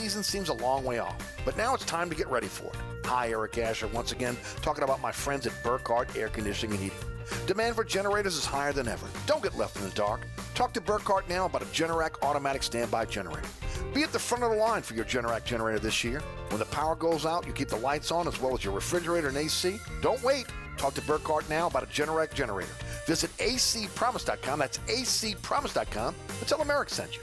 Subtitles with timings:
[0.00, 1.14] season seems a long way off,
[1.44, 2.76] but now it's time to get ready for it.
[3.04, 6.98] Hi, Eric Asher, once again, talking about my friends at Burkhardt Air Conditioning and Heating.
[7.46, 9.06] Demand for generators is higher than ever.
[9.26, 10.26] Don't get left in the dark.
[10.54, 13.46] Talk to Burkhardt now about a Generac automatic standby generator.
[13.92, 16.20] Be at the front of the line for your Generac generator this year.
[16.48, 19.28] When the power goes out, you keep the lights on as well as your refrigerator
[19.28, 19.78] and AC.
[20.00, 20.46] Don't wait.
[20.78, 22.72] Talk to Burkhardt now about a Generac generator.
[23.06, 24.58] Visit acpromise.com.
[24.60, 27.22] That's acpromise.com and tell them Eric sent you.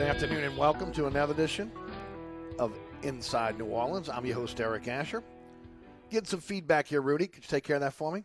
[0.00, 1.70] Good afternoon and welcome to another edition
[2.58, 2.72] of
[3.02, 4.08] Inside New Orleans.
[4.08, 5.22] I'm your host, Eric Asher.
[6.10, 7.26] Get some feedback here, Rudy.
[7.26, 8.24] Could you take care of that for me?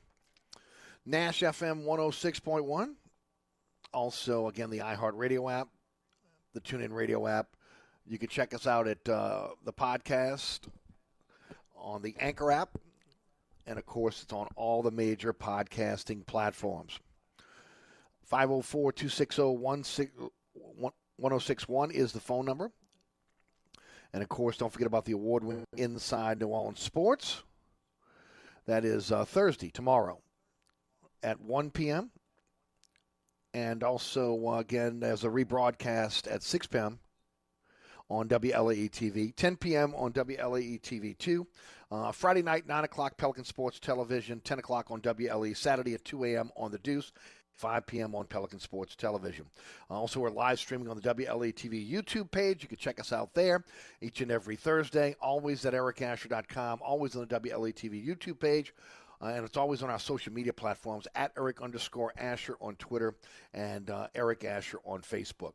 [1.06, 2.94] Nash FM 106.1.
[3.94, 5.68] Also, again, the iHeartRadio app,
[6.54, 7.58] the TuneIn Radio app.
[8.06, 10.62] You can check us out at uh, the podcast
[11.76, 12.78] on the Anchor app.
[13.68, 17.02] And of course, it's on all the major podcasting platforms.
[18.24, 20.32] 504 260
[21.18, 22.72] 1061 is the phone number.
[24.14, 27.44] And of course, don't forget about the award win Inside New Orleans Sports.
[28.66, 30.20] That is uh, Thursday, tomorrow,
[31.22, 32.12] at 1 p.m.
[33.54, 37.00] And also, uh, again, as a rebroadcast at 6 p.m.
[38.10, 39.94] on WLAE TV, 10 p.m.
[39.96, 41.48] on WLAE TV 2.
[41.92, 45.56] Uh, Friday night, 9 o'clock, Pelican Sports Television, 10 o'clock on WLE.
[45.56, 46.52] Saturday at 2 a.m.
[46.58, 47.12] on The Deuce.
[47.56, 48.16] 5 p.m.
[48.16, 49.46] on Pelican Sports Television.
[49.90, 52.62] Uh, also, we're live streaming on the WLA TV YouTube page.
[52.62, 53.64] You can check us out there
[54.02, 58.74] each and every Thursday, always at ericasher.com, always on the WLA TV YouTube page.
[59.22, 63.16] Uh, and it's always on our social media platforms at Eric underscore Asher on Twitter
[63.54, 65.54] and uh, Eric Asher on Facebook.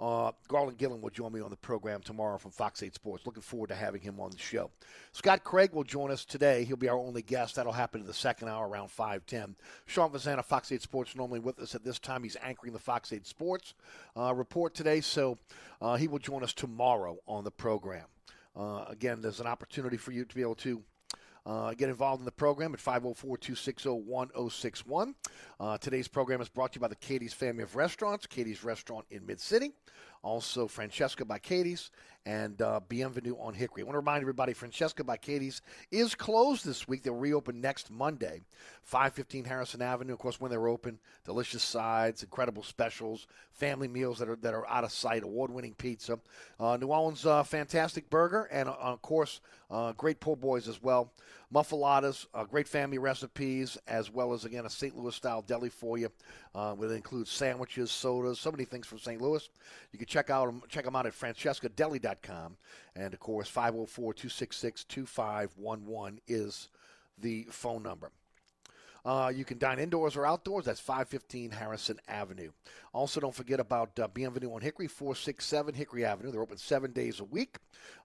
[0.00, 3.26] Uh, Garland Gillen will join me on the program tomorrow from Fox 8 Sports.
[3.26, 4.70] Looking forward to having him on the show.
[5.12, 6.64] Scott Craig will join us today.
[6.64, 7.56] He'll be our only guest.
[7.56, 9.56] That'll happen in the second hour around 510.
[9.86, 12.22] Sean Fazende, Fox 8 Sports, normally with us at this time.
[12.22, 13.74] He's anchoring the Fox 8 Sports
[14.16, 15.38] uh, report today, so
[15.82, 18.06] uh, he will join us tomorrow on the program.
[18.56, 20.82] Uh, again, there's an opportunity for you to be able to
[21.50, 25.14] uh, get involved in the program at 504 260 1061.
[25.58, 29.04] Uh, today's program is brought to you by the Katie's family of restaurants, Katie's Restaurant
[29.10, 29.72] in Mid City,
[30.22, 31.90] also Francesca by Katie's,
[32.26, 33.82] and uh, Bienvenue on Hickory.
[33.82, 37.02] I want to remind everybody Francesca by Katie's is closed this week.
[37.02, 38.42] They'll reopen next Monday,
[38.82, 40.12] 515 Harrison Avenue.
[40.12, 44.68] Of course, when they're open, delicious sides, incredible specials, family meals that are that are
[44.68, 46.20] out of sight, award-winning pizza,
[46.60, 50.82] uh, New Orleans uh, fantastic burger, and uh, of course, uh, great po' boys as
[50.82, 51.12] well.
[51.52, 54.96] Muffaladas, uh, great family recipes, as well as again a St.
[54.96, 56.08] Louis style deli for you.
[56.54, 59.20] Uh, includes sandwiches, sodas, so many things from St.
[59.20, 59.50] Louis.
[59.92, 62.56] You can check out check them out at francescadeli.com,
[62.94, 66.68] and of course 504-266-2511 is
[67.18, 68.12] the phone number.
[69.04, 70.66] Uh, you can dine indoors or outdoors.
[70.66, 72.52] That's 515 Harrison Avenue.
[72.92, 76.30] Also, don't forget about uh, Bienvenue on Hickory, 467 Hickory Avenue.
[76.30, 77.56] They're open seven days a week.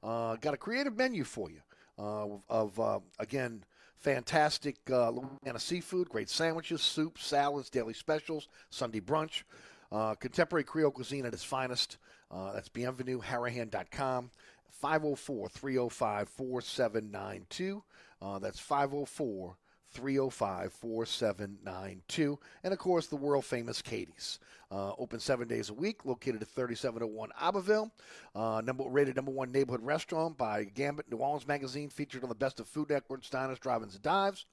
[0.02, 1.60] Uh, got a creative menu for you
[1.98, 3.64] of, uh, again,
[3.98, 9.44] fantastic uh, Louisiana seafood, great sandwiches, soups, salads, daily specials, Sunday brunch.
[9.92, 11.98] Uh, contemporary Creole cuisine at its finest.
[12.32, 14.30] Uh, that's bienvenueharahan.com.
[14.72, 17.84] 504 305 4792.
[18.22, 19.56] Uh, That's 504
[19.96, 22.40] 305 4792.
[22.64, 24.40] And of course, the world famous Katie's.
[24.72, 27.92] Uh, open seven days a week, located at 3701 Iberville.
[28.36, 32.36] Uh, number, rated number one neighborhood restaurant by Gambit New Orleans Magazine, featured on the
[32.36, 34.46] best of food networks, diners, drive-ins, and dives.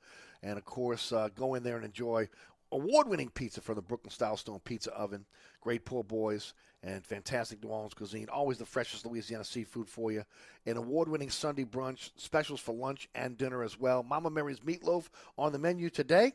[0.43, 2.29] And of course, uh, go in there and enjoy
[2.73, 5.25] award-winning pizza from the Brooklyn Style Stone Pizza Oven.
[5.61, 8.29] Great poor boys and fantastic New Orleans cuisine.
[8.29, 10.25] Always the freshest Louisiana seafood for you.
[10.67, 14.03] An award-winning Sunday brunch, specials for lunch and dinner as well.
[14.03, 15.09] Mama Mary's meatloaf
[15.39, 16.33] on the menu today.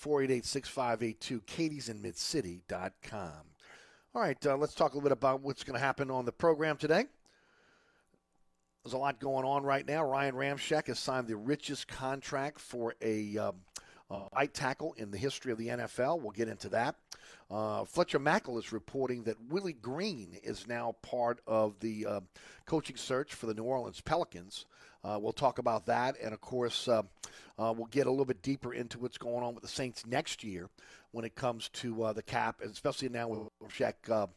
[0.00, 3.30] 488-6582, katiesinmidcity.com.
[4.14, 6.32] All right, uh, let's talk a little bit about what's going to happen on the
[6.32, 7.04] program today.
[8.84, 10.04] There's a lot going on right now.
[10.04, 13.56] Ryan Ramczyk has signed the richest contract for a um,
[14.34, 16.20] right tackle in the history of the NFL.
[16.20, 16.96] We'll get into that.
[17.50, 22.20] Uh, Fletcher Mackel is reporting that Willie Green is now part of the uh,
[22.64, 24.64] coaching search for the New Orleans Pelicans.
[25.04, 27.02] Uh, we'll talk about that, and of course, uh,
[27.58, 30.44] uh, we'll get a little bit deeper into what's going on with the Saints next
[30.44, 30.70] year
[31.10, 34.28] when it comes to uh, the cap, especially now with Shaq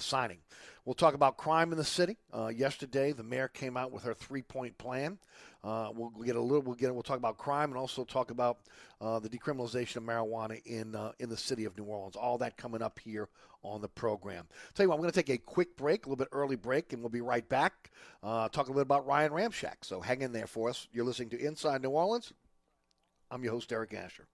[0.00, 0.38] signing.
[0.84, 2.16] We'll talk about crime in the city.
[2.52, 5.18] Yesterday, the mayor came out with her three-point plan.
[5.66, 6.62] Uh, we'll, get a little.
[6.62, 6.94] We'll get.
[6.94, 8.58] We'll talk about crime and also talk about
[9.00, 12.14] uh, the decriminalization of marijuana in uh, in the city of New Orleans.
[12.14, 13.28] All that coming up here
[13.64, 14.46] on the program.
[14.74, 16.92] Tell you what, I'm going to take a quick break, a little bit early break,
[16.92, 17.90] and we'll be right back.
[18.22, 19.82] Uh, talk a little bit about Ryan Ramczyk.
[19.82, 20.86] So hang in there for us.
[20.92, 22.32] You're listening to Inside New Orleans.
[23.28, 24.28] I'm your host, Eric Asher.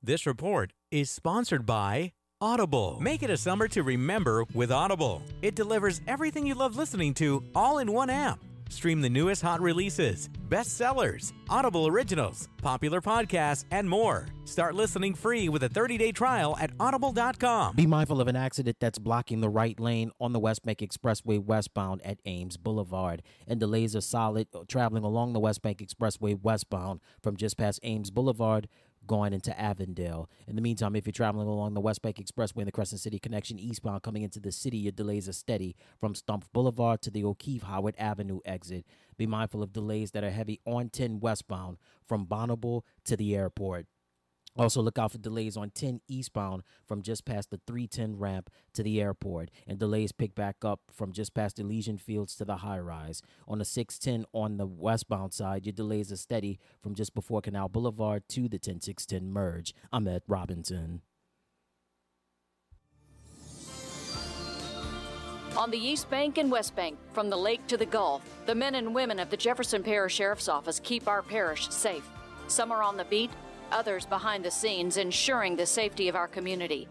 [0.00, 2.98] This report is sponsored by Audible.
[3.00, 5.22] Make it a summer to remember with Audible.
[5.42, 8.38] It delivers everything you love listening to all in one app.
[8.72, 14.26] Stream the newest hot releases, bestsellers, Audible originals, popular podcasts, and more.
[14.46, 17.76] Start listening free with a 30-day trial at audible.com.
[17.76, 21.38] Be mindful of an accident that's blocking the right lane on the West Bank Expressway
[21.38, 23.22] westbound at Ames Boulevard.
[23.46, 28.10] And delays are solid traveling along the West Bank Expressway westbound from just past Ames
[28.10, 28.68] Boulevard
[29.06, 30.28] going into Avondale.
[30.46, 33.18] In the meantime, if you're traveling along the West Bank Expressway and the Crescent City
[33.18, 37.24] connection eastbound coming into the city, your delays are steady from Stump Boulevard to the
[37.24, 38.86] O'Keefe Howard Avenue exit.
[39.16, 43.86] Be mindful of delays that are heavy on 10 westbound from Bonneville to the airport.
[44.54, 48.82] Also, look out for delays on 10 eastbound from just past the 310 ramp to
[48.82, 52.78] the airport, and delays pick back up from just past Elysian Fields to the high
[52.78, 53.22] rise.
[53.48, 57.68] On the 610 on the westbound side, your delays are steady from just before Canal
[57.68, 59.74] Boulevard to the 10610 merge.
[59.90, 61.00] I'm Ed Robinson.
[65.56, 68.74] On the East Bank and West Bank, from the lake to the Gulf, the men
[68.74, 72.08] and women of the Jefferson Parish Sheriff's Office keep our parish safe.
[72.48, 73.30] Some are on the beat,
[73.72, 76.86] others behind the scenes, ensuring the safety of our community.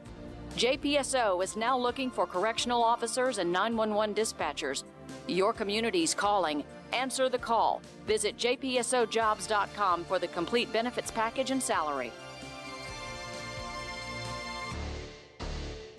[0.55, 4.83] JPSO is now looking for correctional officers and 911 dispatchers.
[5.27, 6.63] Your community's calling.
[6.91, 7.81] Answer the call.
[8.05, 12.11] Visit jpsojobs.com for the complete benefits package and salary.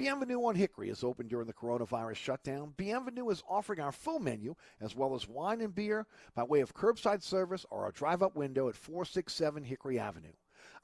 [0.03, 2.75] Bienvenue on Hickory is open during the coronavirus shutdown.
[2.77, 6.75] Bienvenue is offering our full menu as well as wine and beer by way of
[6.75, 10.33] curbside service or a drive up window at 467 Hickory Avenue.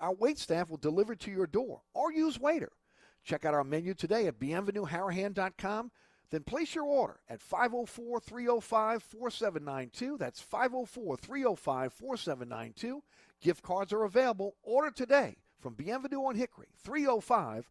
[0.01, 2.73] Our wait staff will deliver to your door or use waiter.
[3.25, 5.91] Check out our menu today at bienvenueharahan.com.
[6.31, 10.19] Then place your order at 504 305 4792.
[10.19, 13.03] That's 504 305 4792.
[13.41, 14.57] Gift cards are available.
[14.63, 17.71] Order today from Bienvenue on Hickory, 305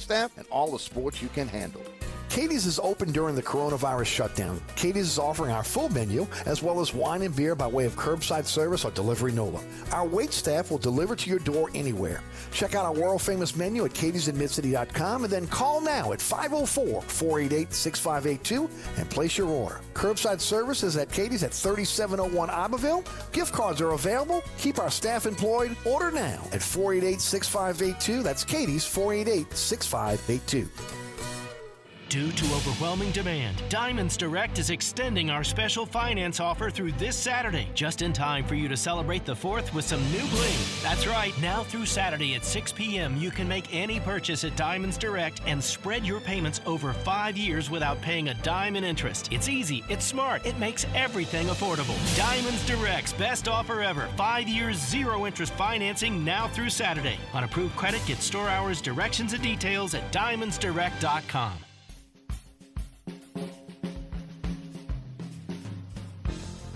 [0.00, 1.82] staff, and all the sports you can handle.
[2.28, 4.60] Katie's is open during the coronavirus shutdown.
[4.76, 7.96] Katie's is offering our full menu as well as wine and beer by way of
[7.96, 9.60] curbside service or delivery NOLA.
[9.92, 12.22] Our wait staff will deliver to your door anywhere.
[12.52, 17.72] Check out our world famous menu at katie'sinmidcity.com and then call now at 504 488
[17.72, 19.80] 6582 and place your order.
[19.94, 23.04] Curbside service is at Katie's at 3701 Iberville.
[23.32, 24.42] Gift cards are available.
[24.58, 25.76] Keep our staff employed.
[25.84, 28.22] Order now at 488 6582.
[28.22, 30.68] That's Katie's 488 6582.
[32.08, 37.68] Due to overwhelming demand, Diamonds Direct is extending our special finance offer through this Saturday,
[37.74, 40.56] just in time for you to celebrate the 4th with some new bling.
[40.82, 44.96] That's right, now through Saturday at 6 p.m., you can make any purchase at Diamonds
[44.96, 49.30] Direct and spread your payments over five years without paying a dime in interest.
[49.30, 51.98] It's easy, it's smart, it makes everything affordable.
[52.16, 57.18] Diamonds Direct's best offer ever five years, zero interest financing now through Saturday.
[57.34, 61.67] On approved credit, get store hours, directions, and details at diamondsdirect.com.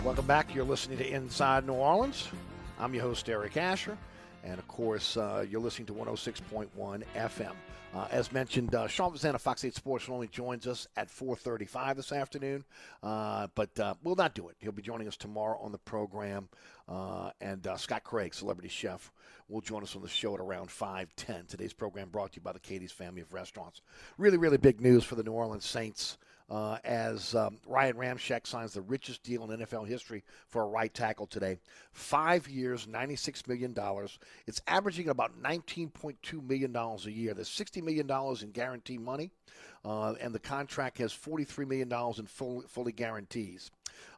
[0.04, 0.52] Welcome back.
[0.52, 2.28] You're listening to Inside New Orleans.
[2.76, 3.96] I'm your host, Eric Asher.
[4.42, 7.52] And of course, uh, you're listening to 106.1 FM.
[7.94, 12.10] Uh, as mentioned, uh, Sean Fazende, Fox 8 Sports, only joins us at 4:35 this
[12.10, 12.64] afternoon,
[13.04, 14.56] uh, but uh, we'll not do it.
[14.58, 16.48] He'll be joining us tomorrow on the program,
[16.88, 19.12] uh, and Scott Craig, celebrity chef,
[19.48, 21.46] will join us on the show at around 5:10.
[21.46, 23.82] Today's program brought to you by the Katie's Family of Restaurants.
[24.18, 26.18] Really, really big news for the New Orleans Saints
[26.52, 30.92] uh, as um, Ryan Ramczyk signs the richest deal in NFL history for a right
[30.92, 31.58] tackle today.
[31.92, 33.74] Five years, $96 million.
[34.46, 37.32] It's averaging about $19.2 million a year.
[37.32, 38.10] There's $60 million
[38.42, 39.30] in guaranteed money,
[39.82, 43.70] uh, and the contract has $43 million in full, fully guarantees.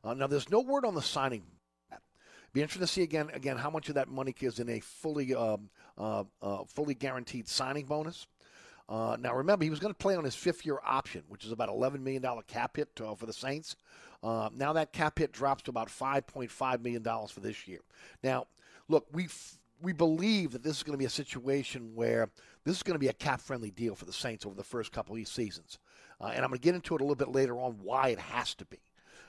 [0.03, 1.45] Uh, now, there's no word on the signing
[2.53, 5.35] be interesting to see again again how much of that money is in a fully
[5.35, 8.29] um, uh, uh, fully guaranteed signing bonus.
[8.89, 11.53] Uh, now, remember, he was going to play on his fifth year option, which is
[11.53, 13.77] about $11 million cap hit uh, for the Saints.
[14.23, 17.81] Uh, now that cap hit drops to about $5.5 million for this year.
[18.23, 18.47] Now,
[18.89, 19.29] look, we
[19.83, 22.31] we believe that this is going to be a situation where
[22.65, 24.93] this is going to be a cap friendly deal for the Saints over the first
[24.93, 25.79] couple of seasons.
[26.21, 28.19] Uh, and I'm going to get into it a little bit later on why it
[28.19, 28.79] has to be.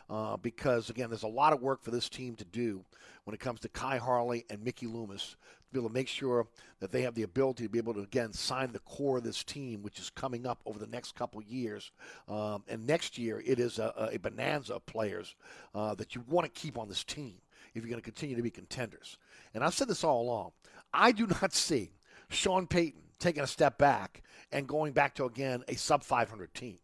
[0.09, 2.85] Uh, because again, there's a lot of work for this team to do
[3.24, 5.35] when it comes to Khai Harley and Mickey Loomis
[5.75, 6.48] be able to make sure
[6.79, 9.44] that they have the ability to be able to again sign the core of this
[9.44, 11.91] team, which is coming up over the next couple years.
[12.27, 15.36] Um, and next year, it is a, a bonanza of players
[15.74, 17.36] uh, that you want to keep on this team
[17.74, 19.17] if you're going to continue to be contenders.
[19.53, 20.51] And I've said this all along.
[20.94, 21.91] I do not see
[22.29, 26.79] Sean Payton taking a step back and going back to again a sub 500 team.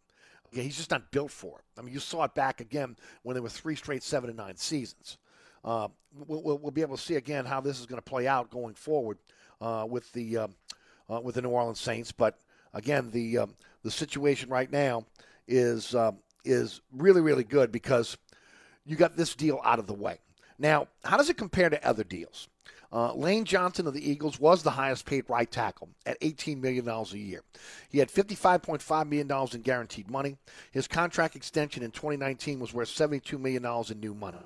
[0.51, 1.79] Yeah, he's just not built for it.
[1.79, 4.57] I mean, you saw it back again when there were three straight seven and nine
[4.57, 5.17] seasons.
[5.63, 5.87] Uh,
[6.27, 8.73] we'll, we'll, be able to see again how this is going to play out going
[8.73, 9.17] forward
[9.59, 10.47] uh, with the uh,
[11.09, 12.11] uh, with the New Orleans Saints.
[12.11, 12.39] But
[12.73, 15.05] again, the um, the situation right now
[15.47, 18.17] is um, is really really good because
[18.85, 20.19] you got this deal out of the way.
[20.57, 22.47] Now, how does it compare to other deals?
[22.93, 26.87] Uh, Lane Johnson of the Eagles was the highest paid right tackle at $18 million
[26.87, 27.41] a year.
[27.89, 30.37] He had $55.5 million in guaranteed money.
[30.71, 34.37] His contract extension in 2019 was worth $72 million in new money.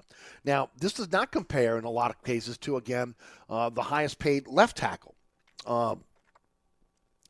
[0.43, 3.15] Now, this does not compare in a lot of cases to, again,
[3.49, 5.15] uh, the highest paid left tackle.
[5.65, 5.95] Uh,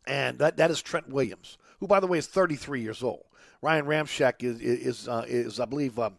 [0.06, 3.24] and that, that is Trent Williams, who, by the way, is 33 years old.
[3.62, 6.12] Ryan Ramczyk is, is, uh, is I believe, uh,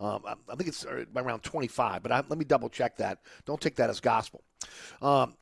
[0.00, 3.18] um, I think it's uh, around 25, but I, let me double check that.
[3.44, 4.42] Don't take that as gospel.
[5.02, 5.34] Um,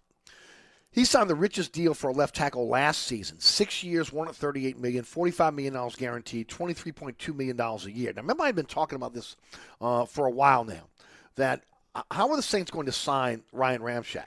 [0.90, 3.38] he signed the richest deal for a left tackle last season.
[3.38, 8.12] Six years, $138 million, $45 million guaranteed, $23.2 million a year.
[8.12, 9.36] Now, remember, I've been talking about this
[9.80, 10.88] uh, for a while now.
[11.36, 11.62] That
[11.94, 14.26] uh, how are the Saints going to sign Ryan Ramczyk?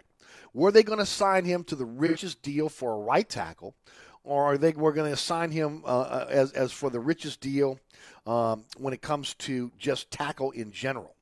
[0.54, 3.76] Were they going to sign him to the richest deal for a right tackle,
[4.24, 7.42] or are they we're going to assign him uh, uh, as as for the richest
[7.42, 7.80] deal
[8.26, 11.16] um, when it comes to just tackle in general?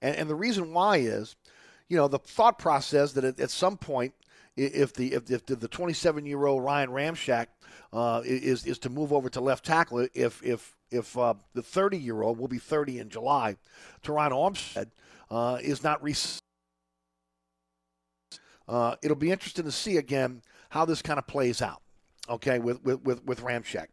[0.00, 1.36] And, and the reason why is,
[1.88, 4.14] you know, the thought process that at, at some point,
[4.56, 7.46] if the if, if the 27 year old Ryan Ramczyk
[7.92, 11.98] uh, is is to move over to left tackle, if if if uh, the 30
[11.98, 13.56] year old will be 30 in July,
[14.02, 14.90] Terron Armstead
[15.30, 16.14] uh, is not re-
[18.68, 21.82] uh, it'll be interesting to see again how this kind of plays out.
[22.28, 23.86] Okay, with with with, with Ramczyk.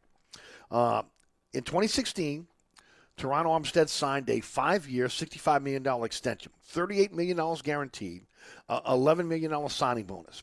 [0.72, 1.04] Uh,
[1.54, 2.48] in 2016,
[3.18, 8.26] Terron Armstead signed a five-year, $65 million extension, $38 million guaranteed,
[8.70, 10.42] uh, $11 million signing bonus.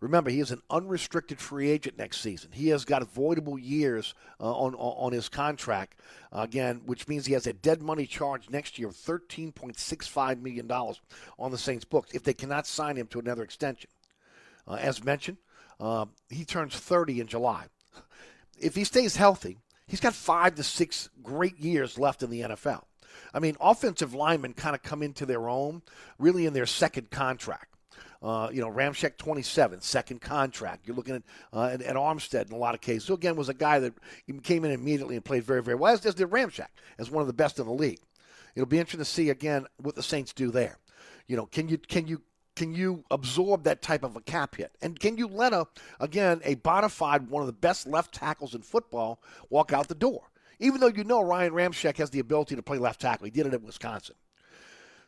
[0.00, 2.50] Remember, he is an unrestricted free agent next season.
[2.52, 6.00] He has got voidable years uh, on, on his contract,
[6.32, 11.50] again, which means he has a dead money charge next year of $13.65 million on
[11.50, 13.90] the Saints' books if they cannot sign him to another extension.
[14.66, 15.36] Uh, as mentioned,
[15.80, 17.66] uh, he turns 30 in July.
[18.58, 22.84] If he stays healthy, he's got five to six great years left in the NFL.
[23.32, 25.82] I mean, offensive linemen kind of come into their own
[26.18, 27.66] really in their second contract.
[28.22, 30.86] Uh, you know, Ramczyk 27, second contract.
[30.86, 31.22] You're looking at,
[31.54, 33.08] uh, at, at Armstead in a lot of cases.
[33.08, 33.94] Who, again, was a guy that
[34.42, 36.66] came in immediately and played very, very well, as, as did Ramczyk,
[36.98, 38.00] as one of the best in the league.
[38.54, 40.76] It'll be interesting to see, again, what the Saints do there.
[41.28, 42.20] You know, can you can you
[42.60, 44.70] can you absorb that type of a cap hit?
[44.82, 45.66] And can you let a
[45.98, 49.94] again a bona fide one of the best left tackles in football walk out the
[49.94, 50.24] door?
[50.58, 53.46] Even though you know Ryan Ramczyk has the ability to play left tackle, he did
[53.46, 54.14] it at Wisconsin.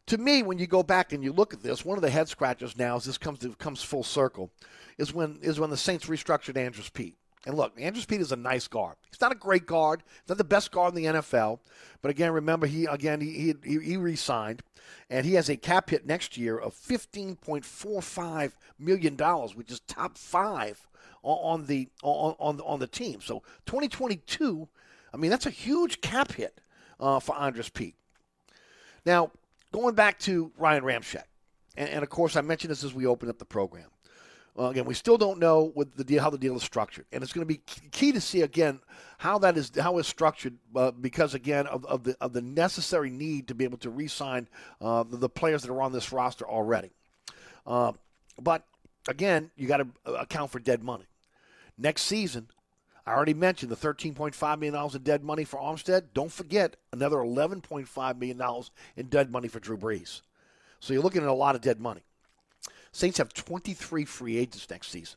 [0.07, 2.27] To me, when you go back and you look at this, one of the head
[2.27, 4.51] scratchers now, as this comes to, comes full circle,
[4.97, 7.19] is when is when the Saints restructured Andrus Peat.
[7.47, 8.97] And look, Andrus Peat is a nice guard.
[9.11, 10.03] He's not a great guard.
[10.07, 11.59] He's not the best guard in the NFL.
[12.01, 14.63] But again, remember he again he he, he re-signed,
[15.11, 19.57] and he has a cap hit next year of fifteen point four five million dollars,
[19.57, 20.87] which is top five
[21.23, 23.21] on, on the on on on the team.
[23.21, 24.69] So twenty twenty two,
[25.13, 26.61] I mean that's a huge cap hit
[27.01, 27.97] uh, for Andrus Peat.
[29.05, 29.33] Now
[29.73, 31.25] going back to Ryan Ramczyk,
[31.77, 33.92] and, and of course I mentioned this as we opened up the program.
[34.55, 37.33] Well, again, we still don't know the deal, how the deal is structured, and it's
[37.33, 38.81] going to be key to see again
[39.17, 43.09] how that is how it's structured uh, because again of, of the of the necessary
[43.09, 44.49] need to be able to re-sign
[44.83, 46.91] uh, the, the players that are on this roster already.
[47.67, 47.93] Uh,
[48.41, 48.67] but
[49.09, 51.05] again, you got to account for dead money.
[51.79, 52.49] Next season,
[53.07, 56.09] I already mentioned the $13.5 million in dead money for Armstead.
[56.15, 58.63] Don't forget another $11.5 million
[58.97, 60.21] in dead money for Drew Brees.
[60.79, 62.03] So you're looking at a lot of dead money.
[62.93, 65.17] Saints have 23 free agents next season.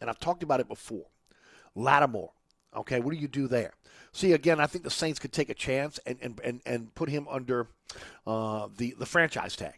[0.00, 1.06] And I've talked about it before.
[1.74, 2.32] Lattimore.
[2.74, 3.74] Okay, what do you do there?
[4.12, 7.08] See, again, I think the Saints could take a chance and, and, and, and put
[7.08, 7.68] him under
[8.26, 9.74] uh, the, the franchise tag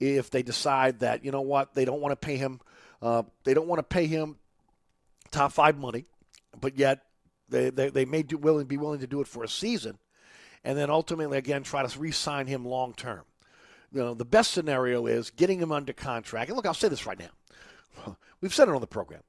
[0.00, 2.60] if they decide that, you know what, they don't want to pay him.
[3.00, 4.36] Uh, they don't want to pay him
[5.30, 6.06] top five money,
[6.60, 7.02] but yet
[7.48, 9.98] they, they, they may do willing be willing to do it for a season,
[10.64, 13.22] and then ultimately again try to re-sign him long term.
[13.94, 16.48] You know, the best scenario is getting him under contract.
[16.48, 18.16] And look, I'll say this right now.
[18.40, 19.22] We've said it on the program.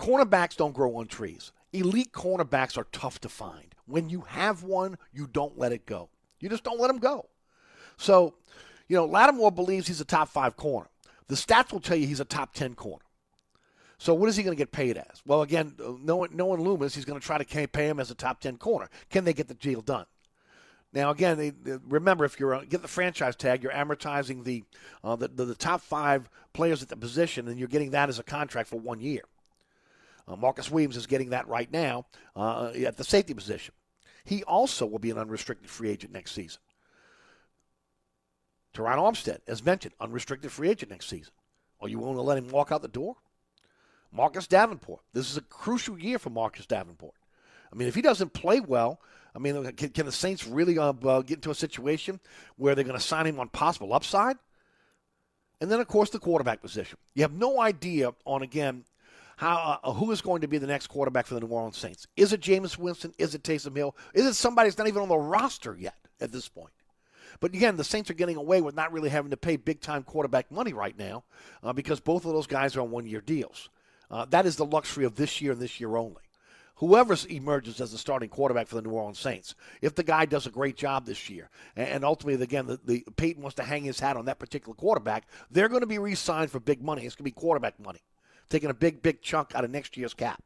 [0.00, 1.52] Cornerbacks don't grow on trees.
[1.74, 3.74] Elite cornerbacks are tough to find.
[3.84, 6.08] When you have one, you don't let it go.
[6.40, 7.26] You just don't let him go.
[7.98, 8.36] So,
[8.88, 10.88] you know, Lattimore believes he's a top five corner.
[11.26, 13.04] The stats will tell you he's a top 10 corner.
[13.98, 15.20] So what is he going to get paid as?
[15.26, 18.14] Well, again, uh, knowing, knowing Loomis, he's going to try to pay him as a
[18.14, 18.88] top 10 corner.
[19.10, 20.06] Can they get the deal done?
[20.92, 24.64] Now, again, remember if you're get the franchise tag, you're amortizing the,
[25.04, 28.18] uh, the, the, the top five players at the position, and you're getting that as
[28.18, 29.22] a contract for one year.
[30.26, 33.74] Uh, Marcus Williams is getting that right now uh, at the safety position.
[34.24, 36.60] He also will be an unrestricted free agent next season.
[38.74, 41.32] Terron Armstead, as mentioned, unrestricted free agent next season.
[41.80, 43.16] Are you willing to let him walk out the door?
[44.12, 45.00] Marcus Davenport.
[45.12, 47.14] This is a crucial year for Marcus Davenport.
[47.72, 49.00] I mean, if he doesn't play well,
[49.38, 52.18] I mean, can, can the Saints really uh, uh, get into a situation
[52.56, 54.36] where they're going to sign him on possible upside?
[55.60, 56.98] And then, of course, the quarterback position.
[57.14, 58.84] You have no idea on, again,
[59.36, 62.08] how uh, who is going to be the next quarterback for the New Orleans Saints.
[62.16, 63.14] Is it Jameis Winston?
[63.16, 63.96] Is it Taysom Hill?
[64.12, 66.72] Is it somebody that's not even on the roster yet at this point?
[67.38, 70.02] But again, the Saints are getting away with not really having to pay big time
[70.02, 71.22] quarterback money right now
[71.62, 73.68] uh, because both of those guys are on one year deals.
[74.10, 76.22] Uh, that is the luxury of this year and this year only.
[76.78, 80.46] Whoever emerges as the starting quarterback for the New Orleans Saints, if the guy does
[80.46, 83.98] a great job this year, and, ultimately, again, the, the Payton wants to hang his
[83.98, 87.04] hat on that particular quarterback, they're going to be re-signed for big money.
[87.04, 88.00] It's going to be quarterback money,
[88.48, 90.42] taking a big, big chunk out of next year's cap.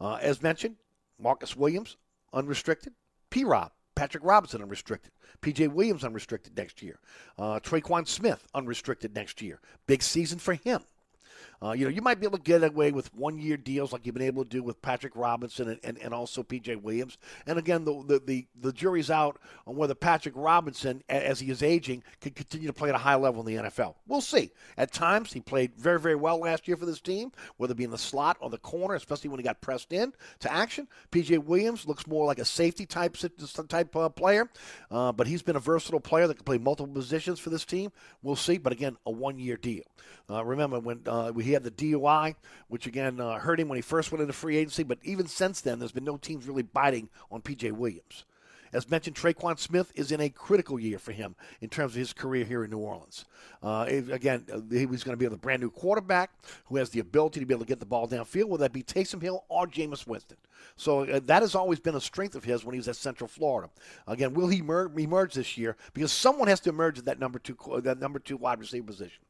[0.00, 0.76] Uh, as mentioned,
[1.20, 1.96] Marcus Williams,
[2.32, 2.94] unrestricted.
[3.30, 3.44] P.
[3.44, 5.12] Rob, Patrick Robinson, unrestricted.
[5.40, 5.68] P.J.
[5.68, 6.98] Williams, unrestricted next year.
[7.38, 9.60] Uh, Tre'Quan Smith, unrestricted next year.
[9.86, 10.82] Big season for him.
[11.62, 14.14] Uh, you know, you might be able to get away with one-year deals like you've
[14.14, 16.76] been able to do with Patrick Robinson and, and, and also P.J.
[16.76, 17.18] Williams.
[17.46, 21.62] And again, the, the, the, the jury's out on whether Patrick Robinson, as he is
[21.62, 23.94] aging, can continue to play at a high level in the NFL.
[24.06, 24.50] We'll see.
[24.76, 27.84] At times, he played very, very well last year for this team, whether it be
[27.84, 30.86] in the slot or the corner, especially when he got pressed in to action.
[31.10, 31.38] P.J.
[31.38, 33.16] Williams looks more like a safety type
[33.68, 34.48] type uh, player,
[34.90, 37.90] uh, but he's been a versatile player that can play multiple positions for this team.
[38.22, 38.58] We'll see.
[38.58, 39.82] But again, a one-year deal.
[40.30, 42.36] Uh, remember when uh, he had the DUI,
[42.68, 45.60] which again uh, hurt him when he first went into free agency, but even since
[45.60, 47.72] then, there's been no teams really biting on P.J.
[47.72, 48.24] Williams.
[48.72, 52.12] As mentioned, Tre'Quan Smith is in a critical year for him in terms of his
[52.12, 53.24] career here in New Orleans.
[53.62, 56.30] Uh, again, uh, he was going to be a brand new quarterback
[56.66, 58.82] who has the ability to be able to get the ball downfield, whether that be
[58.82, 60.36] Taysom Hill or Jameis Winston.
[60.76, 63.28] So uh, that has always been a strength of his when he was at Central
[63.28, 63.70] Florida.
[64.06, 65.76] Again, will he mer- emerge this year?
[65.94, 69.22] Because someone has to emerge at that number two, that number two wide receiver position.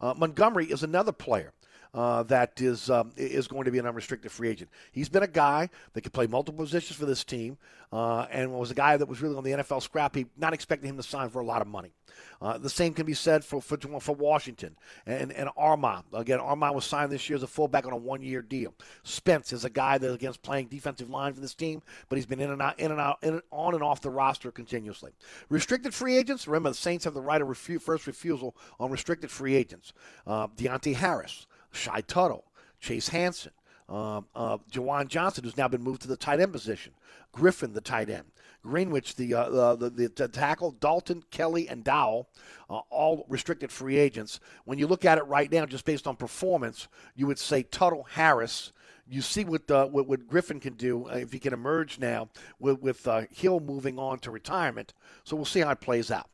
[0.00, 1.52] Uh, Montgomery is another player
[1.94, 4.70] uh, that is um, is going to be an unrestricted free agent.
[4.92, 7.58] He's been a guy that could play multiple positions for this team,
[7.92, 10.88] uh, and was a guy that was really on the NFL scrap heap, not expecting
[10.88, 11.92] him to sign for a lot of money.
[12.40, 14.76] Uh, the same can be said for for, for Washington
[15.06, 16.04] and and Armand.
[16.12, 18.74] Again, Armand was signed this year as a fullback on a one year deal.
[19.02, 22.40] Spence is a guy that against playing defensive line for this team, but he's been
[22.40, 25.12] in and out, in and out, in on and off the roster continuously.
[25.50, 26.46] Restricted free agents.
[26.46, 29.92] Remember, the Saints have the right of refu- first refusal on restricted free agents.
[30.26, 32.44] Uh, Deonte Harris, Shy Tuttle,
[32.80, 33.52] Chase Hansen,
[33.88, 36.94] um, uh, Juwan Johnson, who's now been moved to the tight end position,
[37.32, 38.24] Griffin, the tight end,
[38.64, 42.28] Greenidge, the uh, the, the, the tackle, Dalton, Kelly, and Dowell,
[42.70, 44.40] uh, all restricted free agents.
[44.64, 48.04] When you look at it right now, just based on performance, you would say Tuttle,
[48.04, 48.72] Harris.
[49.08, 52.28] You see what, uh, what what Griffin can do uh, if he can emerge now
[52.60, 54.94] with, with uh, Hill moving on to retirement.
[55.24, 56.30] So we'll see how it plays out.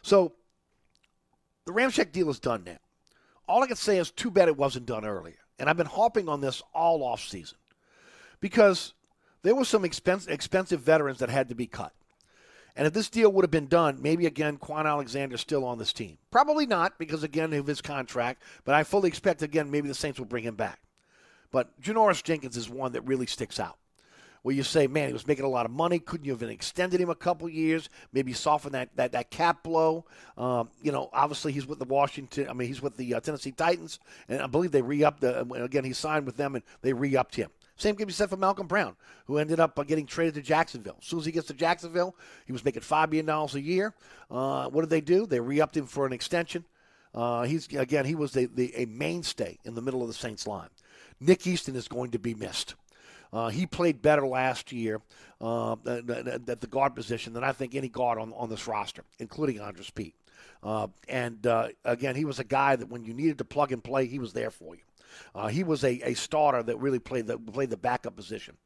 [0.00, 0.32] So
[1.66, 2.78] the Ramczyk deal is done now.
[3.48, 5.38] All I can say is too bad it wasn't done earlier.
[5.58, 7.58] And I've been harping on this all off season
[8.40, 8.94] because
[9.42, 11.92] there were some expensive, expensive veterans that had to be cut.
[12.76, 15.92] And if this deal would have been done, maybe again Kwon Alexander's still on this
[15.92, 16.18] team.
[16.30, 20.20] Probably not because again of his contract, but I fully expect again maybe the Saints
[20.20, 20.80] will bring him back.
[21.50, 23.78] But Janoris Jenkins is one that really sticks out.
[24.42, 25.98] Where you say, man, he was making a lot of money.
[25.98, 27.88] Couldn't you have extended him a couple years?
[28.12, 30.04] Maybe soften that, that, that cap blow.
[30.36, 32.48] Um, you know, obviously he's with the Washington.
[32.48, 33.98] I mean, he's with the uh, Tennessee Titans,
[34.28, 35.20] and I believe they re-upped.
[35.20, 37.50] The, again, he signed with them, and they re-upped him.
[37.76, 38.96] Same can be said for Malcom Brown,
[39.26, 40.96] who ended up uh, getting traded to Jacksonville.
[41.00, 43.94] As soon as he gets to Jacksonville, he was making five million dollars a year.
[44.30, 45.26] Uh, what did they do?
[45.26, 46.64] They re-upped him for an extension.
[47.14, 50.46] Uh, he's again, he was the, the, a mainstay in the middle of the Saints
[50.46, 50.68] line.
[51.20, 52.74] Nick Easton is going to be missed.
[53.32, 55.00] Uh, he played better last year
[55.40, 59.60] uh, at the guard position than I think any guard on, on this roster, including
[59.60, 60.14] Andrus Peat.
[60.62, 63.82] Uh, and uh, again, he was a guy that when you needed to plug and
[63.82, 64.82] play, he was there for you.
[65.34, 68.56] Uh, he was a, a starter that really played the played the backup position.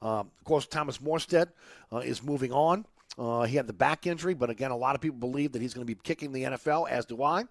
[0.00, 1.48] Um, of course, Thomas Morstead
[1.92, 2.86] uh, is moving on.
[3.18, 5.74] Uh, he had the back injury, but again, a lot of people believe that he's
[5.74, 7.44] going to be kicking the NFL, as do I.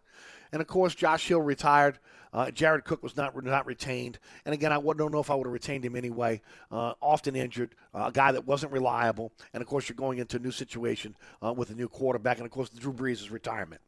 [0.51, 1.99] And of course, Josh Hill retired.
[2.33, 4.19] Uh, Jared Cook was not not retained.
[4.45, 6.41] And again, I don't know if I would have retained him anyway.
[6.71, 9.31] Uh, often injured, uh, a guy that wasn't reliable.
[9.53, 11.15] And of course, you're going into a new situation
[11.45, 13.81] uh, with a new quarterback, and of course, Drew Brees' retirement.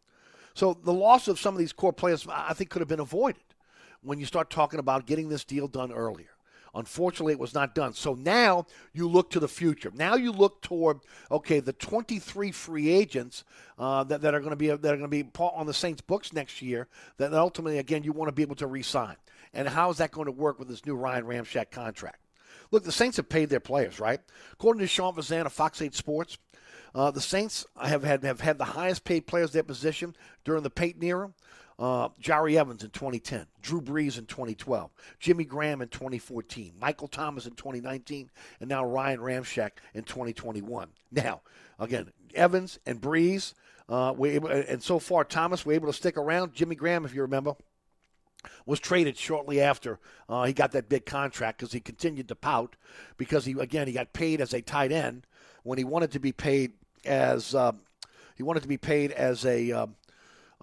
[0.53, 2.99] So the loss of some of these core players, I I think, could have been
[2.99, 3.43] avoided
[4.01, 6.32] when you start talking about getting this deal done earlier.
[6.75, 7.93] Unfortunately, it was not done.
[7.93, 9.91] So now you look to the future.
[9.93, 13.43] Now you look toward okay, the 23 free agents
[13.77, 16.01] uh, that, that are going to be that are going to be on the Saints'
[16.01, 16.87] books next year.
[17.17, 19.15] That ultimately, again, you want to be able to re-sign.
[19.53, 22.19] And how is that going to work with this new Ryan Ramczyk contract?
[22.71, 24.19] Look, the Saints have paid their players, right?
[24.53, 26.39] According to Sean Fazende of Fox 8 Sports,
[26.95, 30.63] uh, the Saints have had have had the highest paid players at their position during
[30.63, 31.31] the Payton era.
[31.79, 37.45] Uh, Jahri Evans in 2010, Drew Brees in 2012, Jimmy Graham in 2014, Michael Thomas
[37.45, 40.89] in 2019, and now Ryan Ramczyk in 2021.
[41.11, 41.41] Now,
[41.79, 43.53] again, Evans and Brees,
[43.89, 46.53] uh, and so far Thomas were able to stick around.
[46.53, 47.55] Jimmy Graham, if you remember,
[48.65, 52.75] was traded shortly after uh, he got that big contract because he continued to pout
[53.17, 55.25] because he again he got paid as a tight end
[55.63, 56.73] when he wanted to be paid
[57.05, 57.79] as um,
[58.35, 59.95] he wanted to be paid as a um,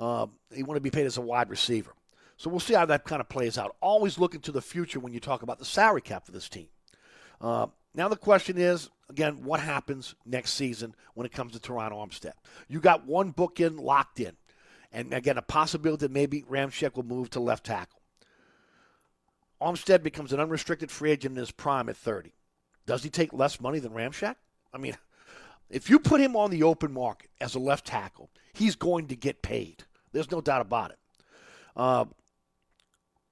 [0.01, 1.93] uh, he wanted to be paid as a wide receiver.
[2.39, 3.77] So we'll see how that kind of plays out.
[3.83, 6.69] Always looking to the future when you talk about the salary cap for this team.
[7.39, 11.93] Uh, now the question is again, what happens next season when it comes to Terron
[11.93, 12.33] Armstead?
[12.67, 14.37] You got one book in locked in,
[14.91, 18.01] and again a possibility that maybe Ramczyk will move to left tackle.
[19.61, 22.33] Armstead becomes an unrestricted free agent in his prime at 30.
[22.87, 24.37] Does he take less money than Ramczyk?
[24.73, 24.97] I mean,
[25.69, 29.17] if you put him on the open market as a left tackle, he's going to
[29.17, 29.85] get paid.
[30.13, 30.99] There's no doubt about it.
[31.77, 32.05] Uh,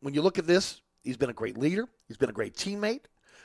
[0.00, 1.88] when you look at this, he's been a great leader.
[2.06, 3.02] He's been a great teammate.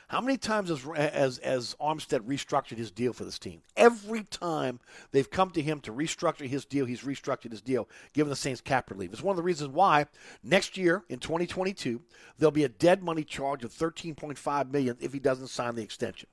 [0.08, 3.62] How many times has as Armstead restructured his deal for this team?
[3.76, 4.80] Every time
[5.12, 8.60] they've come to him to restructure his deal, he's restructured his deal, given the Saints
[8.60, 9.12] cap relief.
[9.12, 10.06] It's one of the reasons why
[10.42, 12.02] next year in 2022
[12.38, 16.28] there'll be a dead money charge of 13.5 million if he doesn't sign the extension.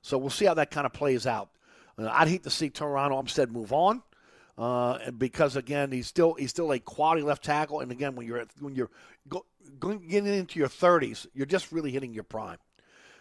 [0.00, 1.50] So we'll see how that kind of plays out.
[1.98, 4.02] Uh, I'd hate to see Terron Armstead move on.
[4.58, 8.38] Uh, because again, he's still he's still a quality left tackle, and again, when you're
[8.38, 8.90] at, when you're
[9.28, 9.44] go,
[9.78, 12.58] going getting into your 30s, you're just really hitting your prime.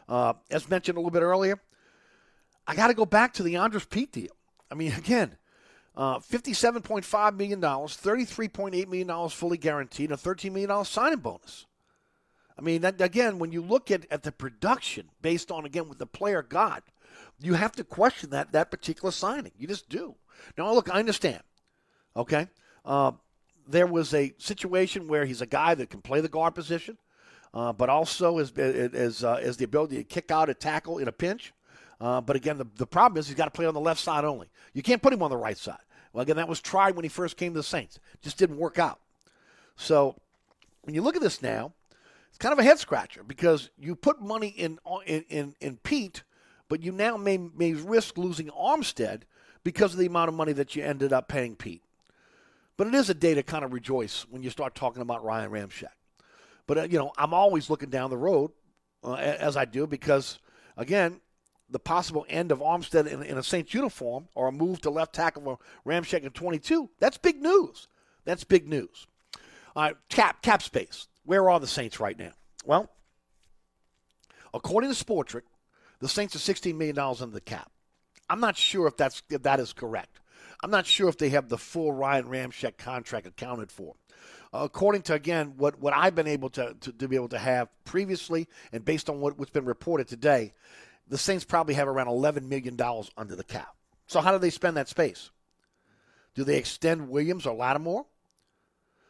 [0.07, 1.59] Uh, as mentioned a little bit earlier,
[2.67, 4.35] I got to go back to the Andrus Peat deal.
[4.71, 5.35] I mean, again,
[5.95, 11.65] uh, $57.5 million, $33.8 million fully guaranteed, and a $13 million signing bonus.
[12.57, 15.99] I mean, that, again, when you look at, at the production based on, again, what
[15.99, 16.83] the player got,
[17.41, 19.51] you have to question that, that particular signing.
[19.57, 20.15] You just do.
[20.57, 21.41] Now, look, I understand.
[22.15, 22.47] Okay?
[22.83, 23.11] Uh,
[23.67, 26.97] there was a situation where he's a guy that can play the guard position
[27.55, 31.11] uh, but also as as uh, the ability to kick out a tackle in a
[31.11, 31.53] pinch.
[32.01, 34.25] Uh, but again, the, the problem is he's got to play on the left side
[34.25, 34.47] only.
[34.73, 35.79] You can't put him on the right side.
[36.11, 37.99] Well, again, that was tried when he first came to the Saints.
[38.21, 38.99] Just didn't work out.
[39.77, 40.15] So
[40.81, 41.71] when you look at this now,
[42.27, 46.23] it's kind of a head scratcher because you put money in in in, in Peat,
[46.67, 49.21] but you now may may risk losing Armstead
[49.65, 51.81] because of the amount of money that you ended up paying Peat.
[52.77, 55.49] But it is a day to kind of rejoice when you start talking about Ryan
[55.49, 55.87] Ramczyk.
[56.67, 58.51] But, uh, you know, I'm always looking down the road
[59.03, 60.39] uh, as I do because,
[60.77, 61.19] again,
[61.69, 65.13] the possible end of Armstead in, in, a Saints uniform or a move to left
[65.15, 67.87] tackle for Ramczyk in 22, that's big news.
[68.23, 69.07] That's big news.
[69.75, 71.07] All right, cap, cap space.
[71.23, 72.33] Where are the Saints right now?
[72.65, 72.91] Well,
[74.53, 75.41] according to Spotrac,
[75.99, 77.71] the Saints are $16 million under the cap.
[78.29, 80.19] I'm not sure if that's if that is correct.
[80.63, 83.95] I'm not sure if they have the full Ryan Ramczyk contract accounted for
[84.63, 87.67] according to again what, what I've been able to, to, to, be able to have
[87.83, 90.53] previously, and based on what, what's been reported today,
[91.07, 93.75] the Saints probably have around eleven million dollars under the cap.
[94.07, 95.31] So how do they spend that space?
[96.33, 98.05] Do they extend Williams or Lattimore?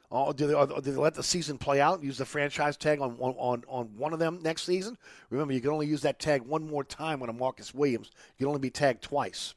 [0.10, 2.04] Or do they, or do they let the season play out?
[2.04, 4.98] Use the franchise tag on, on on one of them next season.
[5.30, 8.12] Remember, you can only use that tag one more time when a Marcus Williams.
[8.38, 9.56] You can only be tagged twice.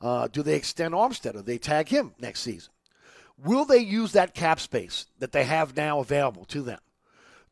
[0.00, 2.72] Uh, do they extend Armstead or they tag him next season?
[3.42, 6.80] Will they use that cap space that they have now available to them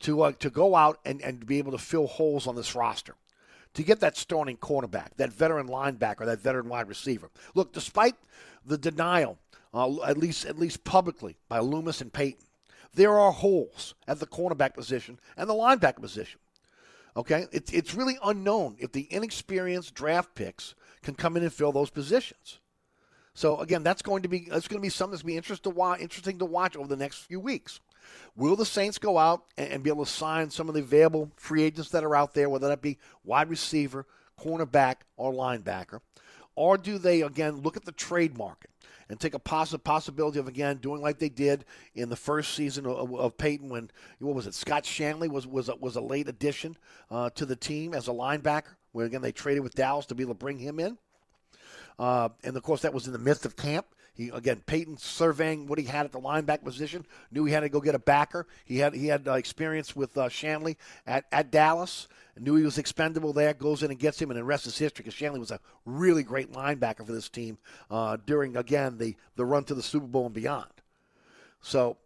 [0.01, 3.17] to uh, to go out and, and be able to fill holes on this roster?
[3.75, 7.29] To get that starting cornerback, that veteran linebacker, that veteran wide receiver.
[7.55, 8.15] Look, despite
[8.65, 9.37] the denial,
[9.75, 12.45] uh, at least at least publicly, by Loomis and Payton,
[12.95, 16.41] there are holes at the cornerback position and the linebacker position.
[17.17, 21.73] Okay, it's it's really unknown if the inexperienced draft picks can come in and fill
[21.73, 22.59] those positions.
[23.35, 25.37] So again, that's going to be that's going to be something that's going to be
[25.37, 27.81] interesting to watch, interesting to watch over the next few weeks.
[28.37, 31.31] Will the Saints go out and, and be able to sign some of the available
[31.37, 34.07] free agents that are out there, whether that be wide receiver,
[34.41, 36.01] cornerback, or linebacker?
[36.55, 38.71] Or do they again look at the trade market
[39.09, 41.65] and take a poss- possibility of again doing like they did
[41.95, 44.55] in the first season of, of Payton when what was it?
[44.55, 46.77] Scott Shanle was was a, was a late addition
[47.11, 48.77] uh, to the team as a linebacker.
[48.93, 50.99] Where again they traded with Dallas to be able to bring him in.
[51.99, 53.87] Uh, and of course, that was in the midst of camp.
[54.15, 57.69] He again, Payton surveying what he had at the linebacker position, knew he had to
[57.69, 58.47] go get a backer.
[58.65, 62.07] He had he had uh, experience with uh, Shanle at, at Dallas,
[62.39, 63.53] knew he was expendable there.
[63.55, 65.03] Goes in and gets him, and the rest is history.
[65.03, 67.59] Because Shanle was a really great linebacker for this team
[67.91, 70.71] uh, during again the the run to the Super Bowl and beyond.
[71.61, 71.97] So,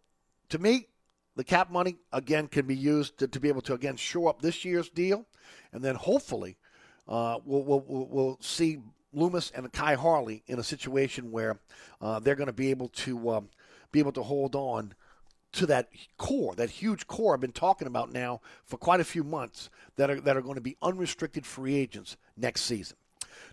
[0.49, 0.87] to me,
[1.35, 4.41] the cap money again can be used to, to be able to again shore up
[4.41, 5.25] this year's deal,
[5.71, 6.57] and then hopefully
[7.07, 8.79] uh, we'll, we'll, we'll see
[9.13, 11.59] Loomis and Khai Harley in a situation where
[12.01, 13.49] uh, they're going to be able to um,
[13.91, 14.93] be able to hold on
[15.51, 19.23] to that core, that huge core I've been talking about now for quite a few
[19.23, 22.97] months that are that are going to be unrestricted free agents next season.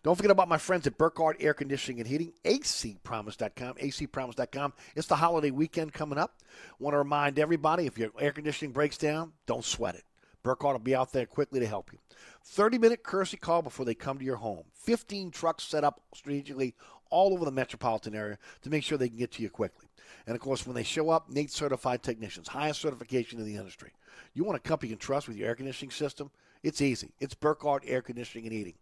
[0.02, 4.72] Don't forget about my friends at Burkhardt Air Conditioning and Heating, acpromise.com, acpromise.com.
[4.94, 6.38] It's the holiday weekend coming up.
[6.78, 10.04] Want to remind everybody if your air conditioning breaks down, don't sweat it.
[10.46, 11.98] Burkhardt will be out there quickly to help you.
[12.44, 14.62] 30 minute courtesy call before they come to your home.
[14.74, 16.76] 15 trucks set up strategically
[17.10, 19.88] all over the metropolitan area to make sure they can get to you quickly.
[20.24, 23.90] And of course, when they show up, NATE certified technicians, highest certification in the industry.
[24.34, 26.30] You want a company you can trust with your air conditioning system?
[26.62, 27.10] It's easy.
[27.18, 28.74] It's Burkhardt Air Conditioning and Heating.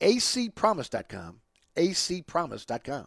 [0.00, 1.40] acpromise.com.
[1.76, 3.06] acpromise.com.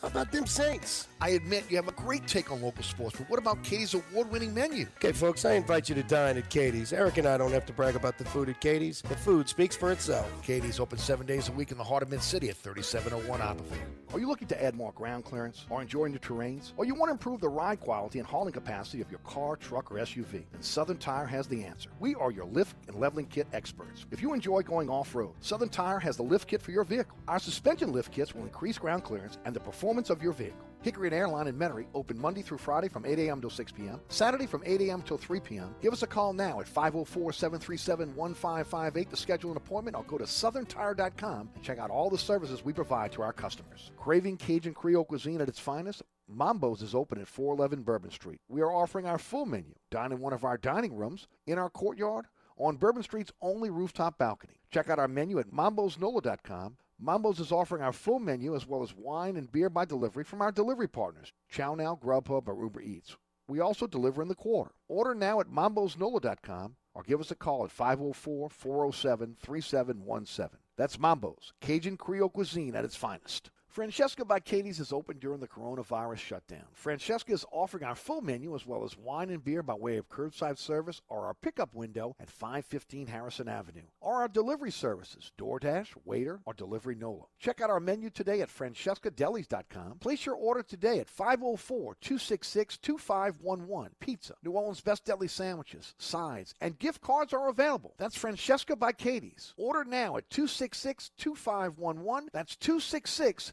[0.00, 1.08] How about them Saints?
[1.20, 4.30] I admit you have a great take on local sports, but what about Katie's award
[4.30, 4.86] winning menu?
[4.98, 6.92] Okay, folks, I invite you to dine at Katie's.
[6.92, 9.02] Eric and I don't have to brag about the food at Katie's.
[9.02, 10.30] The food speaks for itself.
[10.42, 13.78] Katie's open seven days a week in the heart of Mid City at 3701 Iberville.
[14.12, 16.72] Are you looking to add more ground clearance or enjoy new terrains?
[16.76, 19.90] Or you want to improve the ride quality and hauling capacity of your car, truck,
[19.90, 20.44] or SUV?
[20.52, 21.90] Then Southern Tire has the answer.
[21.98, 24.06] We are your lift and leveling kit experts.
[24.12, 27.18] If you enjoy going off road, Southern Tire has the lift kit for your vehicle.
[27.26, 30.66] Our suspension lift kits will increase ground clearance and the performance of your vehicle.
[30.82, 33.40] Hickory and Airline in Metairie open Monday through Friday from 8 a.m.
[33.40, 35.00] till 6 p.m., Saturday from 8 a.m.
[35.00, 35.74] till 3 p.m.
[35.80, 40.18] Give us a call now at 504 737 1558 to schedule an appointment or go
[40.18, 43.90] to southerntire.com and check out all the services we provide to our customers.
[43.96, 46.02] Craving Cajun Creole cuisine at its finest?
[46.28, 48.40] Mambo's is open at 411 Bourbon Street.
[48.48, 49.74] We are offering our full menu.
[49.90, 52.26] Dine in one of our dining rooms, in our courtyard,
[52.58, 54.60] on Bourbon Street's only rooftop balcony.
[54.70, 56.76] Check out our menu at mambosnola.com.
[57.00, 60.42] Mambo's is offering our full menu as well as wine and beer by delivery from
[60.42, 63.16] our delivery partners, ChowNow, Grubhub, or Uber Eats.
[63.46, 64.72] We also deliver in the quarter.
[64.88, 70.58] Order now at mambosnola.com or give us a call at 504 407 3717.
[70.76, 73.50] That's Mambo's, Cajun Creole cuisine at its finest.
[73.78, 76.64] Francesca by Katie's is open during the coronavirus shutdown.
[76.72, 80.08] Francesca is offering our full menu as well as wine and beer by way of
[80.08, 85.90] curbside service or our pickup window at 515 Harrison Avenue, or our delivery services, DoorDash,
[86.04, 87.26] Waitr, or Delivery Nola.
[87.38, 89.98] Check out our menu today at francescadelis.com.
[90.00, 93.90] Place your order today at 504-266-2511.
[94.00, 97.94] Pizza, New Orleans Best Deli sandwiches, sides, and gift cards are available.
[97.96, 99.54] That's Francesca by Katie's.
[99.56, 102.30] Order now at 266-2511.
[102.32, 103.52] That's 266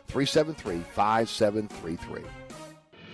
[0.11, 2.40] 373 5733.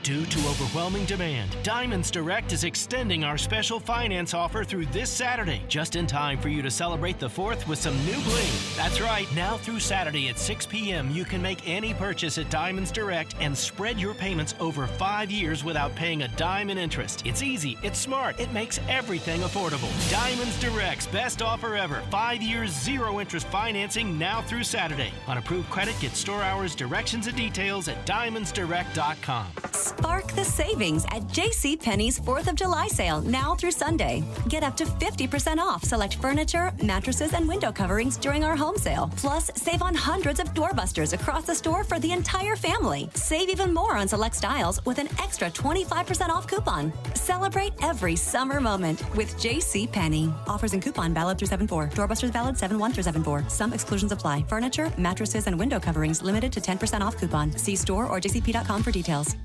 [0.07, 5.61] Due to overwhelming demand, Diamonds Direct is extending our special finance offer through this Saturday,
[5.67, 8.47] just in time for you to celebrate the 4th with some new bling.
[8.77, 12.89] That's right, now through Saturday at 6 p.m., you can make any purchase at Diamonds
[12.89, 17.25] Direct and spread your payments over five years without paying a dime in interest.
[17.25, 19.91] It's easy, it's smart, it makes everything affordable.
[20.09, 25.11] Diamonds Direct's best offer ever five years, zero interest financing now through Saturday.
[25.27, 29.96] On approved credit, get store hours, directions, and details at diamondsdirect.com.
[29.97, 34.23] Spark the savings at JCPenney's 4th of July sale now through Sunday.
[34.47, 39.09] Get up to 50% off select furniture, mattresses, and window coverings during our home sale.
[39.17, 43.09] Plus, save on hundreds of doorbusters across the store for the entire family.
[43.15, 46.93] Save even more on select styles with an extra 25% off coupon.
[47.15, 50.31] Celebrate every summer moment with JCPenney.
[50.47, 51.87] Offers and coupon valid through 7 4.
[51.95, 53.45] Doorbusters valid 7 1 through 7 4.
[53.47, 54.43] Some exclusions apply.
[54.43, 57.51] Furniture, mattresses, and window coverings limited to 10% off coupon.
[57.57, 59.35] See store or jcp.com for details.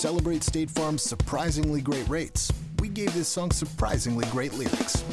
[0.00, 5.04] Celebrate State Farm's surprisingly great rates, we gave this song surprisingly great lyrics.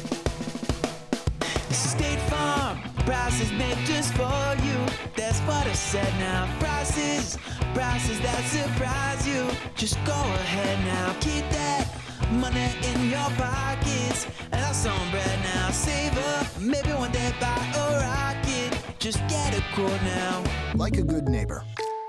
[1.68, 4.86] State Farm, prices made just for you.
[5.14, 6.48] That's what I said now.
[6.58, 7.36] Prices,
[7.74, 9.46] prices that surprise you.
[9.74, 11.86] Just go ahead now, keep that
[12.32, 14.24] money in your pockets.
[14.52, 15.68] And that's on bread now.
[15.68, 18.80] Save up, maybe one day buy a rocket.
[18.98, 20.42] Just get a quote now.
[20.74, 21.62] Like a good neighbor,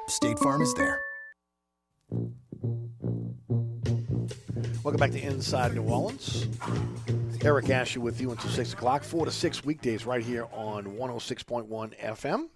[0.08, 1.02] State Farm is there.
[4.82, 6.48] Welcome back to Inside New Orleans.
[7.44, 12.00] Eric Asher with you until 6 o'clock, 4 to 6 weekdays right here on 106.1
[12.00, 12.48] FM.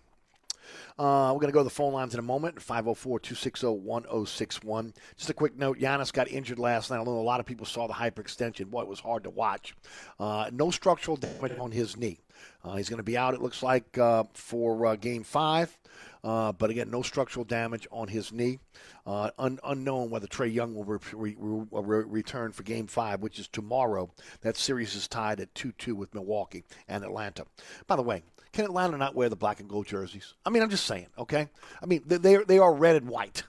[0.97, 4.93] Uh, we're going to go to the phone lines in a moment 504 260 1061.
[5.17, 6.99] Just a quick note Giannis got injured last night.
[6.99, 8.69] I know a lot of people saw the hyperextension.
[8.69, 9.75] Boy, it was hard to watch.
[10.17, 12.21] Uh, no structural damage on his knee.
[12.63, 15.77] Uh, he's going to be out, it looks like, uh, for uh, game five.
[16.23, 18.59] Uh, but again, no structural damage on his knee.
[19.05, 23.39] Uh, un- unknown whether Trae Young will re- re- re- return for Game Five, which
[23.39, 24.09] is tomorrow.
[24.41, 27.45] That series is tied at two-two with Milwaukee and Atlanta.
[27.87, 30.33] By the way, can Atlanta not wear the black and gold jerseys?
[30.45, 31.07] I mean, I'm just saying.
[31.17, 31.49] Okay,
[31.81, 33.43] I mean they they are, red and white.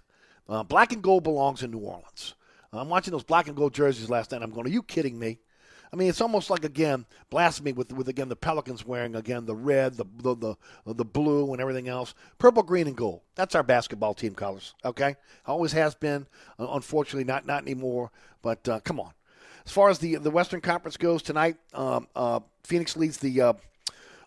[0.48, 2.34] Uh, black and gold belongs in New Orleans.
[2.72, 4.42] I'm watching those black and gold jerseys last night.
[4.42, 5.38] I'm going, are you kidding me?
[5.94, 9.54] I mean, it's almost like again blasphemy with with again the Pelicans wearing again the
[9.54, 10.56] red, the the the,
[10.92, 12.16] the blue, and everything else.
[12.38, 13.20] Purple, green, and gold.
[13.36, 14.74] That's our basketball team colors.
[14.84, 15.14] Okay,
[15.46, 16.26] always has been.
[16.58, 18.10] Uh, unfortunately, not not anymore.
[18.42, 19.12] But uh, come on.
[19.64, 23.52] As far as the the Western Conference goes tonight, um, uh, Phoenix leads the uh,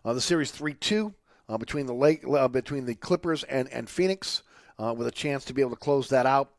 [0.06, 1.14] uh, the series three two
[1.60, 4.42] between the lake between the Clippers and and Phoenix,
[4.80, 6.50] with a chance to be able to close that out.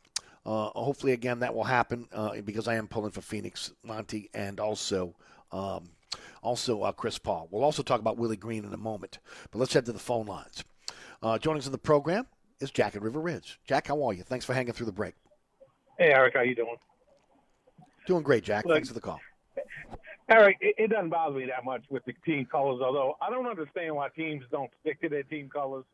[0.49, 4.59] Uh, hopefully, again, that will happen uh, because I am pulling for Phoenix, Monty, and
[4.59, 5.15] also
[5.53, 5.91] um,
[6.43, 7.49] also uh, Chris Paul.
[7.51, 9.19] We'll also talk about Willie Green in a moment,
[9.51, 10.65] but let's head to the phone lines.
[11.23, 12.27] Uh, joining us in the program
[12.61, 13.61] is Jack at River Ridge.
[13.67, 14.23] Jack, how are you?
[14.23, 15.17] Thanks for hanging through the break.
[15.99, 16.77] Hey, Eric, how you doing?
[18.07, 18.65] Doing great, Jack.
[18.65, 19.21] Look, Thanks for the call.
[20.31, 23.47] Eric, it, it doesn't bother me that much with the team colors, although I don't
[23.47, 25.85] understand why teams don't stick to their team colors.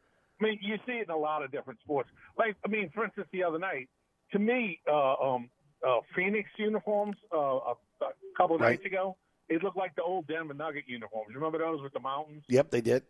[0.40, 2.09] I mean, you see it in a lot of different sports.
[2.38, 3.88] Like, I mean, for instance, the other night,
[4.32, 5.50] to me, uh, um,
[5.86, 8.70] uh, Phoenix uniforms uh, a, a couple of right.
[8.70, 9.16] nights ago,
[9.48, 11.34] it looked like the old Denver Nugget uniforms.
[11.34, 12.42] Remember those with the mountains?
[12.48, 13.02] Yep, they did.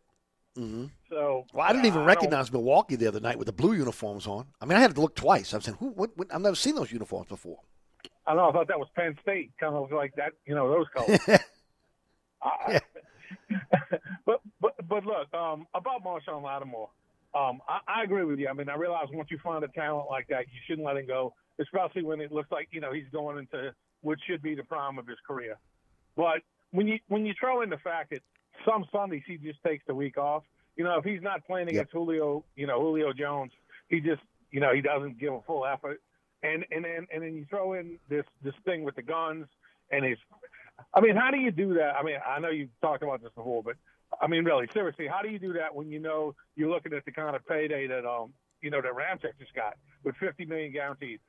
[0.59, 0.87] Mm-hmm.
[1.11, 4.47] So, well, I didn't even recognize Milwaukee the other night with the blue uniforms on.
[4.61, 5.53] I mean, I had to look twice.
[5.53, 5.89] I was saying, "Who?
[5.91, 6.33] What, what?
[6.33, 7.59] I've never seen those uniforms before."
[8.27, 8.51] I know.
[8.51, 10.33] I thought that was Penn State, kind of like that.
[10.47, 11.19] You know, those colors.
[12.43, 12.79] uh,
[14.27, 16.91] but but but look, um, about Marshon Lattimore,
[17.35, 18.49] um, I, I agree with you.
[18.49, 21.07] I mean, I realize once you find a talent like that, you shouldn't let him
[21.07, 24.63] go, especially when it looks like you know he's going into what should be the
[24.65, 25.57] prime of his career.
[26.17, 28.21] But when you when you throw in the fact that
[28.67, 30.45] some Sundays he just takes the week off,
[30.77, 31.93] you know, if he's not playing against yep.
[31.93, 33.53] Julio, you know, Julio Jones,
[33.89, 36.01] he just you know he doesn't give a full effort.
[36.43, 39.47] And and then and then you throw in this this thing with the guns
[39.91, 40.19] and his.
[40.93, 41.95] I mean, how do you do that?
[41.97, 43.77] I mean, I know you've talked about this before, but
[44.21, 47.05] I mean, really, seriously, how do you do that when you know you're looking at
[47.05, 50.73] the kind of payday that um you know that Ramczyk just got with 50 million
[50.73, 51.21] guaranteed,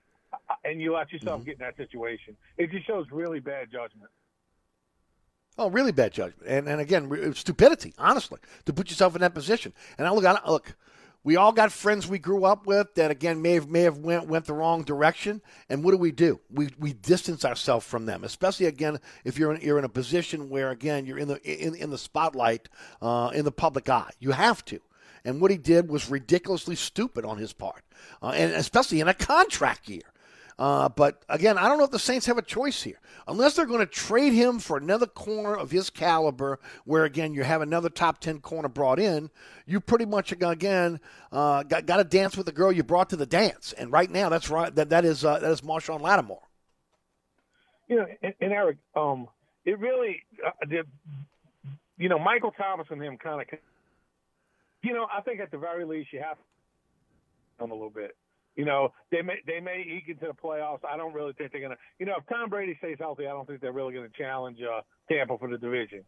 [0.64, 1.50] and you let yourself mm-hmm.
[1.50, 2.36] get in that situation?
[2.58, 4.10] It just shows really bad judgment.
[5.58, 7.94] Oh, really bad judgment, and and again, stupidity.
[7.98, 9.74] Honestly, to put yourself in that position.
[9.98, 10.76] And I look, I look,
[11.26, 14.28] we all got friends we grew up with that again may have may have went
[14.28, 15.42] went the wrong direction.
[15.70, 16.40] And what do we do?
[16.54, 20.50] We we distance ourselves from them, especially again if you're in, you're in a position
[20.50, 22.70] where again you're in the in in the spotlight,
[23.02, 24.12] uh, in the public eye.
[24.20, 24.80] You have to.
[25.26, 27.84] And what he did was ridiculously stupid on his part,
[28.22, 30.04] uh, and especially in a contract year.
[30.58, 33.00] Uh, but again, I don't know if the Saints have a choice here.
[33.28, 37.44] Unless they're going to trade him for another corner of his caliber, where again you
[37.44, 39.30] have another top 10 corner brought in,
[39.66, 41.00] you pretty much again
[41.32, 43.74] uh, got, got to dance with the girl you brought to the dance.
[43.74, 44.74] And right now, that's right.
[44.76, 46.44] That, that is uh, that is Marshon Lattimore.
[47.90, 49.28] You know, and, and Eric, um,
[49.66, 50.86] it really uh, did.
[51.98, 53.60] You know, Michael Thomas and him kind of.
[54.84, 56.44] You know, I think at the very least you have to
[57.60, 58.16] a little bit.
[58.56, 60.80] You know, they may they may eke into the playoffs.
[60.90, 61.78] I don't really think they're gonna.
[62.00, 64.82] You know, if Tom Brady stays healthy, I don't think they're really gonna challenge uh,
[65.12, 66.04] Tampa for the division.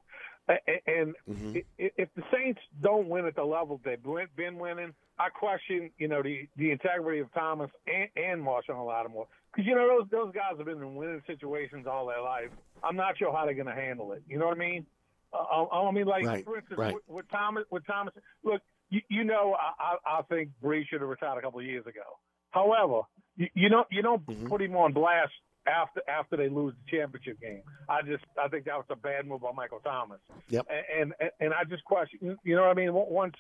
[0.48, 1.58] And mm-hmm.
[1.78, 6.24] if the Saints don't win at the level they've been winning, I question, you know,
[6.24, 10.58] the the integrity of Thomas and, and Marshon Lattimore because you know those those guys
[10.58, 12.50] have been in winning situations all their life.
[12.84, 14.24] I'm not sure how they're going to handle it.
[14.28, 14.86] You know what I mean?
[15.34, 16.94] Uh, I mean, like right, for instance, right.
[16.94, 21.10] with, with Thomas, with Thomas, look, you, you know, I, I think Brees should have
[21.10, 22.20] retired a couple of years ago.
[22.52, 23.02] However,
[23.36, 24.48] you, you don't you don't mm-hmm.
[24.48, 25.32] put him on blast
[25.68, 27.62] after after they lose the championship game.
[27.90, 30.20] I just I think that was a bad move by Michael Thomas.
[30.50, 30.68] Yep.
[30.70, 32.94] And and, and I just question, you know what I mean?
[32.94, 33.36] Once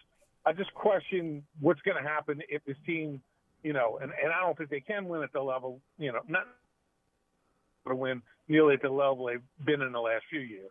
[0.45, 3.22] I just question what's going to happen if this team,
[3.64, 6.22] you know, and and I don't think they can win at the level, you know,
[6.28, 6.43] not
[7.88, 10.70] to win nearly at the level they've been in the last few years.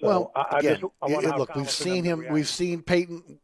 [0.00, 2.26] So well, I, again, I just, I look, we've seen him.
[2.30, 3.38] We've seen Payton.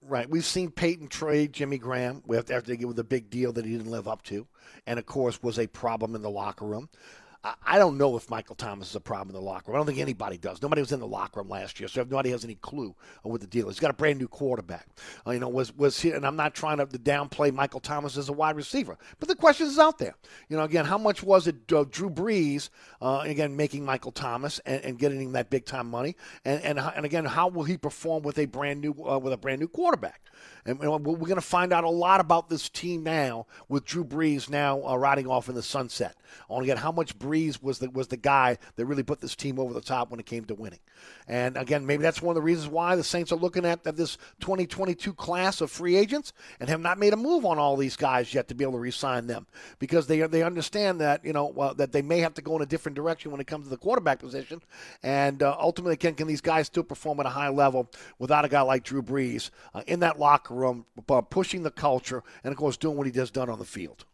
[0.00, 0.30] Right.
[0.30, 3.72] We've seen Payton trade Jimmy Graham after they give with a big deal that he
[3.72, 4.46] didn't live up to,
[4.86, 6.88] and of course was a problem in the locker room.
[7.44, 9.76] I don't know if Michael Thomas is a problem in the locker room.
[9.76, 10.60] I don't think anybody does.
[10.60, 13.40] Nobody was in the locker room last year, so nobody has any clue of what
[13.40, 13.76] the deal is.
[13.76, 14.88] He's got a brand new quarterback.
[15.24, 18.28] Uh, you know, was was he, and I'm not trying to downplay Michael Thomas as
[18.28, 20.16] a wide receiver, but the question is out there.
[20.48, 22.70] You know, again, how much was it uh, Drew Brees
[23.00, 26.80] uh, again making Michael Thomas and, and, getting him that big time money, and, and
[26.80, 29.68] and again, how will he perform with a brand new uh, with a brand new
[29.68, 30.22] quarterback?
[30.64, 34.50] And we're going to find out a lot about this team now with Drew Brees
[34.50, 36.14] now uh, riding off in the sunset.
[36.48, 39.20] I want to get how much Brees was the, was the guy that really put
[39.20, 40.80] this team over the top when it came to winning.
[41.26, 43.96] And again, maybe that's one of the reasons why the Saints are looking at, at
[43.96, 47.96] this 2022 class of free agents and have not made a move on all these
[47.96, 49.46] guys yet to be able to re-sign them
[49.78, 52.66] because they they understand that you know that they may have to go in a
[52.66, 54.62] different direction when it comes to the quarterback position,
[55.02, 58.48] and uh, ultimately can can these guys still perform at a high level without a
[58.48, 60.86] guy like Drew Brees uh, in that locker room,
[61.30, 64.04] pushing the culture, and of course doing what he does done on the field.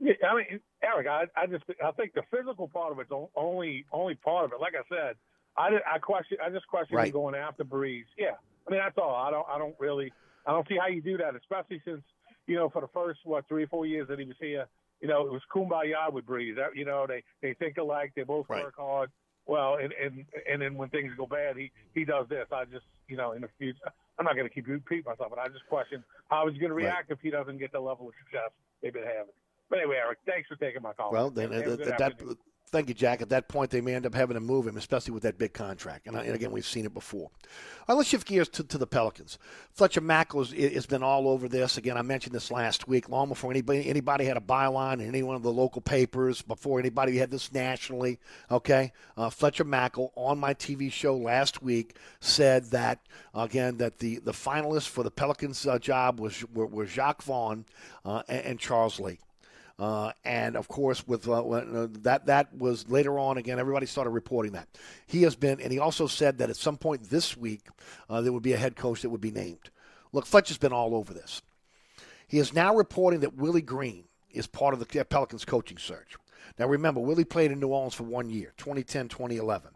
[0.00, 3.84] Yeah, I mean, Eric, I, I just I think the physical part of it's only
[3.92, 4.60] only part of it.
[4.60, 5.16] Like I said,
[5.56, 7.12] I did, I question I just question right.
[7.12, 8.04] going after Brees.
[8.18, 8.32] Yeah,
[8.66, 9.14] I mean that's all.
[9.14, 10.12] I don't I don't really
[10.46, 12.02] I don't see how you do that, especially since
[12.46, 14.66] you know for the first what three or four years that he was here,
[15.00, 16.56] you know it was kumbaya with Brees.
[16.56, 18.64] That, you know they they think alike, they both right.
[18.64, 19.10] work hard.
[19.46, 22.46] Well, and and and then when things go bad, he he does this.
[22.52, 23.78] I just you know in the future,
[24.18, 26.74] I'm not going to keep repeating myself, but I just question how he's going to
[26.74, 27.16] react right.
[27.16, 28.50] if he doesn't get the level of success
[28.82, 29.34] they've been having.
[29.72, 31.10] But anyway, Eric, thanks for taking my call.
[31.10, 32.36] Well, then, uh, that, that,
[32.72, 33.22] thank you, Jack.
[33.22, 35.54] At that point, they may end up having to move him, especially with that big
[35.54, 36.06] contract.
[36.06, 37.30] And, and again, we've seen it before.
[37.30, 37.30] All
[37.88, 39.38] right, let's shift gears to, to the Pelicans.
[39.72, 41.78] Fletcher Mackel has, has been all over this.
[41.78, 45.22] Again, I mentioned this last week, long before anybody anybody had a byline in any
[45.22, 48.20] one of the local papers, before anybody had this nationally.
[48.50, 53.00] Okay, uh, Fletcher Mackel on my TV show last week said that
[53.34, 57.64] again that the the finalists for the Pelicans uh, job was were, were Jacque Vaughn
[58.04, 59.18] uh, and, and Charles Lee.
[59.78, 63.38] Uh, and of course, with uh, uh, that, that was later on.
[63.38, 64.68] Again, everybody started reporting that
[65.06, 67.66] he has been, and he also said that at some point this week
[68.08, 69.70] uh, there would be a head coach that would be named.
[70.12, 71.42] Look, Fletcher's been all over this.
[72.28, 76.16] He is now reporting that Willie Green is part of the Pelicans coaching search.
[76.58, 79.70] Now, remember, Willie played in New Orleans for one year, 2010, 2011.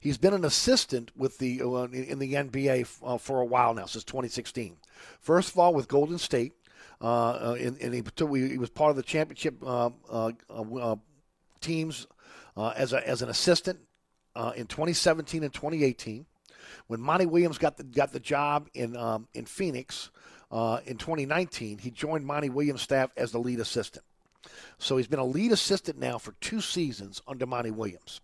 [0.00, 3.86] He's been an assistant with the uh, in the NBA uh, for a while now,
[3.86, 4.76] since 2016.
[5.20, 6.54] First of all, with Golden State,
[7.02, 8.02] uh, and, and he,
[8.48, 10.96] he, was part of the championship uh, uh, uh
[11.60, 12.06] teams
[12.56, 13.80] uh, as, a, as an assistant
[14.56, 16.26] in 2017 and 2018.
[16.86, 20.10] When Monty Williams got the, got the job in, um, in Phoenix
[20.52, 24.04] in 2019, he joined Monty Williams' staff as the lead assistant.
[24.78, 28.20] So he's been a lead assistant now for two seasons under Monty Williams.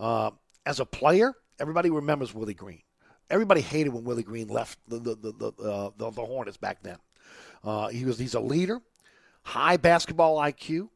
[0.00, 2.82] as a player, everybody remembers Willie Green.
[3.30, 6.82] Everybody hated when Willie Green left the the the, the, uh, the, the Hornets back
[6.82, 6.98] then.
[7.64, 8.80] Uh, he was he's a leader,
[9.42, 10.88] high basketball IQ,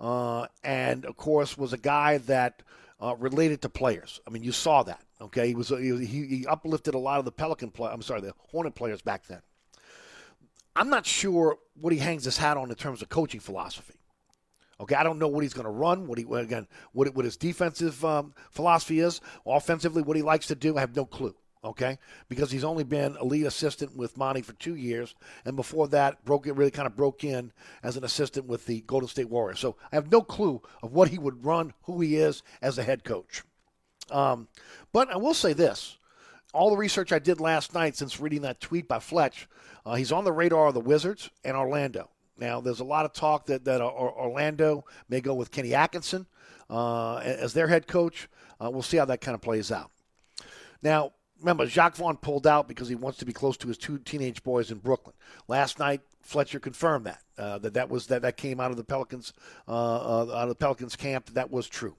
[0.00, 2.62] uh, and of course was a guy that
[3.00, 4.20] uh, related to players.
[4.26, 5.02] I mean, you saw that.
[5.20, 7.90] Okay, he was he, he uplifted a lot of the Pelican play.
[7.92, 9.42] I'm sorry, the Hornet players back then.
[10.74, 13.94] I'm not sure what he hangs his hat on in terms of coaching philosophy.
[14.78, 16.06] Okay, I don't know what he's going to run.
[16.06, 20.54] What he again, what what his defensive um, philosophy is, offensively, what he likes to
[20.54, 20.76] do.
[20.76, 21.34] I have no clue
[21.66, 21.98] okay?
[22.28, 25.14] Because he's only been a lead assistant with Monty for two years,
[25.44, 27.52] and before that, broke really kind of broke in
[27.82, 29.60] as an assistant with the Golden State Warriors.
[29.60, 32.82] So I have no clue of what he would run, who he is as a
[32.82, 33.42] head coach.
[34.10, 34.48] Um,
[34.92, 35.98] but I will say this:
[36.54, 39.48] all the research I did last night since reading that tweet by Fletch,
[39.84, 42.10] uh, he's on the radar of the Wizards and Orlando.
[42.38, 46.26] Now, there's a lot of talk that that Orlando may go with Kenny Atkinson
[46.68, 48.28] uh, as their head coach.
[48.60, 49.90] Uh, we'll see how that kind of plays out.
[50.82, 53.98] Now, remember, Jacque Vaughn pulled out because he wants to be close to his two
[53.98, 55.14] teenage boys in Brooklyn.
[55.48, 58.84] Last night, Fletcher confirmed that uh, that that was that that came out of the
[58.84, 59.32] Pelicans
[59.68, 61.26] uh, uh, out of the Pelicans camp.
[61.34, 61.96] That was true.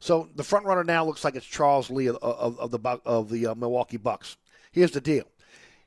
[0.00, 3.30] So the front runner now looks like it's Charles Lee of, of, of the of
[3.30, 4.36] the uh, Milwaukee Bucks.
[4.72, 5.24] Here's the deal: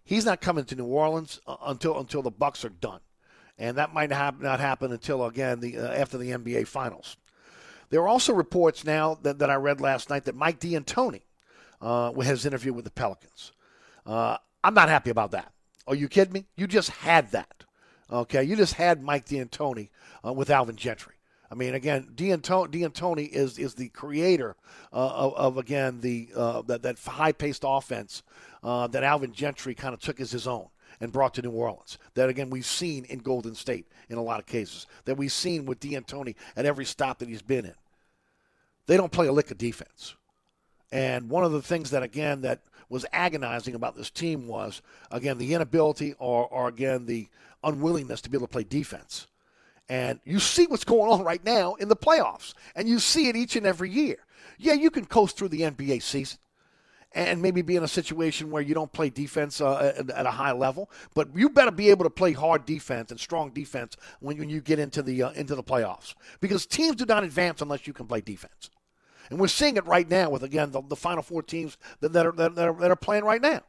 [0.04, 3.02] he's not coming to New Orleans uh, until until the Bucks are done,
[3.58, 7.18] and that might not happen until again the uh, after the NBA Finals.
[7.89, 11.22] There are also reports now that, that I read last night that Mike D'Antoni
[11.84, 13.52] uh, his interview with the Pelicans.
[14.06, 15.52] Uh, I'm not happy about that.
[15.86, 16.46] Are you kidding me?
[16.56, 17.66] You just had that.
[18.12, 19.90] Okay, you just had Mike D'Antoni
[20.26, 21.16] uh, with Alvin Gentry.
[21.52, 24.56] I mean, again, D'Antoni, D'Antoni is is the creator
[24.92, 28.24] uh, of, of, again the uh, that that high paced offense
[28.64, 30.68] uh, that Alvin Gentry kind of took as his own
[31.00, 31.98] and brought to New Orleans.
[32.14, 34.88] That again we've seen in Golden State in a lot of cases.
[35.06, 37.76] That we've seen with D'Antoni at every stop that he's been in.
[38.86, 40.16] They don't play a lick of defense.
[40.94, 45.39] And one of the things that, again, that was agonizing about this team was, again,
[45.39, 47.28] the inability or, or again, the
[47.64, 49.26] unwillingness to be able to play defense.
[49.89, 53.36] And you see what's going on right now in the playoffs, and you see it
[53.36, 54.18] each and every year.
[54.60, 56.38] Yeah, you can coast through the NBA season
[57.16, 60.32] and maybe be in a situation where you don't play defense uh, at, at, a
[60.32, 64.38] high level, but you better be able to play hard defense and strong defense when,
[64.38, 67.88] when you get into the uh, into the playoffs because teams do not advance unless
[67.88, 68.70] you can play defense.
[69.30, 72.26] And we're seeing it right now with, again, the, the Final Four teams that, that,
[72.26, 73.62] are, that, are, that are playing right now.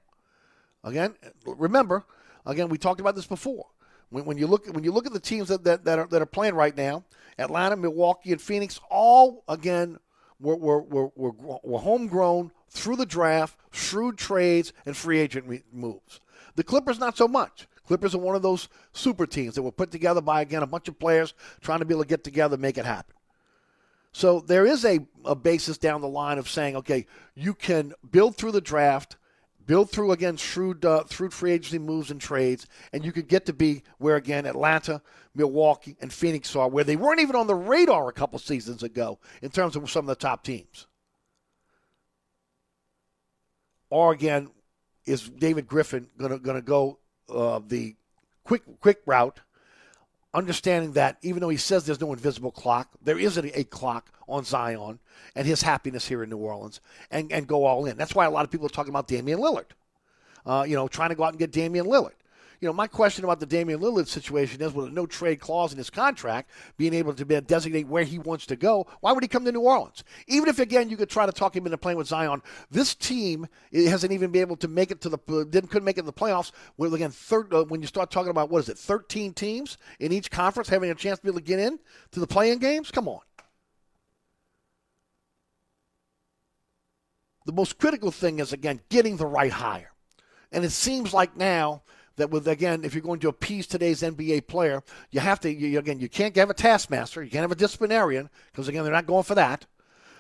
[0.83, 1.15] Again,
[1.47, 2.05] remember,
[2.45, 3.67] again, we talked about this before.
[4.11, 6.23] When, when, you look when you look at the teams that, that, that, are, that
[6.23, 7.05] are playing right now,
[7.39, 9.99] Atlanta, Milwaukee, and Phoenix, all again
[10.41, 11.33] were, were, were, were,
[11.63, 16.21] were homegrown through the draft, shrewd trades, and free agent moves.
[16.57, 17.67] The Clippers, not so much.
[17.87, 20.89] Clippers are one of those super teams that were put together by again a bunch
[20.89, 23.14] of players trying to be able to get together, make it happen.
[24.15, 27.05] So there is a, a basis down the line of saying, okay,
[27.35, 29.17] you can build through the draft,
[29.67, 33.45] build through again shrewd uh, through free agency moves and trades, and you could get
[33.47, 35.03] to be where again Atlanta,
[35.35, 39.19] Milwaukee, and Phoenix are, where they weren't even on the radar a couple seasons ago
[39.43, 40.87] in terms of some of the top teams.
[43.91, 44.49] Or again,
[45.07, 47.97] is David Griffin gonna gonna go uh, the
[48.45, 49.41] quick quick route?
[50.35, 54.11] Understanding that even though he says there's no invisible clock, there is a, a clock
[54.28, 54.99] on Zion
[55.35, 56.80] and his happiness here in New Orleans,
[57.11, 57.97] and, and go all in.
[57.97, 59.66] That's why a lot of people are talking about Damian Lillard.
[60.45, 62.12] Uh, you know, trying to go out and get Damian Lillard
[62.61, 65.73] you know, my question about the Damian Lillard situation is with a no trade clause
[65.73, 69.29] in his contract, being able to designate where he wants to go, why would he
[69.29, 70.05] come to New Orleans?
[70.27, 73.47] Even if, again, you could try to talk him into playing with Zion, this team
[73.73, 75.19] hasn't even been able to make it to the,
[75.51, 76.53] didn't, couldn't make it to the playoffs.
[76.77, 80.13] Well, again, third, uh, when you start talking about, what is it, 13 teams in
[80.13, 81.79] each conference having a chance to be able to get in
[82.13, 82.91] to the playing games?
[82.91, 83.21] Come on.
[87.47, 89.93] The most critical thing is, again, getting the right hire.
[90.51, 91.83] And it seems like now
[92.17, 95.79] that with again, if you're going to appease today's NBA player, you have to you,
[95.79, 99.07] again you can't have a taskmaster, you can't have a disciplinarian because again they're not
[99.07, 99.67] going for that.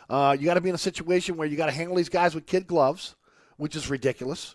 [0.08, 2.34] Uh, you got to be in a situation where you got to handle these guys
[2.34, 3.16] with kid gloves,
[3.56, 4.54] which is ridiculous.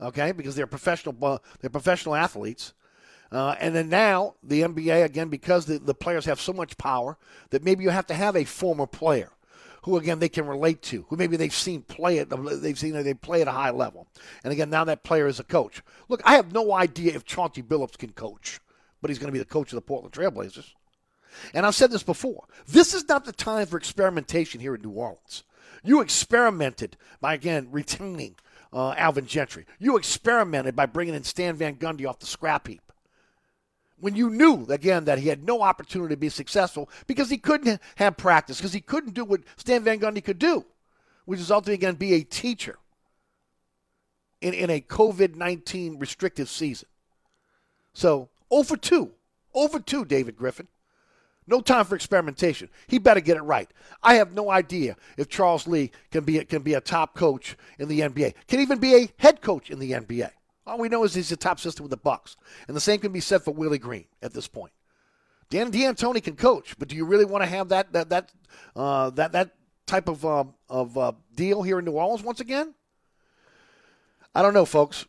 [0.00, 2.74] Okay, because they're professional uh, they're professional athletes.
[3.32, 7.18] Uh, and then now the NBA again because the, the players have so much power
[7.50, 9.30] that maybe you have to have a former player
[9.86, 13.14] who again they can relate to, who maybe they've seen play it, they've seen they
[13.14, 14.08] play at a high level.
[14.42, 15.80] And again, now that player is a coach.
[16.08, 18.58] Look, I have no idea if Chauncey Billups can coach,
[19.00, 20.74] but he's going to be the coach of the Portland Trailblazers.
[21.54, 22.46] And I've said this before.
[22.66, 25.44] This is not the time for experimentation here in New Orleans.
[25.84, 28.34] You experimented by again retaining
[28.72, 29.66] uh, Alvin Gentry.
[29.78, 32.85] You experimented by bringing in Stan Van Gundy off the scrap heap
[33.98, 37.80] when you knew again that he had no opportunity to be successful because he couldn't
[37.96, 40.64] have practice because he couldn't do what Stan Van Gundy could do,
[41.24, 42.78] which is ultimately again be a teacher
[44.40, 46.88] in, in a COVID nineteen restrictive season.
[47.94, 49.10] So 0 for 2.
[49.56, 50.68] 0 for 2, David Griffin.
[51.48, 52.68] No time for experimentation.
[52.88, 53.70] He better get it right.
[54.02, 57.88] I have no idea if Charles Lee can be can be a top coach in
[57.88, 58.34] the NBA.
[58.48, 60.30] Can even be a head coach in the NBA.
[60.66, 62.36] All we know is he's a top system with the Bucks,
[62.66, 64.72] and the same can be said for Willie Green at this point.
[65.48, 68.32] Dan D'Antoni can coach, but do you really want to have that that that
[68.74, 69.50] uh, that that
[69.86, 72.74] type of uh, of uh, deal here in New Orleans once again?
[74.34, 75.06] I don't know, folks.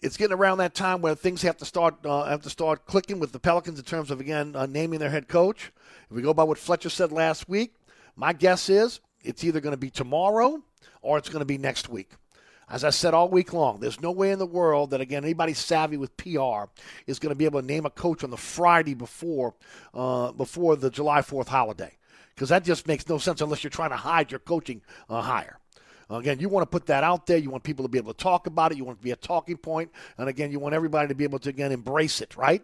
[0.00, 3.18] It's getting around that time where things have to start uh, have to start clicking
[3.18, 5.72] with the Pelicans in terms of again uh, naming their head coach.
[6.08, 7.74] If we go by what Fletcher said last week,
[8.14, 10.62] my guess is it's either going to be tomorrow
[11.02, 12.12] or it's going to be next week.
[12.68, 15.52] As I said all week long, there's no way in the world that, again, anybody
[15.52, 16.64] savvy with PR
[17.06, 19.54] is going to be able to name a coach on the Friday before,
[19.92, 21.92] uh, before the July 4th holiday.
[22.34, 25.58] Because that just makes no sense unless you're trying to hide your coaching uh, hire.
[26.10, 27.38] Again, you want to put that out there.
[27.38, 28.78] You want people to be able to talk about it.
[28.78, 29.90] You want it to be a talking point.
[30.18, 32.62] And again, you want everybody to be able to, again, embrace it, right?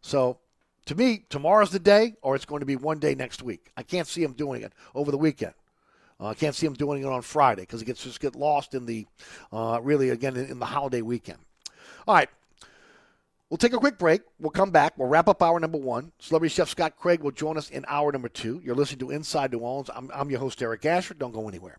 [0.00, 0.38] So
[0.86, 3.70] to me, tomorrow's the day, or it's going to be one day next week.
[3.76, 5.52] I can't see them doing it over the weekend.
[6.20, 8.34] Uh, I uh, can't see him doing it on Friday because it gets just get
[8.34, 9.06] lost in the
[9.52, 11.38] uh, really again in, the holiday weekend.
[12.06, 12.28] All right.
[13.50, 14.22] We'll take a quick break.
[14.38, 14.98] We'll come back.
[14.98, 16.12] We'll wrap up hour number one.
[16.18, 18.60] Celebrity Chef Scott Craig will join us in hour number two.
[18.62, 19.88] You're listening to Inside New Orleans.
[19.94, 21.14] I'm, I'm your host, Eric Asher.
[21.14, 21.78] Don't go anywhere.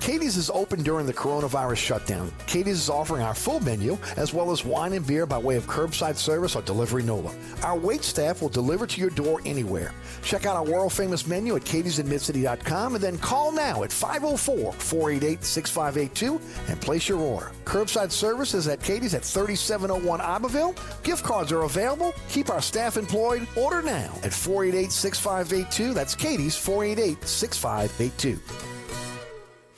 [0.00, 2.32] Katie's is open during the coronavirus shutdown.
[2.46, 5.66] Katie's is offering our full menu as well as wine and beer by way of
[5.66, 7.34] curbside service or delivery NOLA.
[7.62, 9.92] Our wait staff will deliver to your door anywhere.
[10.22, 15.44] Check out our world famous menu at katie'sinmidcity.com and then call now at 504 488
[15.44, 17.50] 6582 and place your order.
[17.64, 20.74] Curbside service is at Katie's at 3701 Iberville.
[21.02, 22.14] Gift cards are available.
[22.28, 23.46] Keep our staff employed.
[23.56, 25.94] Order now at 488 6582.
[25.94, 28.67] That's Katie's 488 6582.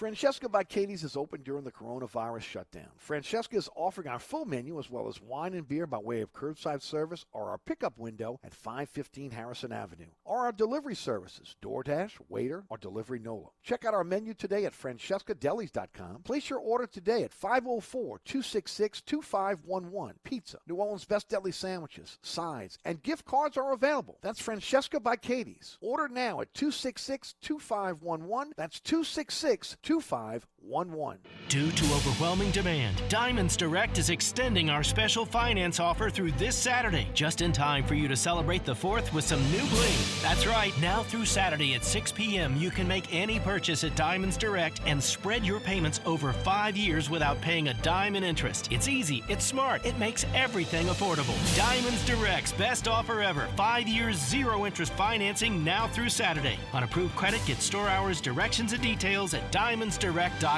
[0.01, 2.88] Francesca by Katie's is open during the coronavirus shutdown.
[2.96, 6.32] Francesca is offering our full menu as well as wine and beer by way of
[6.32, 12.12] curbside service or our pickup window at 515 Harrison Avenue, or our delivery services, DoorDash,
[12.32, 13.51] Waitr, or Delivery NOLA.
[13.62, 16.22] Check out our menu today at francescadelis.com.
[16.22, 20.14] Place your order today at 504-266-2511.
[20.24, 24.16] Pizza, New Orleans Best Deli sandwiches, sides, and gift cards are available.
[24.22, 25.76] That's Francesca by Katie's.
[25.82, 28.53] Order now at 266-2511.
[28.57, 30.47] That's 266 Two five.
[30.70, 31.18] 2511.
[31.48, 37.08] Due to overwhelming demand, Diamonds Direct is extending our special finance offer through this Saturday,
[37.12, 39.98] just in time for you to celebrate the 4th with some new bling.
[40.22, 44.36] That's right, now through Saturday at 6 p.m., you can make any purchase at Diamonds
[44.36, 48.70] Direct and spread your payments over five years without paying a dime in interest.
[48.70, 51.34] It's easy, it's smart, it makes everything affordable.
[51.56, 53.48] Diamonds Direct's best offer ever.
[53.56, 56.58] Five years, zero interest financing now through Saturday.
[56.72, 60.49] On approved credit, get store hours, directions, and details at diamondsdirect.com.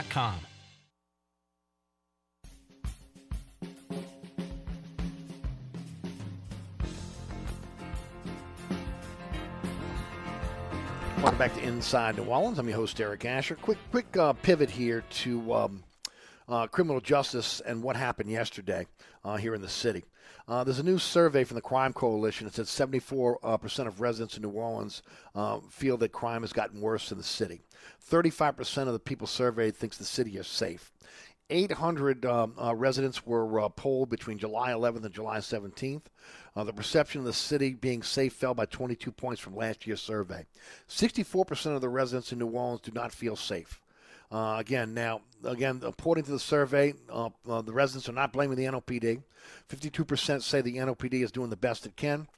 [11.18, 12.58] Welcome back to Inside New Orleans.
[12.58, 13.54] I'm your host, Eric Asher.
[13.56, 15.84] Quick, quick uh, pivot here to um,
[16.48, 18.86] uh, criminal justice and what happened yesterday
[19.26, 20.04] uh, here in the city.
[20.48, 22.46] Uh, there's a new survey from the Crime Coalition.
[22.46, 25.02] It says 74 uh, percent of residents in New Orleans
[25.34, 27.60] uh, feel that crime has gotten worse in the city.
[28.10, 30.92] 35% of the people surveyed thinks the city is safe.
[31.50, 36.02] 800 um, uh, residents were uh, polled between July 11th and July 17th.
[36.56, 40.00] Uh, the perception of the city being safe fell by 22 points from last year's
[40.00, 40.46] survey.
[40.88, 43.80] 64% of the residents in New Orleans do not feel safe.
[44.30, 48.56] Uh, again, now, again, according to the survey, uh, uh, the residents are not blaming
[48.56, 49.22] the NOPD.
[49.68, 52.28] 52% say the NOPD is doing the best it can,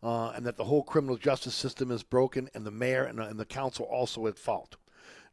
[0.00, 3.44] and that the whole criminal justice system is broken, and the mayor and, and the
[3.44, 4.76] council also at fault.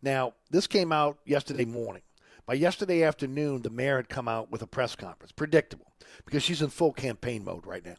[0.02, 2.04] Now, this came out yesterday morning.
[2.46, 5.32] By yesterday afternoon, the mayor had come out with a press conference.
[5.32, 5.92] Predictable,
[6.26, 7.96] because she's in full campaign mode right now.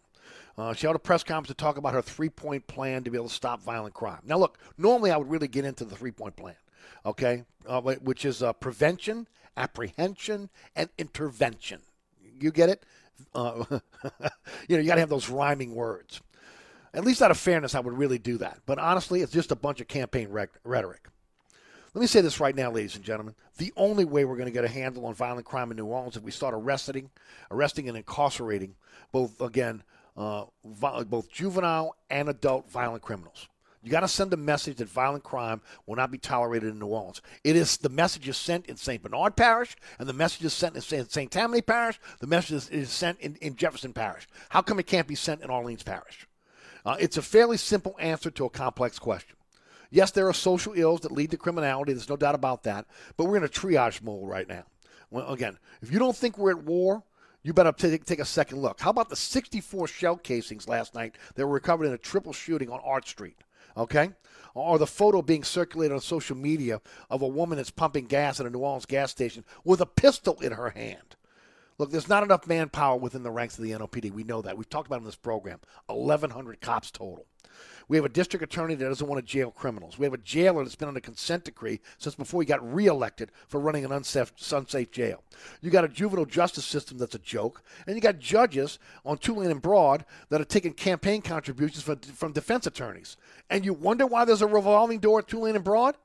[0.57, 3.17] Uh, she held a press conference to talk about her three point plan to be
[3.17, 4.21] able to stop violent crime.
[4.25, 6.57] Now, look, normally I would really get into the three point plan,
[7.05, 11.81] okay, uh, which is uh, prevention, apprehension, and intervention.
[12.41, 12.85] You get it?
[13.35, 13.65] Uh,
[14.69, 16.21] you know, you got to have those rhyming words.
[16.95, 18.61] At least out of fairness, I would really do that.
[18.67, 20.29] But honestly, it's just a bunch of campaign
[20.65, 21.09] rhetoric.
[21.95, 23.35] Let me say this right now, ladies and gentlemen.
[23.57, 26.13] The only way we're going to get a handle on violent crime in New Orleans
[26.13, 27.11] is if we start arresting,
[27.51, 28.75] arresting and incarcerating
[29.11, 29.83] both, again,
[30.17, 33.49] uh, both juvenile and adult violent criminals.
[33.83, 36.89] You got to send a message that violent crime will not be tolerated in New
[36.89, 37.23] Orleans.
[37.43, 39.03] It is the message is sent in St.
[39.03, 41.31] Bernard Parish, and the message is sent in St.
[41.31, 41.99] Tammany Parish.
[42.19, 44.27] The message is sent in, in, Jefferson Parish.
[44.51, 46.27] How come it can't be sent in Orleans Parish?
[46.85, 49.38] Uh, it's a fairly simple answer to a complex question.
[49.91, 51.93] Yes, there are social ills that lead to criminality.
[51.93, 52.87] There's no doubt about that.
[53.17, 54.65] But we're in a triage mode right now.
[55.11, 57.03] Well, again, if you don't think we're at war,
[57.43, 58.81] you better take, take a second look.
[58.81, 62.69] How about the 64 shell casings last night that were recovered in a triple shooting
[62.69, 63.39] on Art Street?
[63.77, 64.11] Okay?
[64.55, 68.47] Or the photo being circulated on social media of a woman that's pumping gas at
[68.47, 71.17] a New Orleans gas station with a pistol in her hand.
[71.79, 74.11] Look, there's not enough manpower within the ranks of the NOPD.
[74.11, 74.59] We know that.
[74.59, 75.61] We've talked about it in this program.
[75.87, 77.27] 1,100 cops total.
[77.89, 79.99] We have a district attorney that doesn't want to jail criminals.
[79.99, 83.33] We have a jailer that's been on a consent decree since before he got reelected
[83.47, 85.23] for running an unsafe, unsafe jail.
[85.63, 89.51] You got a juvenile justice system that's a joke, and you got judges on Tulane
[89.51, 93.17] and Broad that are taking campaign contributions from, from defense attorneys.
[93.49, 95.97] And you wonder why there's a revolving door at Tulane and Broad?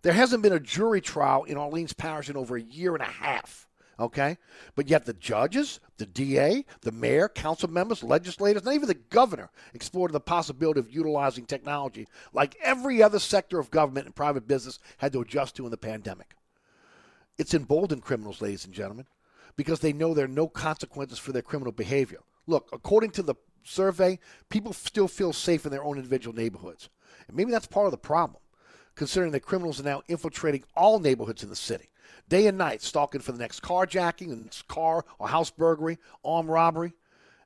[0.00, 3.06] There hasn't been a jury trial in Orleans Parish in over a year and a
[3.06, 3.67] half
[3.98, 4.38] okay?
[4.74, 9.50] But yet the judges, the DA, the mayor, council members, legislators, not even the governor
[9.74, 14.78] explored the possibility of utilizing technology like every other sector of government and private business
[14.98, 16.34] had to adjust to in the pandemic.
[17.38, 19.06] it's emboldened criminals, ladies and gentlemen,
[19.56, 22.18] because they know there are no consequences for their criminal behavior.
[22.46, 24.18] Look, according to the survey,
[24.48, 26.88] people still feel safe in their own individual neighborhoods.
[27.26, 28.40] And maybe that's part of the problem,
[28.94, 31.90] considering that criminals are now infiltrating all neighborhoods in the city,
[32.28, 36.92] day and night, stalking for the next carjacking, and car or house burglary, armed robbery.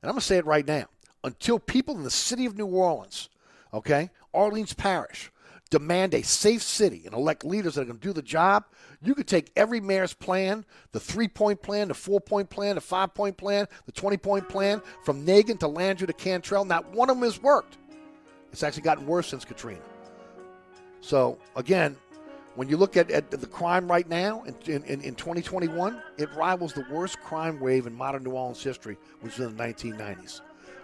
[0.03, 0.87] And I'm going to say it right now.
[1.25, 3.29] Until people in the city of New Orleans,
[3.73, 5.31] okay, Orleans Parish,
[5.71, 8.65] demand a safe city and elect leaders that are going to do the job,
[9.01, 12.81] you could take every mayor's plan, the three point plan, the four point plan, the
[12.81, 16.65] five point plan, the 20 point plan, from Nagin to Landrieu to Cantrell.
[16.65, 17.79] Not one of them has worked.
[18.53, 19.81] It's actually gotten worse since Katrina.
[21.01, 21.97] So, again,
[22.55, 26.73] when you look at, at the crime right now in, in, in 2021, it rivals
[26.73, 30.41] the worst crime wave in modern New Orleans history, which was in the 1990s.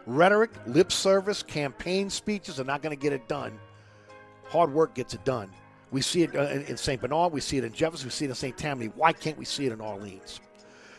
[0.07, 3.59] Rhetoric, lip service, campaign speeches are not going to get it done
[4.49, 5.51] Hard work gets it done.
[5.91, 7.01] We see it uh, in, in St.
[7.01, 8.57] Bernard, we see it in Jefferson, we see it in St.
[8.57, 8.91] Tammany.
[8.95, 10.41] Why can't we see it in Orleans?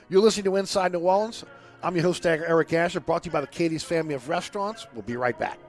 [0.10, 1.44] You're listening to Inside New Orleans.
[1.82, 4.88] I'm your host, Eric Asher, brought to you by the Katie's Family of Restaurants.
[4.94, 5.60] We'll be right back.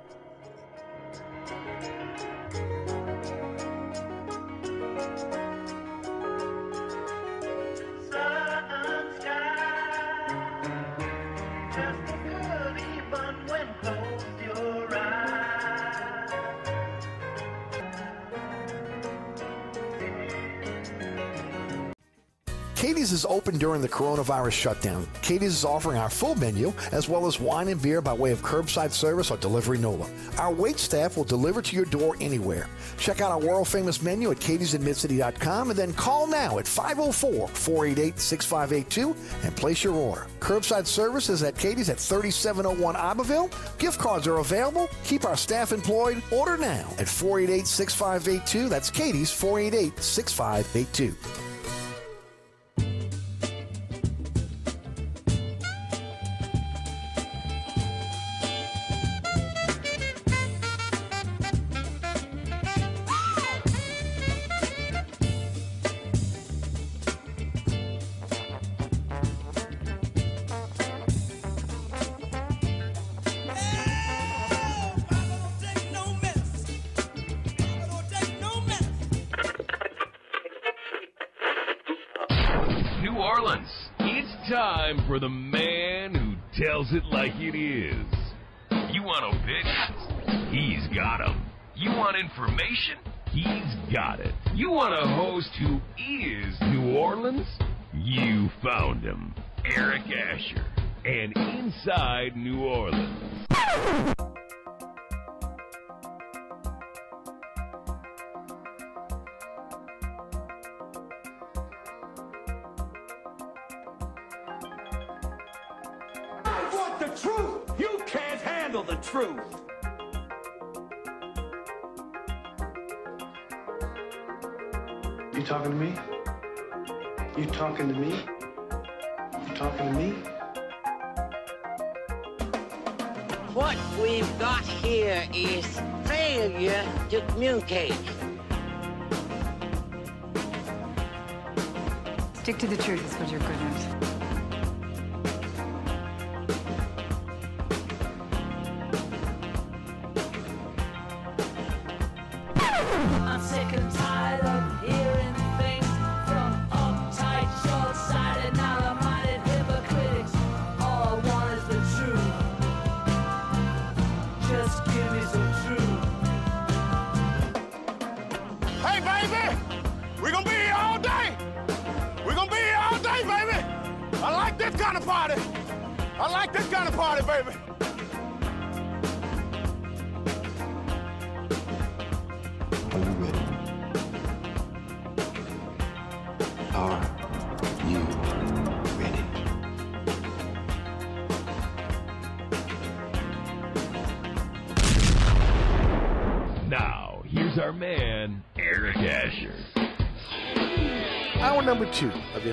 [22.80, 25.06] Katie's is open during the coronavirus shutdown.
[25.20, 28.40] Katie's is offering our full menu as well as wine and beer by way of
[28.40, 30.08] curbside service or delivery NOLA.
[30.38, 32.70] Our wait staff will deliver to your door anywhere.
[32.96, 38.18] Check out our world famous menu at katie'sinmidcity.com and then call now at 504 488
[38.18, 39.14] 6582
[39.44, 40.26] and place your order.
[40.38, 43.50] Curbside service is at Katie's at 3701 Iberville.
[43.76, 44.88] Gift cards are available.
[45.04, 46.22] Keep our staff employed.
[46.32, 48.70] Order now at 488 6582.
[48.70, 51.49] That's Katie's 488 6582.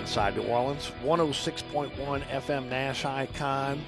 [0.07, 1.91] Inside New Orleans, 106.1
[2.21, 3.83] FM Nash Icon.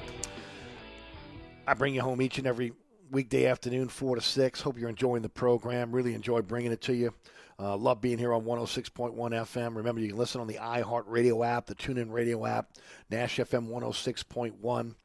[1.65, 2.74] I bring you home each and every
[3.09, 4.59] weekday afternoon, 4 to 6.
[4.59, 5.93] Hope you're enjoying the program.
[5.93, 7.13] Really enjoy bringing it to you.
[7.57, 9.78] Uh, love being here on 106.1 FM.
[9.78, 12.74] Remember, you can listen on the iHeart Radio app, the TuneIn Radio app,
[13.09, 14.95] Nash FM 106.1.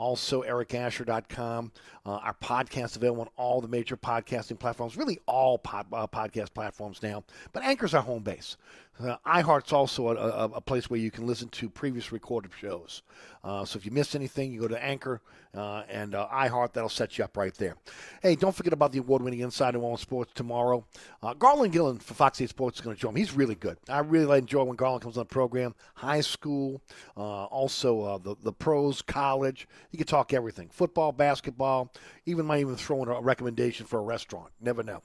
[0.00, 1.72] Also, ericasher.com.
[2.06, 6.54] Uh, our podcast available on all the major podcasting platforms, really all pod, uh, podcast
[6.54, 7.22] platforms now.
[7.52, 8.56] But Anchor's our home base.
[8.98, 13.02] Uh, iHeart's also a, a, a, place where you can listen to previous recorded shows.
[13.42, 15.22] Uh, so if you missed anything, you go to Anchor
[15.54, 16.74] uh, and uh, iHeart.
[16.74, 17.76] That'll set you up right there.
[18.22, 20.84] Hey, don't forget about the award-winning Inside New Orleans Sports tomorrow.
[21.22, 23.16] Uh, Garland Gillen for Fox 8 Sports is going to join him.
[23.16, 23.78] He's really good.
[23.88, 25.74] I really enjoy when Garland comes on the program.
[25.94, 26.82] High school,
[27.16, 29.66] uh, also the the pros, college.
[29.90, 31.92] You can talk everything: football, basketball.
[32.26, 34.50] Even might even throw in a recommendation for a restaurant.
[34.60, 35.02] Never know.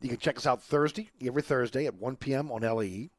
[0.00, 2.50] You can check us out Thursday, every Thursday at 1 p.m.
[2.50, 3.10] on LAE.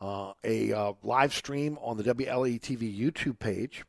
[0.00, 3.84] Uh, a uh, live stream on the WLAE TV YouTube page.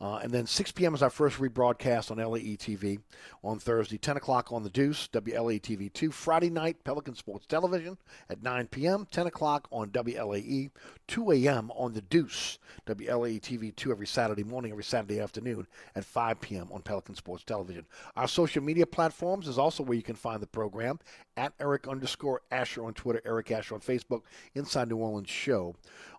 [0.00, 0.94] Uh, and then 6 p.m.
[0.94, 3.00] is our first rebroadcast on LAE TV
[3.44, 6.10] on Thursday, 10 o'clock on the Deuce, WLAE TV 2.
[6.10, 7.98] Friday night, Pelican Sports Television
[8.30, 10.70] at 9 p.m., 10 o'clock on WLAE,
[11.06, 11.70] 2 a.m.
[11.72, 16.68] on the Deuce, WLAE TV 2 every Saturday morning, every Saturday afternoon at 5 p.m.
[16.72, 17.84] on Pelican Sports Television.
[18.16, 20.98] Our social media platforms is also where you can find the program
[21.36, 24.22] at Eric underscore Asher on Twitter, Eric Asher on Facebook,
[24.54, 25.74] Inside New Orleans Show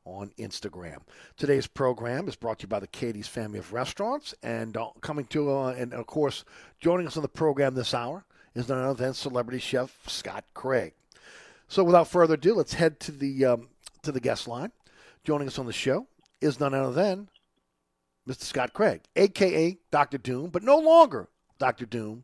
[0.06, 1.00] on Instagram.
[1.38, 5.26] Today's program is brought to you by the Katie's Family of Restaurants, and uh, coming
[5.26, 6.44] to, uh, and of course,
[6.80, 8.26] joining us on the program this hour
[8.56, 10.94] is none other than celebrity chef Scott Craig.
[11.68, 13.70] So, without further ado, let's head to the um,
[14.04, 14.72] to the guest line.
[15.24, 16.08] Joining us on the show
[16.42, 17.30] is none other than
[18.28, 18.44] Mr.
[18.44, 21.30] Scott Craig, aka Doctor Doom, but no longer
[21.60, 22.24] Doctor Doom.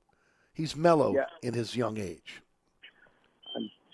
[0.53, 1.25] He's mellow yeah.
[1.43, 2.41] in his young age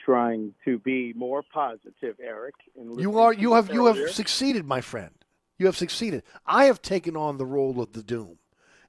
[0.04, 2.56] trying to be more positive, Eric.
[2.98, 3.34] you are.
[3.34, 3.72] You have.
[3.74, 5.12] You have succeeded, my friend.
[5.58, 6.24] You have succeeded.
[6.46, 8.38] I have taken on the role of the doom,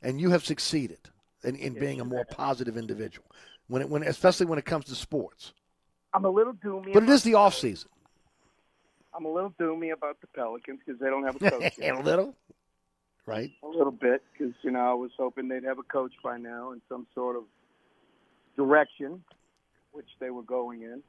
[0.02, 1.10] and you have succeeded
[1.42, 3.26] in, in being a more positive individual.
[3.68, 5.52] When it, when especially when it comes to sports.
[6.12, 6.92] I'm a little doomy.
[6.92, 7.90] But it is the off season.
[9.16, 11.72] I'm a little doomy about the Pelicans because they don't have a coach.
[11.80, 12.34] a little,
[13.26, 13.50] right?
[13.62, 16.72] A little bit because you know I was hoping they'd have a coach by now
[16.72, 17.44] and some sort of
[18.56, 19.22] direction
[19.94, 21.02] which they were going in,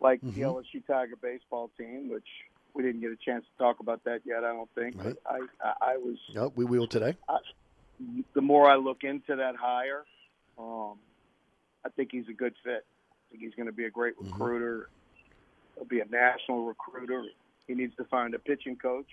[0.00, 0.40] like mm-hmm.
[0.40, 2.26] the LSU Tiger baseball team, which
[2.74, 4.44] we didn't get a chance to talk about that yet.
[4.44, 5.02] I don't think.
[5.02, 5.16] Right.
[5.26, 6.16] I, I, I was.
[6.34, 7.16] No, we will today.
[7.28, 7.38] I,
[8.34, 10.04] the more I look into that hire,
[10.58, 10.94] um,
[11.84, 12.84] I think he's a good fit.
[12.84, 14.32] I think he's going to be a great mm-hmm.
[14.32, 14.76] recruiter.
[14.76, 15.74] Mm-hmm.
[15.76, 17.24] He'll be a national recruiter.
[17.66, 19.08] He needs to find a pitching coach,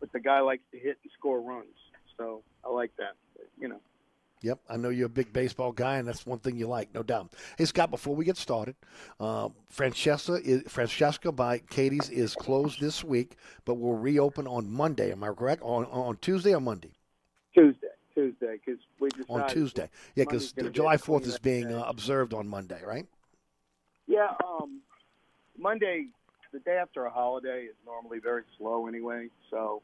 [0.00, 1.66] but the guy likes to hit and score runs.
[2.16, 3.14] So I like that.
[3.58, 3.80] You know,
[4.42, 7.02] Yep, I know you're a big baseball guy, and that's one thing you like, no
[7.02, 7.32] doubt.
[7.56, 8.76] Hey, Scott, before we get started,
[9.18, 15.10] uh, Francesca, is, Francesca by Katie's is closed this week, but will reopen on Monday.
[15.10, 15.62] Am I correct?
[15.62, 16.92] On, on Tuesday or Monday?
[17.54, 17.88] Tuesday.
[18.14, 19.88] Tuesday, because we decided on Tuesday.
[20.16, 23.06] Yeah, because July Fourth is being uh, observed on Monday, right?
[24.08, 24.80] Yeah, um,
[25.56, 26.06] Monday,
[26.52, 29.28] the day after a holiday, is normally very slow anyway.
[29.50, 29.82] So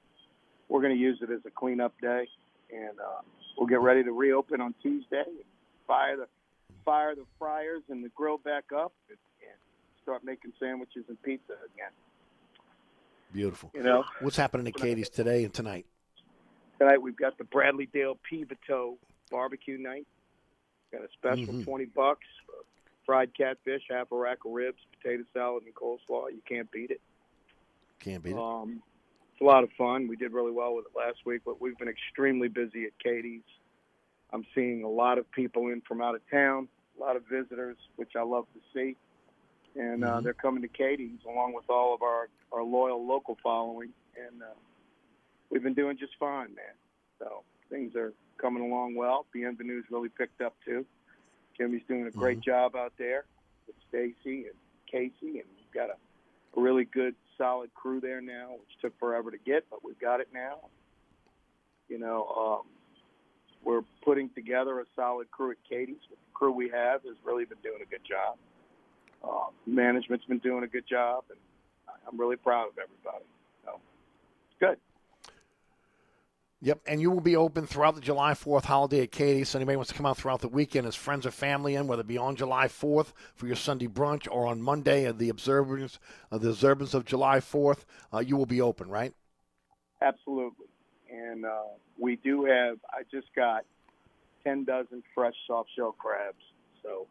[0.68, 2.26] we're going to use it as a cleanup day,
[2.72, 3.20] and uh,
[3.57, 5.24] we'll get ready to reopen on Tuesday.
[5.86, 6.26] Fire the
[6.84, 9.59] fire the fryers and the grill back up, and, and
[10.02, 11.90] start making sandwiches and pizza again.
[13.32, 13.70] Beautiful.
[13.74, 15.86] You know what's happening at Katie's today and tonight?
[16.78, 18.98] Tonight we've got the Bradley Dale Pivotal
[19.30, 20.07] barbecue night.
[20.92, 21.62] Got a special mm-hmm.
[21.62, 22.26] twenty bucks,
[23.05, 26.30] fried catfish, half a rack of ribs, potato salad, and coleslaw.
[26.30, 27.00] You can't beat it.
[27.98, 28.38] Can't beat it.
[28.38, 28.82] Um,
[29.35, 30.07] it's a lot of fun.
[30.07, 33.43] We did really well with it last week, but we've been extremely busy at Katie's.
[34.32, 37.76] I'm seeing a lot of people in from out of town, a lot of visitors,
[37.97, 38.97] which I love to see.
[39.74, 40.24] And uh, mm-hmm.
[40.24, 43.91] they're coming to Katie's along with all of our, our loyal local following.
[44.16, 44.55] And uh,
[45.51, 46.74] we've been doing just fine, man.
[47.18, 49.26] So things are coming along well.
[49.35, 50.87] Bienvenue's really picked up too.
[51.59, 52.51] Jimmy's doing a great mm-hmm.
[52.51, 53.24] job out there
[53.66, 54.55] with Stacy and
[54.89, 55.97] Casey, and we've got a,
[56.57, 60.20] a really good solid crew there now, which took forever to get, but we've got
[60.20, 60.59] it now.
[61.89, 62.66] You know, um,
[63.64, 65.97] we're putting together a solid crew at Katie's.
[66.11, 68.37] The crew we have has really been doing a good job.
[69.22, 71.39] Uh, management's been doing a good job, and
[72.07, 73.24] I'm really proud of everybody.
[73.64, 73.80] So
[74.51, 74.93] it's good.
[76.64, 79.50] Yep, and you will be open throughout the July 4th holiday at Katie's.
[79.50, 82.00] So anybody wants to come out throughout the weekend as friends or family in, whether
[82.00, 85.98] it be on July 4th for your Sunday brunch or on Monday at the observance
[86.30, 87.84] of the observance of July 4th,
[88.14, 89.12] uh, you will be open, right?
[90.00, 90.68] Absolutely,
[91.12, 91.64] and uh,
[91.98, 92.78] we do have.
[92.88, 93.66] I just got
[94.42, 96.42] ten dozen fresh soft shell crabs,
[96.82, 97.06] so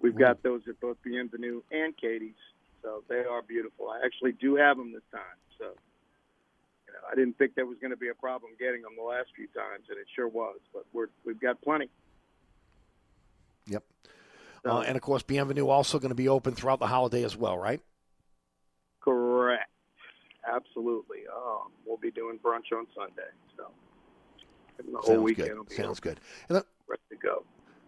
[0.00, 2.34] we've got those at both Bienvenue and Katie's.
[2.82, 3.88] So they are beautiful.
[3.88, 5.38] I actually do have them this time.
[5.58, 5.74] So
[7.10, 9.46] I didn't think there was going to be a problem getting them the last few
[9.48, 10.58] times, and it sure was.
[10.72, 11.88] But we're we've got plenty.
[13.66, 13.84] Yep.
[14.64, 17.36] So, uh, and of course, Bienvenue also going to be open throughout the holiday as
[17.36, 17.80] well, right?
[19.00, 19.70] Correct.
[20.46, 21.20] Absolutely.
[21.34, 23.30] Um, we'll be doing brunch on Sunday.
[23.56, 23.66] So.
[24.78, 25.72] The whole Sounds weekend good.
[25.72, 26.00] Sounds over.
[26.00, 26.20] good.
[26.48, 27.44] And let, ready to go.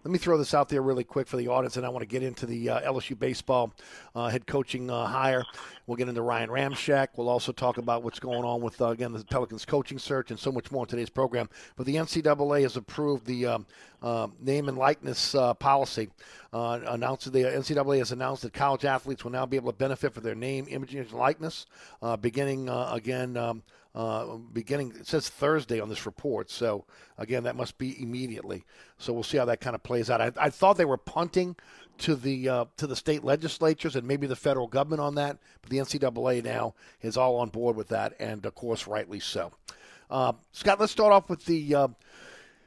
[0.08, 2.06] Let me throw this out there really quick for the audience, and I want to
[2.06, 3.74] get into the uh, LSU baseball
[4.14, 5.44] uh, head coaching uh, hire.
[5.86, 7.08] We'll get into Ryan Ramczyk.
[7.18, 10.40] We'll also talk about what's going on with, uh, again, the Pelicans coaching search and
[10.40, 11.50] so much more in today's program.
[11.76, 13.66] But the NCAA has approved the um,
[14.02, 16.08] uh, name and likeness uh, policy.
[16.54, 20.14] Uh, announced the NCAA has announced that college athletes will now be able to benefit
[20.14, 21.66] for their name, image, and likeness,
[22.00, 23.36] uh, beginning uh, again.
[23.36, 23.62] Um,
[23.98, 26.50] uh, beginning it says Thursday on this report.
[26.50, 26.84] So
[27.18, 28.64] again, that must be immediately.
[28.96, 30.20] So we'll see how that kind of plays out.
[30.20, 31.56] I, I thought they were punting
[31.98, 35.70] to the uh, to the state legislatures and maybe the federal government on that, but
[35.70, 39.52] the NCAA now is all on board with that, and of course, rightly so.
[40.08, 41.74] Uh, Scott, let's start off with the.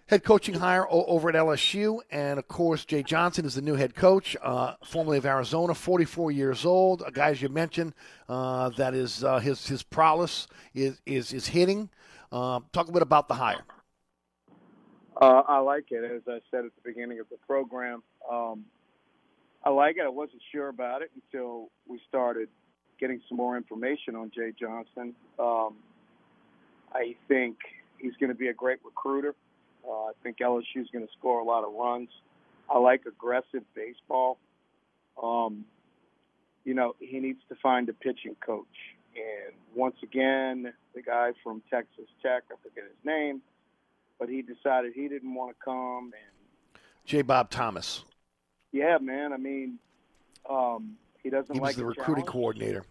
[0.07, 3.95] Head coaching hire over at LSU, and of course, Jay Johnson is the new head
[3.95, 7.01] coach, uh, formerly of Arizona, 44 years old.
[7.05, 7.93] A guy, as you mentioned,
[8.27, 11.89] uh, that is uh, his his prowess is is is hitting.
[12.29, 13.63] Uh, talk a bit about the hire.
[15.21, 18.03] Uh, I like it, as I said at the beginning of the program.
[18.29, 18.65] Um,
[19.63, 20.03] I like it.
[20.03, 22.49] I wasn't sure about it until we started
[22.99, 25.13] getting some more information on Jay Johnson.
[25.37, 25.75] Um,
[26.93, 27.57] I think
[27.99, 29.35] he's going to be a great recruiter.
[29.87, 32.09] Uh, I think LSU is going to score a lot of runs.
[32.69, 34.37] I like aggressive baseball.
[35.21, 35.65] Um,
[36.63, 38.65] you know, he needs to find a pitching coach.
[39.15, 43.41] And once again, the guy from Texas Tech, I forget his name,
[44.19, 46.11] but he decided he didn't want to come.
[46.13, 47.21] And J.
[47.23, 48.05] Bob Thomas.
[48.71, 49.79] yeah, man, I mean,
[50.49, 52.85] um, he doesn't He was like the recruiting challenge, coordinator.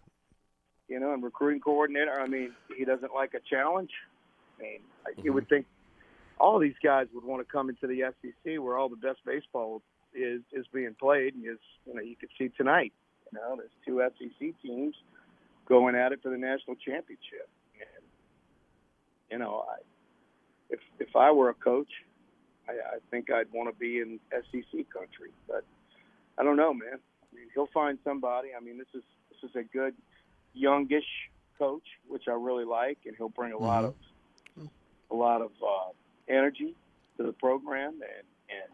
[0.88, 2.20] You know, and recruiting coordinator.
[2.20, 3.90] I mean, he doesn't like a challenge.
[4.58, 5.34] I mean, I you Mm-hmm.
[5.34, 5.66] would think
[6.40, 9.82] all these guys would want to come into the SEC where all the best baseball
[10.14, 12.92] is is being played, and is you know you could see tonight.
[13.32, 14.96] You know, there's two SEC teams
[15.68, 18.04] going at it for the national championship, and
[19.30, 19.76] you know, I
[20.70, 21.90] if if I were a coach,
[22.68, 25.64] I, I think I'd want to be in SEC country, but
[26.38, 26.98] I don't know, man.
[26.98, 28.48] I mean, he'll find somebody.
[28.56, 29.94] I mean, this is this is a good
[30.54, 33.94] youngish coach, which I really like, and he'll bring a lot of
[35.10, 35.90] a lot of uh,
[36.30, 36.74] energy
[37.16, 38.72] to the program, and and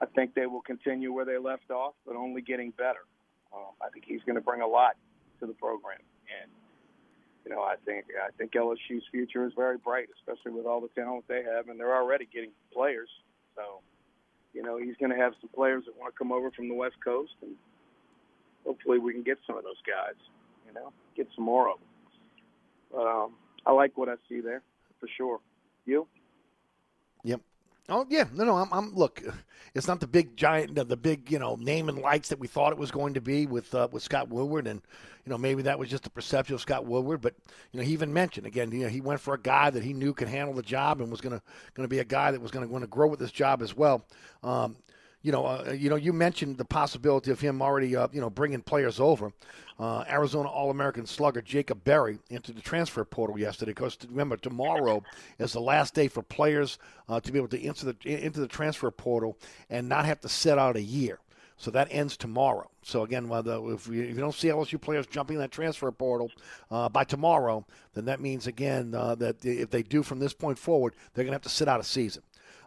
[0.00, 3.04] I think they will continue where they left off, but only getting better.
[3.54, 4.96] Um, I think he's going to bring a lot
[5.40, 6.00] to the program,
[6.42, 6.50] and
[7.44, 10.88] you know, I think I think LSU's future is very bright, especially with all the
[11.00, 13.08] talent they have, and they're already getting players.
[13.54, 13.80] So,
[14.52, 16.74] you know, he's going to have some players that want to come over from the
[16.74, 17.52] West Coast, and
[18.64, 20.16] hopefully we can get some of those guys.
[20.66, 21.88] You know, get some more of them.
[22.92, 23.32] But um,
[23.64, 24.62] I like what I see there
[24.98, 25.38] for sure.
[25.84, 26.08] You?
[27.26, 27.40] Yep.
[27.88, 28.56] Oh yeah, no, no.
[28.56, 28.94] I'm, I'm.
[28.94, 29.22] Look,
[29.74, 32.46] it's not the big giant, the, the big, you know, name and lights that we
[32.46, 34.80] thought it was going to be with uh, with Scott Woodward, and
[35.24, 37.20] you know maybe that was just a perception of Scott Woodward.
[37.20, 37.34] But
[37.72, 39.92] you know, he even mentioned again, you know, he went for a guy that he
[39.92, 41.42] knew could handle the job and was gonna
[41.74, 44.04] gonna be a guy that was gonna going to grow with this job as well.
[44.44, 44.76] Um,
[45.26, 48.30] you know, uh, you know, you mentioned the possibility of him already, uh, you know,
[48.30, 49.32] bringing players over.
[49.76, 53.72] Uh, Arizona All-American slugger Jacob Berry into the transfer portal yesterday.
[53.72, 55.02] Because remember, tomorrow
[55.40, 58.46] is the last day for players uh, to be able to enter the into the
[58.46, 59.36] transfer portal
[59.68, 61.18] and not have to set out a year.
[61.56, 62.70] So that ends tomorrow.
[62.82, 66.30] So again, whether if you, if you don't see LSU players jumping that transfer portal
[66.70, 70.56] uh, by tomorrow, then that means again uh, that if they do from this point
[70.56, 72.22] forward, they're going to have to sit out a season.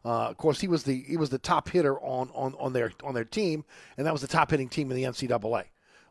[0.05, 2.91] Uh, of course, he was the he was the top hitter on, on, on their
[3.03, 3.65] on their team,
[3.97, 5.65] and that was the top hitting team in the NCAA.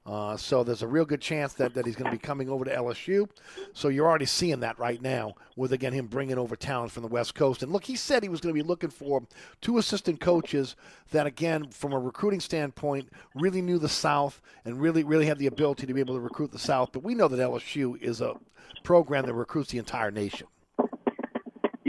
[0.08, 2.64] Uh, so there's a real good chance that, that he's going to be coming over
[2.64, 3.28] to LSU.
[3.74, 7.10] So you're already seeing that right now with again him bringing over talent from the
[7.10, 7.62] West Coast.
[7.62, 9.22] And look, he said he was going to be looking for
[9.60, 10.76] two assistant coaches
[11.10, 15.46] that again, from a recruiting standpoint, really knew the South and really really had the
[15.46, 16.90] ability to be able to recruit the South.
[16.92, 18.34] But we know that LSU is a
[18.84, 20.46] program that recruits the entire nation.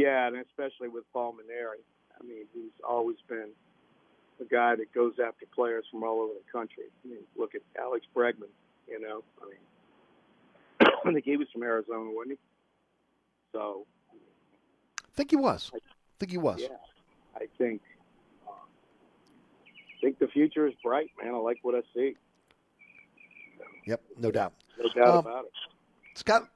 [0.09, 1.81] Yeah, and especially with Paul Mainieri.
[2.19, 3.49] I mean, he's always been
[4.41, 6.85] a guy that goes after players from all over the country.
[7.05, 8.49] I mean, look at Alex Bregman.
[8.87, 12.37] You know, I mean, I think he was from Arizona, wasn't he?
[13.51, 15.69] So, I think he was.
[15.75, 15.79] I
[16.19, 16.59] think he was.
[16.59, 16.69] yeah,
[17.35, 17.81] I think
[18.47, 21.35] uh, I think the future is bright, man.
[21.35, 22.15] I like what I see.
[23.85, 24.53] Yep, no doubt.
[24.79, 25.51] No doubt Um, about it.
[26.15, 26.49] Scott,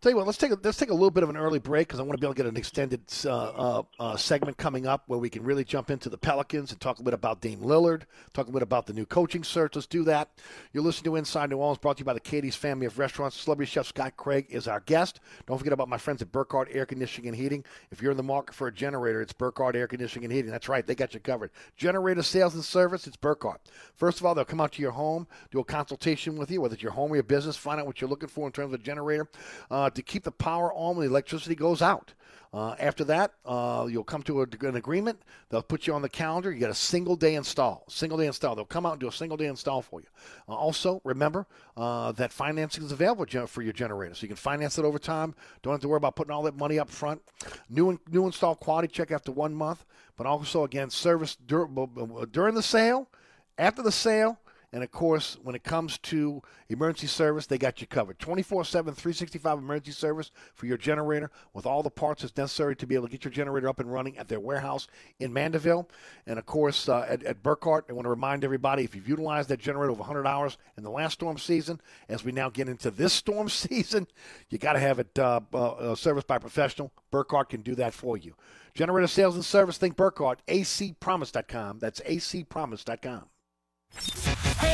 [0.00, 1.88] tell you what, let's take a, let's take a little bit of an early break
[1.88, 4.86] because I want to be able to get an extended uh, uh, uh, segment coming
[4.86, 7.60] up where we can really jump into the Pelicans and talk a bit about Dame
[7.60, 8.02] Lillard,
[8.32, 9.74] talk a bit about the new coaching search.
[9.74, 10.30] Let's do that.
[10.72, 13.36] You're listening to Inside New Orleans, brought to you by the Katie's family of restaurants.
[13.40, 15.20] Celebrity chef Scott Craig is our guest.
[15.46, 17.64] Don't forget about my friends at Burkhardt Air Conditioning and Heating.
[17.90, 20.50] If you're in the market for a generator, it's Burkhardt Air Conditioning and Heating.
[20.50, 21.50] That's right, they got you covered.
[21.76, 23.60] Generator sales and service, it's Burkhardt.
[23.96, 26.74] First of all, they'll come out to your home, do a consultation with you, whether
[26.74, 28.80] it's your home or your business, find out what you're looking for in terms of
[28.80, 29.28] a generator.
[29.70, 32.12] Uh, uh, to keep the power on when the electricity goes out.
[32.52, 35.20] Uh, after that, uh, you'll come to a, an agreement.
[35.50, 36.50] They'll put you on the calendar.
[36.50, 37.84] You get a single day install.
[37.88, 38.54] Single day install.
[38.54, 40.06] They'll come out and do a single day install for you.
[40.48, 41.46] Uh, also, remember
[41.76, 45.34] uh, that financing is available for your generator, so you can finance it over time.
[45.62, 47.20] Don't have to worry about putting all that money up front.
[47.68, 49.84] New new install quality check after one month,
[50.16, 51.68] but also again service dur-
[52.32, 53.08] during the sale,
[53.58, 54.38] after the sale
[54.72, 58.18] and of course, when it comes to emergency service, they got you covered.
[58.18, 62.86] 24 7, 365 emergency service for your generator with all the parts that's necessary to
[62.86, 64.86] be able to get your generator up and running at their warehouse
[65.20, 65.88] in Mandeville.
[66.26, 69.48] And of course, uh, at, at Burkhardt, I want to remind everybody if you've utilized
[69.48, 71.80] that generator over 100 hours in the last storm season,
[72.10, 74.06] as we now get into this storm season,
[74.50, 76.92] you got to have it uh, uh, serviced by a professional.
[77.10, 78.34] Burkhardt can do that for you.
[78.74, 81.78] Generator sales and service, think Burkhardt, acpromise.com.
[81.78, 83.24] That's acpromise.com.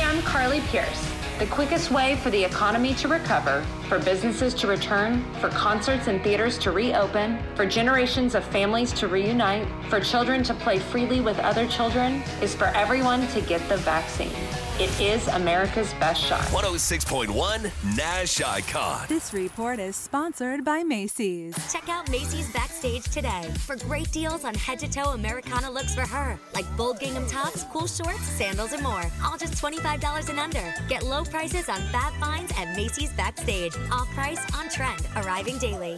[0.05, 1.11] I'm Carly Pearce.
[1.39, 6.21] The quickest way for the economy to recover, for businesses to return, for concerts and
[6.21, 11.39] theaters to reopen, for generations of families to reunite, for children to play freely with
[11.39, 14.31] other children, is for everyone to get the vaccine.
[14.77, 16.41] It is America's best shot.
[16.47, 19.05] 106.1 Nash Icon.
[19.07, 21.55] This report is sponsored by Macy's.
[21.71, 26.01] Check out Macy's Backstage today for great deals on head to toe Americana looks for
[26.01, 29.05] her, like bold gingham tops, cool shorts, sandals, and more.
[29.23, 30.73] All just $25 and under.
[30.89, 33.77] Get low prices on fab finds at Macy's Backstage.
[33.93, 35.97] Off price, on trend, arriving daily.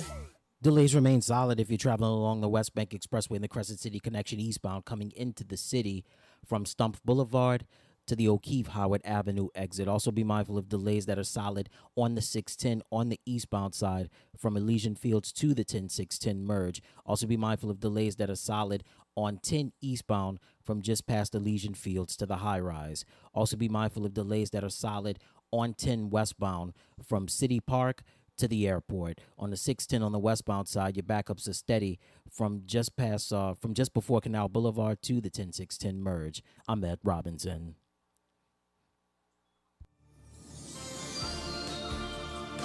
[0.61, 3.99] Delays remain solid if you're traveling along the West Bank Expressway and the Crescent City
[3.99, 6.05] Connection eastbound coming into the city
[6.45, 7.65] from Stumpf Boulevard
[8.07, 9.87] to the O'Keefe Howard Avenue exit.
[9.87, 14.09] Also, be mindful of delays that are solid on the 610 on the eastbound side
[14.37, 16.81] from Elysian Fields to the 10610 merge.
[17.05, 18.83] Also, be mindful of delays that are solid
[19.15, 23.05] on 10 eastbound from just past Elysian Fields to the high rise.
[23.33, 25.19] Also, be mindful of delays that are solid
[25.51, 28.03] on 10 westbound from City Park
[28.37, 29.19] to the airport.
[29.37, 33.53] On the 610 on the westbound side, your backups are steady from just past uh,
[33.53, 36.43] from just before Canal Boulevard to the 10610 merge.
[36.67, 37.75] I'm Ed Robinson.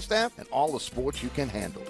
[0.00, 1.82] staff, and all the sports you can handle.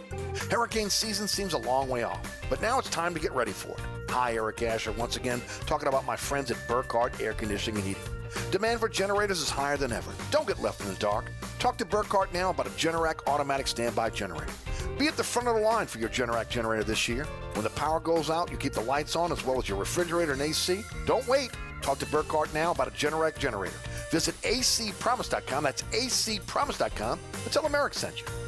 [0.50, 3.72] Hurricane season seems a long way off, but now it's time to get ready for
[3.72, 4.10] it.
[4.10, 8.16] Hi, Eric Asher, once again, talking about my friends at Burkhardt Air Conditioning and Heating.
[8.50, 10.10] Demand for generators is higher than ever.
[10.30, 11.30] Don't get left in the dark.
[11.58, 14.52] Talk to Burkhardt now about a Generac automatic standby generator.
[14.98, 17.24] Be at the front of the line for your Generac generator this year.
[17.54, 20.32] When the power goes out, you keep the lights on as well as your refrigerator
[20.32, 20.82] and AC.
[21.06, 21.50] Don't wait.
[21.82, 23.76] Talk to Burkhardt now about a Generac generator.
[24.10, 25.64] Visit acpromise.com.
[25.64, 28.45] That's acpromise.com them Eric sent you.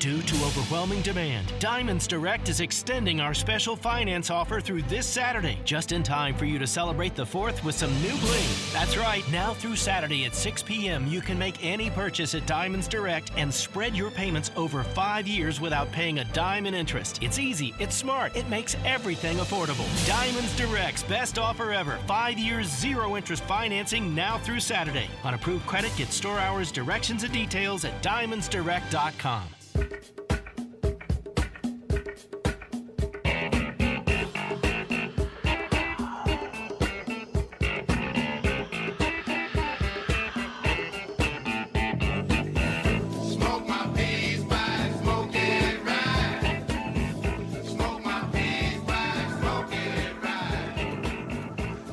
[0.00, 5.58] Due to overwhelming demand, Diamonds Direct is extending our special finance offer through this Saturday,
[5.66, 8.48] just in time for you to celebrate the 4th with some new bling.
[8.72, 12.88] That's right, now through Saturday at 6 p.m., you can make any purchase at Diamonds
[12.88, 17.22] Direct and spread your payments over five years without paying a dime in interest.
[17.22, 19.84] It's easy, it's smart, it makes everything affordable.
[20.06, 25.10] Diamonds Direct's best offer ever five years, zero interest financing now through Saturday.
[25.24, 29.59] On approved credit, get store hours, directions, and details at diamondsdirect.com.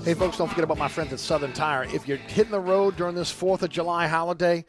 [0.07, 1.83] Hey, folks, don't forget about my friends at Southern Tire.
[1.83, 4.63] If you're hitting the road during this 4th of July holiday,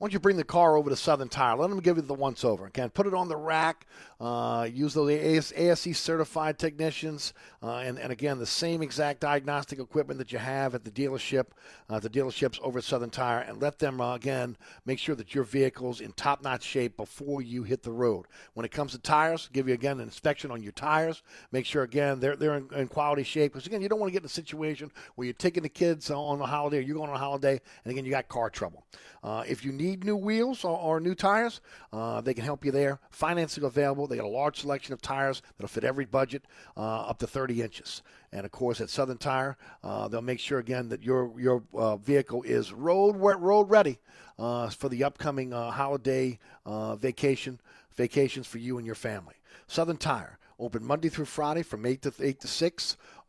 [0.00, 1.56] why don't you bring the car over to Southern Tire?
[1.56, 2.68] Let them give you the once over.
[2.68, 3.86] Okay, put it on the rack.
[4.20, 7.32] Uh, use those AS, ASE certified technicians,
[7.62, 11.46] uh, and and again the same exact diagnostic equipment that you have at the dealership,
[11.88, 15.34] uh, the dealerships over at Southern Tire, and let them uh, again make sure that
[15.34, 18.26] your vehicle's in top notch shape before you hit the road.
[18.52, 21.22] When it comes to tires, give you again an inspection on your tires.
[21.50, 24.12] Make sure again they're they're in, in quality shape because again you don't want to
[24.12, 27.08] get in a situation where you're taking the kids on a holiday or you're going
[27.08, 28.84] on a holiday and again you got car trouble.
[29.22, 31.60] Uh, if you need new wheels or, or new tires,
[31.92, 32.98] uh, they can help you there.
[33.10, 34.09] Financing available.
[34.10, 36.44] They got a large selection of tires that'll fit every budget,
[36.76, 38.02] uh, up to 30 inches.
[38.32, 41.96] And of course, at Southern Tire, uh, they'll make sure again that your your uh,
[41.96, 43.98] vehicle is road road ready
[44.38, 47.60] uh, for the upcoming holiday vacation
[47.96, 49.34] vacations for you and your family.
[49.66, 52.48] Southern Tire open Monday through Friday from 8 to 8 to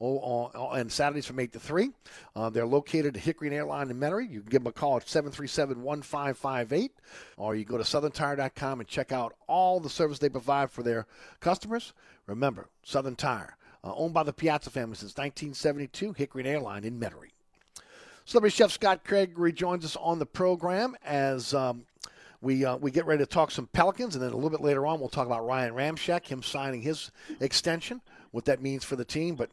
[0.02, 1.92] 6 and Saturdays from 8 to 3.
[2.36, 4.30] Uh, they're located at Hickory and Airline in Metairie.
[4.30, 6.90] You can give them a call at 737-1558
[7.38, 11.06] or you go to southerntire.com and check out all the service they provide for their
[11.40, 11.94] customers.
[12.26, 17.00] Remember, Southern Tire, uh, owned by the Piazza family since 1972, Hickory and Airline in
[17.00, 17.32] Metairie.
[18.26, 21.86] Celebrity Chef Scott Craig rejoins us on the program as um,
[22.42, 24.86] we uh, we get ready to talk some Pelicans, and then a little bit later
[24.86, 28.02] on, we'll talk about Ryan Ramczyk, him signing his extension,
[28.32, 29.36] what that means for the team.
[29.36, 29.50] But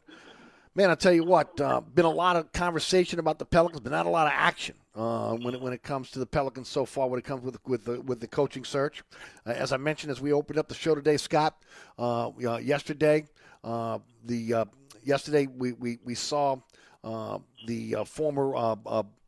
[0.79, 3.91] man, I tell you what, uh, been a lot of conversation about the Pelicans, but
[3.91, 6.85] not a lot of action uh, when it when it comes to the Pelicans so
[6.85, 7.09] far.
[7.09, 9.03] When it comes with with the with the coaching search,
[9.45, 11.61] uh, as I mentioned as we opened up the show today, Scott,
[11.97, 12.31] uh,
[12.61, 13.25] yesterday,
[13.61, 14.65] uh, the
[15.03, 16.55] yesterday we, we we saw
[17.03, 18.55] the former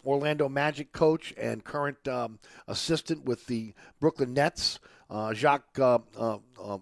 [0.06, 4.80] Orlando Magic coach and current um, assistant with the Brooklyn Nets,
[5.10, 5.78] uh, Jacque.
[5.78, 6.78] Uh, uh, uh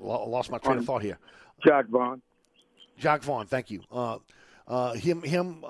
[0.00, 1.18] lost my train of thought here.
[1.64, 2.20] Jacque Vaughn.
[2.98, 3.82] Jacque Vaughn, thank you.
[3.90, 4.18] Uh,
[4.68, 5.64] uh, him him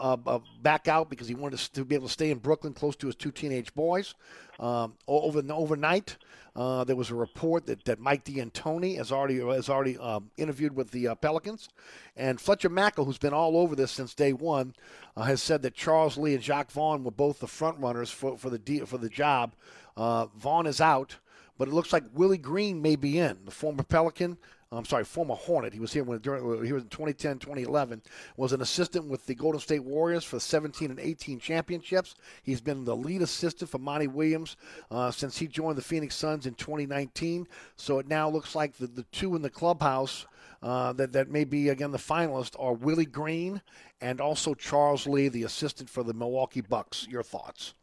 [0.62, 3.16] back out because he wanted to be able to stay in Brooklyn, close to his
[3.16, 4.14] two teenage boys.
[4.60, 6.18] Um, over overnight,
[6.54, 10.76] uh, there was a report that, that Mike D'Antoni has already has already um, interviewed
[10.76, 11.68] with the uh, Pelicans,
[12.16, 14.74] and Fletcher Mackel, who's been all over this since day one,
[15.16, 18.36] uh, has said that Charles Lee and Jacque Vaughn were both the front runners for,
[18.36, 19.54] for the for the job.
[19.96, 21.16] Uh, Vaughn is out,
[21.56, 23.38] but it looks like Willie Green may be in.
[23.46, 24.36] The former Pelican
[24.72, 25.74] I'm sorry, former Hornet.
[25.74, 28.02] He was here when during he was in 2010, 2011.
[28.36, 32.14] Was an assistant with the Golden State Warriors for the 17 and 18 championships.
[32.42, 34.56] He's been the lead assistant for Monty Williams
[34.90, 37.46] uh, since he joined the Phoenix Suns in 2019.
[37.76, 40.26] So it now looks like the, the two in the clubhouse
[40.62, 43.60] uh, that that may be again the finalists are Willie Green
[44.00, 47.06] and also Charles Lee, the assistant for the Milwaukee Bucks.
[47.08, 47.74] Your thoughts?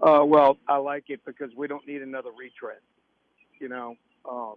[0.00, 2.78] Uh, well, I like it because we don't need another retread.
[3.58, 3.96] You know,
[4.28, 4.54] um,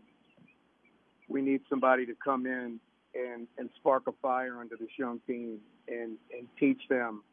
[1.27, 2.79] we need somebody to come in
[3.15, 7.23] and, and spark a fire under this young team and, and teach them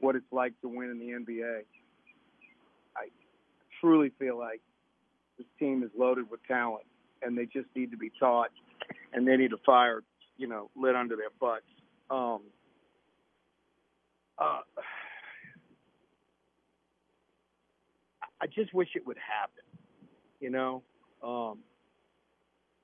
[0.00, 1.60] what it's like to win in the NBA.
[2.96, 3.08] I
[3.80, 4.60] truly feel like
[5.38, 6.84] this team is loaded with talent
[7.22, 8.50] and they just need to be taught
[9.12, 10.02] and they need a fire,
[10.36, 11.64] you know, lit under their butts.
[12.10, 12.42] Um,
[14.38, 14.60] uh,
[18.40, 19.64] I just wish it would happen,
[20.40, 20.82] you know.
[21.22, 21.60] Um,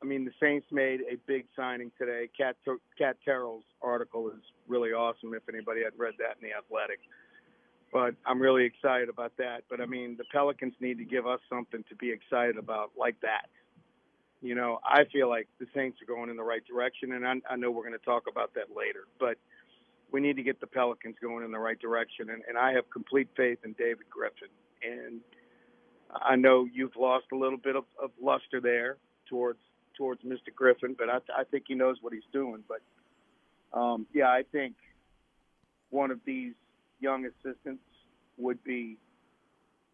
[0.02, 2.28] I mean, the Saints made a big signing today.
[2.36, 2.56] Cat
[2.97, 5.35] Cat Terrell's article is really awesome.
[5.35, 7.01] If anybody had read that in the Athletic,
[7.93, 9.64] but I'm really excited about that.
[9.68, 13.20] But I mean, the Pelicans need to give us something to be excited about, like
[13.20, 13.48] that.
[14.43, 17.35] You know, I feel like the Saints are going in the right direction, and I,
[17.51, 19.05] I know we're going to talk about that later.
[19.18, 19.36] But
[20.10, 22.89] we need to get the Pelicans going in the right direction, and, and I have
[22.90, 24.48] complete faith in David Griffin.
[24.82, 25.20] And
[26.10, 28.97] I know you've lost a little bit of, of luster there
[29.28, 29.59] towards
[30.01, 30.52] towards Mr.
[30.56, 32.64] Griffin, but I, I think he knows what he's doing.
[32.66, 34.74] But um, yeah, I think
[35.90, 36.55] one of these
[37.01, 37.85] young assistants
[38.39, 38.97] would be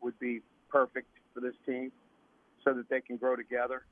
[0.01, 1.91] would be perfect for this team,
[2.63, 3.83] so that they can grow together.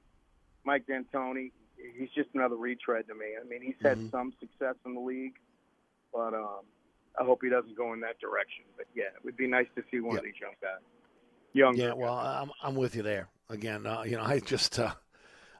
[0.65, 1.51] Mike D'Antoni,
[1.99, 3.27] he's just another retread to me.
[3.39, 4.11] I mean, he's had mm-hmm.
[4.11, 5.35] some success in the league,
[6.13, 6.63] but um,
[7.21, 8.65] I hope he doesn't go in that direction.
[8.77, 10.19] But yeah, it would be nice to see one yeah.
[10.19, 10.81] of these young guys.
[11.55, 11.77] Young.
[11.77, 13.29] Yeah, well, I'm I'm with you there.
[13.51, 14.95] Again, uh, you know, I just uh,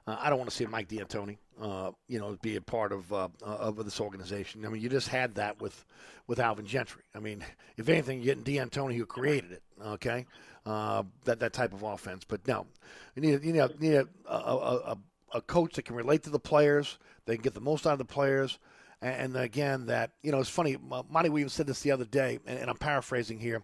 [0.07, 3.11] uh, I don't want to see Mike D'Antoni, uh, you know, be a part of
[3.11, 4.65] uh, uh, of this organization.
[4.65, 5.85] I mean, you just had that with
[6.27, 7.03] with Alvin Gentry.
[7.15, 7.43] I mean,
[7.77, 9.63] if anything, you're getting D'Antoni who created it.
[9.83, 10.25] Okay,
[10.65, 12.23] uh, that that type of offense.
[12.27, 12.67] But no,
[13.15, 14.97] you need you need, need a, a, a,
[15.33, 16.97] a coach that can relate to the players.
[17.25, 18.59] They can get the most out of the players.
[19.01, 20.77] And, and again, that you know, it's funny.
[20.77, 23.63] Monty Williams said this the other day, and, and I'm paraphrasing here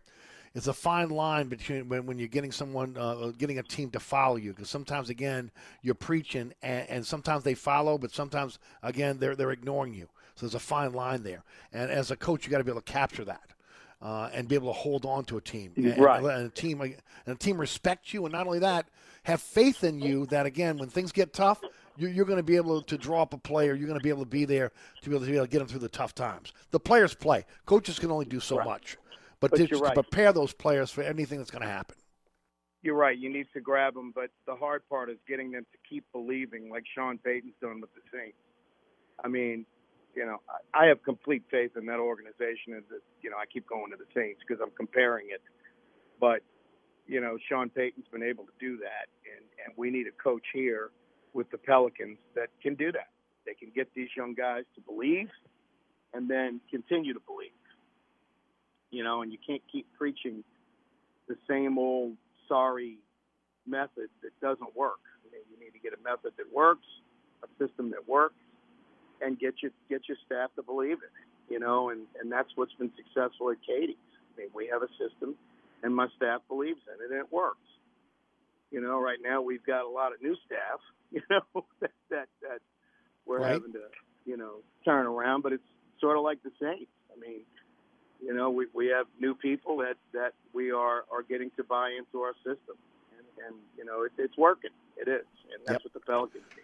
[0.53, 3.99] it's a fine line between when, when you're getting someone, uh, getting a team to
[3.99, 4.51] follow you.
[4.51, 5.51] Because sometimes, again,
[5.81, 10.07] you're preaching, and, and, sometimes they follow, but sometimes, again, they're they're ignoring you.
[10.35, 12.81] So there's a fine line there, and as a coach, you got to be able
[12.81, 13.41] to capture that.
[14.01, 16.23] Uh, and be able to hold on to a team, and, Right.
[16.23, 16.95] and, a team, and
[17.27, 18.87] a team respect you, and not only that,
[19.23, 20.25] have faith in you.
[20.25, 21.61] That again, when things get tough,
[21.97, 23.75] you're, you're going to be able to draw up a player.
[23.75, 24.71] You're going to be able to be there
[25.01, 26.51] to be able to, be able to get them through the tough times.
[26.71, 27.45] The players play.
[27.67, 28.65] Coaches can only do so Right.
[28.65, 28.97] much,
[29.41, 31.97] but, But to, you're to prepare those players for anything that's going to happen.
[32.81, 33.17] You're right.
[33.17, 36.69] You need to grab them, but the hard part is getting them to keep believing,
[36.69, 38.37] like Sean Payton's done with the Saints.
[39.23, 39.65] I mean,
[40.15, 40.37] you know,
[40.73, 42.73] I, I have complete faith in that organization.
[42.73, 45.41] And that, you know, I keep going to the Saints because I'm comparing it,
[46.19, 46.41] but
[47.07, 50.45] you know, Sean Payton's been able to do that, and and we need a coach
[50.53, 50.91] here
[51.33, 53.09] with the Pelicans that can do that.
[53.45, 55.29] They can get these young guys to believe,
[56.13, 57.51] and then continue to believe.
[58.91, 60.43] You know, and you can't keep preaching
[61.27, 62.97] the same old sorry
[63.67, 64.99] method that doesn't work.
[65.25, 66.85] I mean, you need to get a method that works,
[67.43, 68.35] a system that works,
[69.21, 71.11] and get your get your staff to believe it.
[71.53, 73.97] You know, and and that's what's been successful at Katie's.
[74.35, 75.35] I mean, we have a system,
[75.83, 77.57] and my staff believes in it, and it works.
[78.71, 80.79] You know, right now we've got a lot of new staff.
[81.11, 82.59] You know, that that, that
[83.25, 83.51] we're Right.
[83.53, 83.81] having to
[84.25, 85.63] you know turn around, but it's
[85.99, 86.91] sort of like the Saints.
[87.13, 87.41] I mean,
[88.21, 91.91] you know, we we have new people that that we are are getting to buy
[91.91, 92.75] into our system,
[93.17, 94.71] and, and you know, it, it's working.
[94.97, 96.61] It is, and that's what the Pelicans do.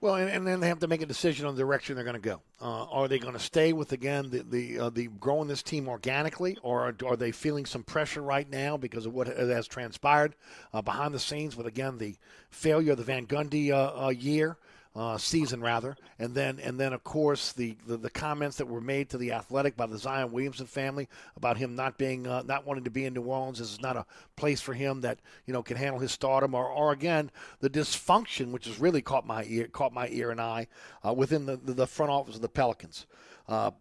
[0.00, 2.14] Well, and, and then they have to make a decision on the direction they're going
[2.14, 2.42] to go.
[2.60, 5.88] Uh, are they going to stay with again the the, uh, the growing this team
[5.88, 10.34] organically, or are, are they feeling some pressure right now because of what has transpired
[10.74, 12.16] uh, behind the scenes with again the
[12.50, 14.58] failure of the Van Gundy uh, uh, year?
[14.96, 18.80] Uh, season rather, and then and then of course the, the, the comments that were
[18.80, 21.06] made to the Athletic by the Zion Williamson family
[21.36, 23.58] about him not being uh, not wanting to be in New Orleans.
[23.58, 24.06] This is not a
[24.36, 28.52] place for him that you know can handle his stardom, or, or again the dysfunction,
[28.52, 30.66] which has really caught my ear caught my ear and eye
[31.06, 33.04] uh, within the, the front office of the Pelicans.
[33.50, 33.72] Uh,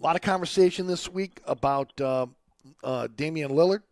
[0.00, 2.26] a lot of conversation this week about uh,
[2.82, 3.84] uh, Damian Lillard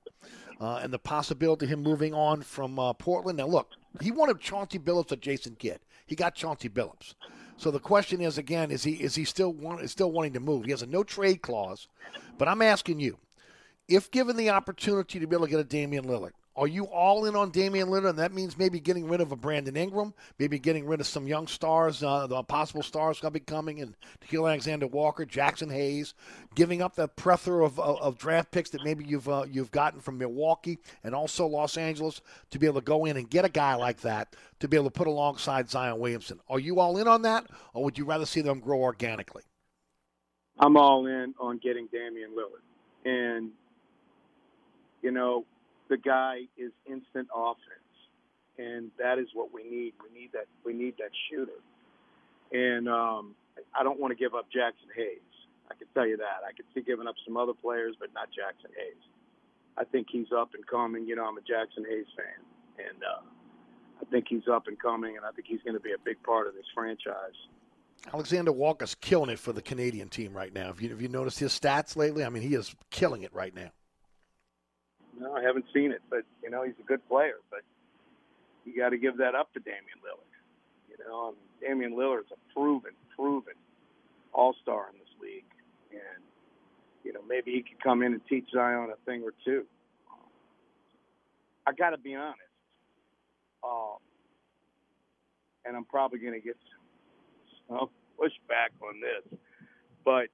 [0.58, 3.38] and the possibility of him moving on from Portland.
[3.38, 3.70] Now, look,
[4.00, 5.78] he wanted Chauncey Billups or Jason Kidd.
[6.06, 7.14] He got Chauncey Billups.
[7.56, 10.40] So the question is again: Is he is he still want, is still wanting to
[10.40, 10.64] move?
[10.64, 11.88] He has a no trade clause,
[12.36, 13.18] but I'm asking you,
[13.88, 17.24] if given the opportunity to be able to get a Damian Lillard, are you all
[17.24, 18.10] in on Damian Lillard?
[18.10, 21.26] And that means maybe getting rid of a Brandon Ingram, maybe getting rid of some
[21.26, 25.72] young stars, uh, the possible stars going to be coming, and Shaquille Alexander Walker, Jaxson
[25.72, 26.14] Hayes,
[26.54, 30.00] giving up that plethora of, of, of draft picks that maybe you've uh, you've gotten
[30.00, 32.20] from Milwaukee and also Los Angeles
[32.50, 34.86] to be able to go in and get a guy like that to be able
[34.86, 36.38] to put alongside Zion Williamson.
[36.48, 39.42] Are you all in on that, or would you rather see them grow organically?
[40.60, 42.62] I'm all in on getting Damian Lillard,
[43.04, 43.50] and
[45.02, 45.44] you know,
[45.94, 47.94] the guy is instant offense,
[48.58, 49.94] and that is what we need.
[50.02, 50.46] We need that.
[50.64, 51.62] We need that shooter,
[52.50, 53.36] and um,
[53.78, 55.22] I don't want to give up Jaxson Hayes.
[55.70, 56.42] I can tell you that.
[56.42, 59.02] I could see giving up some other players, but not Jaxson Hayes.
[59.78, 61.06] I think he's up and coming.
[61.06, 62.42] You know, I'm a Jaxson Hayes fan,
[62.78, 63.22] and uh,
[64.02, 66.20] I think he's up and coming, and I think he's going to be a big
[66.24, 67.38] part of this franchise.
[68.12, 70.66] Alexander Walker's killing it for the Canadian team right now.
[70.66, 72.24] Have you, have you noticed his stats lately?
[72.24, 73.70] I mean, he is killing it right now.
[75.18, 77.36] No, I haven't seen it, but you know he's a good player.
[77.50, 77.60] But
[78.64, 80.34] you got to give that up to Damian Lillard.
[80.88, 83.54] You know, I mean, Damian Lillard's a proven, proven
[84.32, 85.44] All Star in this league,
[85.90, 86.22] and
[87.04, 89.64] you know maybe he could come in and teach Zion a thing or two.
[91.66, 92.40] I got to be honest,
[93.62, 93.96] um,
[95.64, 96.56] and I'm probably going to get
[97.68, 97.88] some
[98.18, 99.38] pushback on this,
[100.04, 100.28] but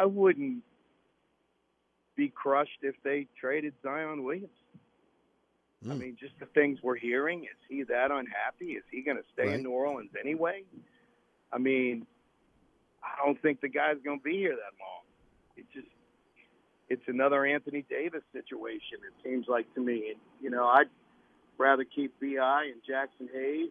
[0.00, 0.62] I wouldn't
[2.16, 4.48] be crushed if they traded Zion Williams.
[5.90, 7.42] I mean, just the things we're hearing.
[7.42, 8.72] Is he that unhappy?
[8.74, 9.54] Is he going to stay Right.
[9.56, 10.62] in New Orleans anyway?
[11.52, 12.06] I mean,
[13.02, 15.02] I don't think the guy's going to be here that long.
[15.56, 15.88] It just,
[16.88, 18.98] it's another Anthony Davis situation.
[19.04, 20.86] It seems like to me, and you know, I'd
[21.58, 22.26] rather keep Bi
[22.72, 23.70] and Jaxson Hayes.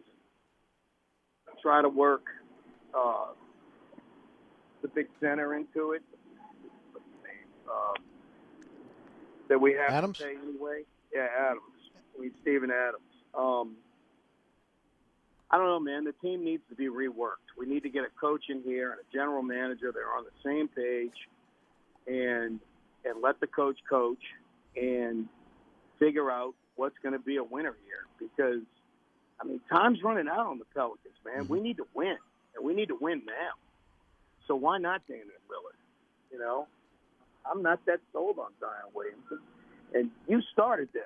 [1.62, 2.24] Try to work
[2.94, 3.28] uh,
[4.82, 6.02] the big center into it.
[7.66, 7.94] Uh,
[9.52, 10.16] that we have Adams?
[10.16, 10.82] to say anyway.
[11.14, 11.60] Yeah, Adams.
[12.16, 13.04] I mean, Steven Adams.
[13.34, 13.76] Um,
[15.50, 16.04] I don't know, man.
[16.04, 17.52] The team needs to be reworked.
[17.58, 19.92] We need to get a coach in here and a general manager.
[19.92, 21.12] They're on the same page,
[22.06, 22.60] and
[23.04, 24.22] and let the coach coach
[24.74, 25.28] and
[25.98, 28.06] figure out what's going to be a winner here.
[28.18, 28.62] Because
[29.38, 31.46] I mean, time's running out on the Pelicans, man.
[31.46, 32.16] We need to win,
[32.56, 33.52] and we need to win now.
[34.48, 35.76] So why not Damian Lillard?
[36.32, 36.68] You know,
[37.50, 39.38] I'm not that sold on Zion Williamson.
[39.94, 41.02] And you started this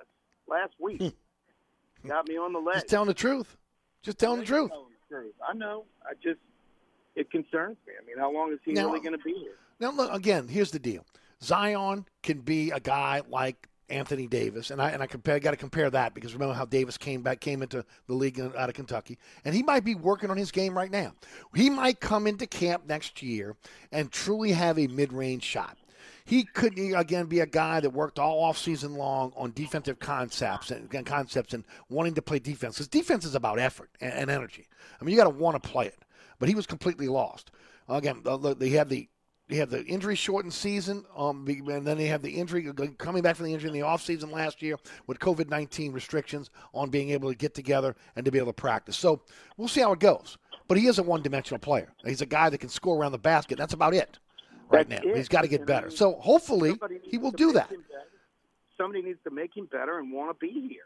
[0.49, 1.01] last week.
[1.01, 2.09] Hmm.
[2.09, 2.77] Got me on the ledge.
[2.77, 3.57] Just telling the truth.
[4.03, 4.71] Just telling the truth.
[4.71, 5.35] The truth.
[5.49, 5.85] I know.
[6.05, 6.39] I just
[7.17, 7.95] it concerns me.
[8.01, 9.57] I mean, how long is he Now- really going to be here?
[9.81, 10.49] Now, look again.
[10.49, 11.05] Here's the deal:
[11.43, 15.39] Zion can be a guy like Anthony Davis, and I and I compare.
[15.39, 18.69] Got to compare that because remember how Davis came back, came into the league out
[18.69, 21.13] of Kentucky, and he might be working on his game right now.
[21.55, 23.55] He might come into camp next year
[23.93, 25.77] and truly have a mid-range shot.
[26.27, 30.73] He could again be a guy that worked all off season long on defensive concepts
[30.73, 32.75] and and concepts and wanting to play defense.
[32.75, 34.67] Because defense is about effort and, and energy.
[35.01, 35.99] I mean, you got to want to play it.
[36.41, 37.53] But he was completely lost.
[37.89, 38.23] Again,
[38.59, 39.09] they had the
[39.49, 43.37] they had the injury shortened season, um, and then they had the injury coming back
[43.37, 44.77] from the injury in the offseason last year
[45.07, 48.53] with COVID nineteen restrictions on being able to get together and to be able to
[48.61, 48.97] practice.
[48.97, 49.23] So
[49.57, 50.39] we'll see how it goes.
[50.67, 51.93] But he is a one dimensional player.
[52.05, 53.57] He's a guy that can score around the basket.
[53.57, 54.19] That's about it
[54.69, 55.11] right That's now.
[55.11, 55.17] it.
[55.17, 55.91] He's got to get And better.
[55.91, 57.71] So hopefully he will do that.
[58.77, 60.83] Somebody needs to make him better and want to be here.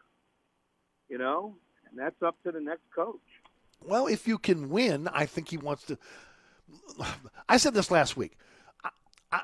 [1.08, 1.56] You know,
[1.88, 3.18] and that's up to the next coach.
[3.84, 5.98] Well, if you can win, I think he wants to.
[7.48, 8.36] I said this last week.
[8.84, 8.90] I,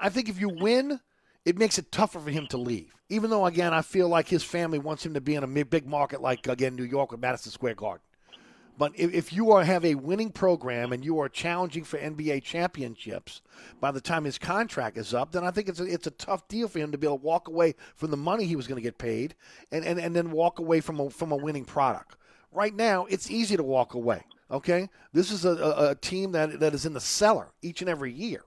[0.03, 1.01] I think if you win,
[1.45, 2.93] it makes it tougher for him to leave.
[3.09, 5.87] Even though, again, I feel like his family wants him to be in a big
[5.87, 8.03] market like, again, New York or Madison Square Garden.
[8.78, 12.43] But if, if you are have a winning program and you are challenging for NBA
[12.43, 13.40] championships
[13.81, 16.47] by the time his contract is up, then I think it's a, it's a tough
[16.48, 18.77] deal for him to be able to walk away from the money he was going
[18.77, 19.35] to get paid
[19.73, 22.16] and, and, and then walk away from a, from a winning product.
[22.53, 24.24] Right now, it's easy to walk away.
[24.51, 27.90] Okay, this is a, a, a team that that is in the cellar each and
[27.90, 28.44] every year.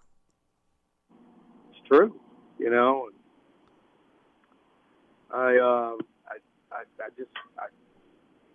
[1.71, 2.17] It's true.
[2.57, 3.09] You know,
[5.29, 5.95] I, uh,
[6.25, 6.37] I,
[6.71, 7.65] I, I just, I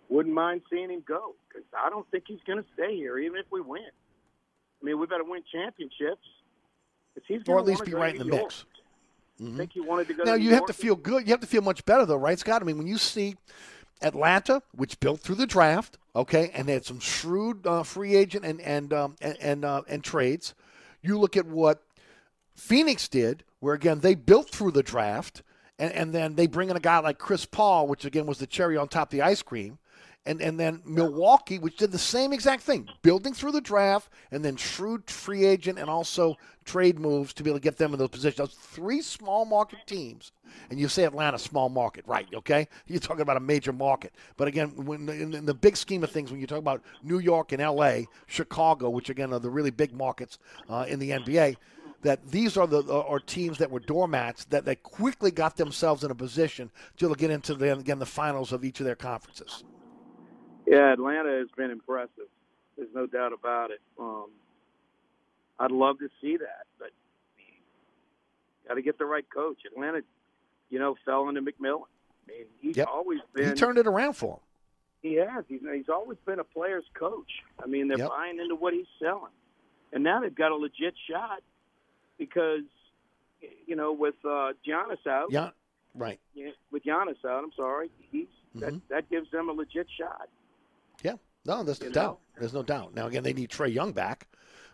[0.09, 3.39] wouldn't mind seeing him go because I don't think he's going to stay here, even
[3.39, 3.81] if we win.
[3.83, 6.25] I mean, we better win championships.
[7.27, 8.43] he's or at least be right in the York.
[8.43, 8.65] mix.
[9.41, 9.53] Mhm.
[9.53, 10.23] I think he wanted to go.
[10.23, 11.27] Now to you have to feel good.
[11.27, 12.61] You have to feel much better, though, right, Scott?
[12.61, 13.35] I mean, when you see
[14.01, 18.45] Atlanta, which built through the draft, okay, and they had some shrewd uh, free agent
[18.45, 20.53] and and um, and and, uh, and trades.
[21.01, 21.83] You look at what
[22.55, 25.43] Phoenix did, where again they built through the draft,
[25.77, 28.47] and, and then they bring in a guy like Chris Paul, which again was the
[28.47, 29.79] cherry on top of the ice cream.
[30.27, 34.43] And, and then Milwaukee, which did the same exact thing, building through the draft, and
[34.43, 36.35] then shrewd free agent and also
[36.65, 38.37] trade moves to be able to get them in those positions.
[38.37, 40.31] Those three small market teams,
[40.71, 42.27] and you say Atlanta, small market, right?
[42.33, 44.15] Okay, you're talking about a major market.
[44.35, 47.19] But again, when in, in the big scheme of things, when you talk about New
[47.19, 50.39] York and L.A., Chicago, which again are the really big markets
[50.69, 51.55] uh, in the NBA,
[52.01, 56.09] that these are the are teams that were doormats that they quickly got themselves in
[56.09, 59.63] a position to get into the, again the finals of each of their conferences.
[60.67, 62.27] Yeah, Atlanta has been impressive.
[62.77, 63.81] There's no doubt about it.
[63.99, 64.27] Um,
[65.59, 66.89] I'd love to see that, but
[68.67, 69.59] got to get the right coach.
[69.71, 70.01] Atlanta,
[70.69, 71.83] you know, fell into McMillan.
[72.27, 72.87] I mean, he's Yep.
[72.87, 73.49] always been.
[73.49, 74.39] He turned it around for him.
[75.03, 75.45] He has.
[75.47, 77.31] He's, he's always been a player's coach.
[77.63, 78.09] I mean, they're Yep.
[78.09, 79.31] buying into what he's selling,
[79.93, 81.43] and now they've got a legit shot
[82.17, 82.63] because,
[83.67, 85.51] you know, with uh, Giannis out, Yeah,
[85.93, 86.19] right.
[86.33, 88.59] yeah, with Giannis out, I'm sorry, he's Mhm.
[88.61, 90.27] that that gives them a legit shot.
[91.45, 92.03] No, there's no You doubt.
[92.03, 92.19] know?
[92.39, 92.93] There's no doubt.
[92.95, 94.27] Now again, they need Trae Young back,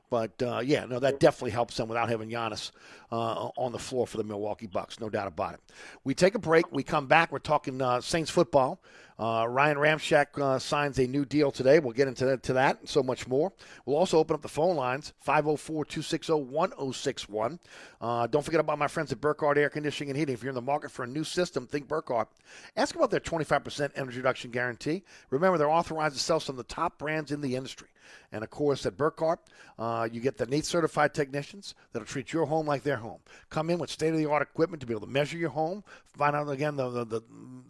[0.10, 2.72] but uh, yeah, no, that definitely helps them without having Giannis
[3.12, 5.00] uh, on the floor for the Milwaukee Bucks.
[5.00, 5.60] No doubt about it.
[6.04, 6.72] We take a break.
[6.72, 7.32] We come back.
[7.32, 8.82] We're talking uh, Saints football.
[9.22, 11.78] Uh, Ryan Ramczyk uh, signs a new deal today.
[11.78, 13.54] We'll get into that, to that and so much more.
[13.86, 17.60] We'll also open up the phone lines 504 260 1061.
[18.02, 20.34] Uh, Don't forget about my friends at Burkhardt Air Conditioning and Heating.
[20.34, 22.30] If you're in the market for a new system, think Burkhardt.
[22.76, 25.04] Ask about their 25% energy reduction guarantee.
[25.30, 27.90] Remember, they're authorized to sell some of the top brands in the industry.
[28.32, 29.40] And of course, at Burkhardt,
[29.78, 33.20] uh, you get the NATE certified technicians that'll treat your home like their home.
[33.50, 35.84] Come in with state of the art equipment to be able to measure your home,
[36.18, 37.24] find out again the the, the,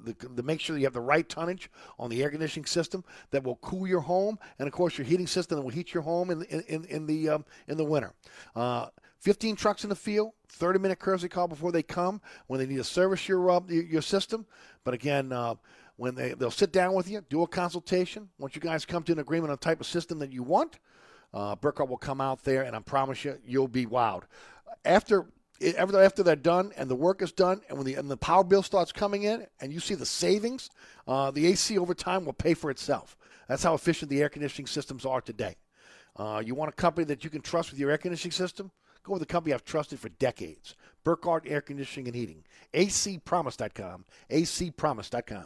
[0.05, 1.69] the, the make sure you have the right tonnage
[1.99, 5.27] on the air conditioning system that will cool your home, and of course your heating
[5.27, 8.13] system that will heat your home in in, in, the um, in the winter.
[8.55, 8.87] Uh,
[9.19, 12.77] 15 trucks in the field, 30 minute courtesy call before they come when they need
[12.77, 14.45] to service your uh, your, your system.
[14.83, 15.31] But again.
[15.31, 15.55] Uh,
[15.97, 18.27] when they, they'll sit down with you, do a consultation.
[18.39, 20.79] Once you guys come to an agreement on the type of system that you want,
[21.31, 24.23] uh, Burkhardt will come out there, and I promise you, you'll be wowed.
[24.83, 25.27] After
[25.77, 28.43] after after they're done and the work is done, and when the and the power
[28.43, 30.69] bill starts coming in, and you see the savings,
[31.07, 33.17] uh, the AC over time will pay for itself.
[33.47, 35.55] That's how efficient the air conditioning systems are today.
[36.15, 38.71] Uh, you want a company that you can trust with your air conditioning system?
[39.03, 40.75] Go with a company I've trusted for decades.
[41.03, 42.43] Burkhardt Air Conditioning and Heating.
[42.73, 44.05] acpromise.com.
[44.29, 45.45] acpromise.com.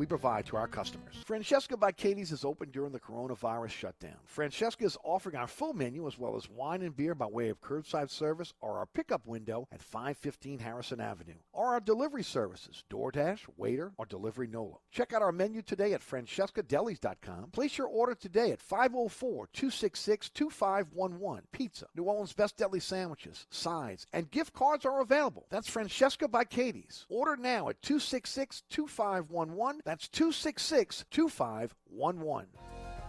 [0.05, 1.23] provide to our customers.
[1.25, 4.15] Francesca by Katie's is open during the coronavirus shutdown.
[4.25, 7.61] Francesca is offering our full menu as well as wine and beer by way of
[7.61, 13.41] curbside service or our pickup window at 515 Harrison Avenue, or our delivery services, DoorDash,
[13.57, 14.77] Waitr, or Delivery Nola.
[14.91, 17.51] Check out our menu today at francescadelis.com.
[17.51, 21.41] Place your order today at 504-266-2511.
[21.51, 25.45] Pizza, New Orleans Best Deli sandwiches, sides, and gift cards are available.
[25.49, 27.05] That's Francesca by Katie's.
[27.09, 29.83] Order now at 266-2511.
[29.91, 32.45] That's 266-2511.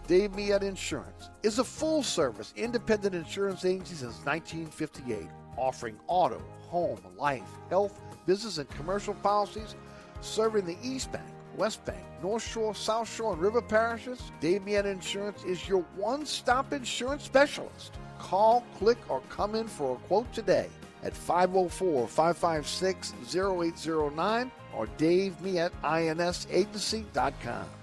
[0.05, 6.99] Dave Miet Insurance is a full service independent insurance agency since 1958, offering auto, home,
[7.17, 9.75] life, health, business, and commercial policies,
[10.19, 11.23] serving the East Bank,
[11.55, 14.33] West Bank, North Shore, South Shore, and River parishes.
[14.41, 17.93] Dave Miet Insurance is your one stop insurance specialist.
[18.19, 20.67] Call, click, or come in for a quote today
[21.01, 27.82] at 504 556 0809 or davemietinsagency.com.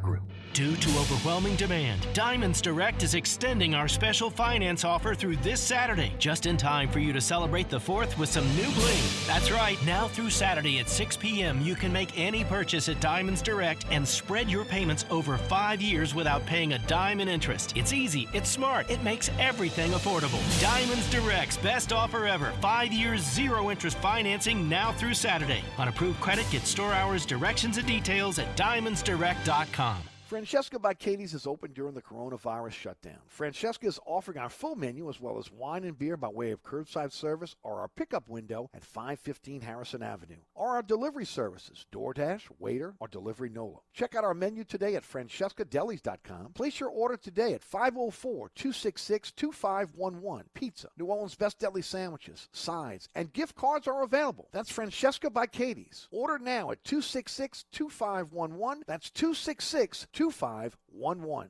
[0.53, 6.11] Due to overwhelming demand, Diamonds Direct is extending our special finance offer through this Saturday,
[6.19, 9.01] just in time for you to celebrate the 4th with some new bling.
[9.25, 13.41] That's right, now through Saturday at 6 p.m., you can make any purchase at Diamonds
[13.41, 17.71] Direct and spread your payments over five years without paying a dime in interest.
[17.77, 20.41] It's easy, it's smart, it makes everything affordable.
[20.61, 25.63] Diamonds Direct's best offer ever five years, zero interest financing now through Saturday.
[25.77, 29.90] On approved credit, get store hours, directions, and details at diamondsdirect.com.
[30.31, 33.17] Francesca by Katie's is open during the coronavirus shutdown.
[33.27, 36.63] Francesca is offering our full menu as well as wine and beer by way of
[36.63, 42.43] curbside service or our pickup window at 515 Harrison Avenue, or our delivery services, DoorDash,
[42.61, 43.79] Waitr, or Delivery Nola.
[43.93, 46.53] Check out our menu today at francescadelis.com.
[46.53, 50.43] Place your order today at 504-266-2511.
[50.53, 54.47] Pizza, New Orleans Best Deli sandwiches, sides, and gift cards are available.
[54.53, 56.07] That's Francesca by Katie's.
[56.09, 58.83] Order now at 266-2511.
[58.87, 61.49] That's 266 2511.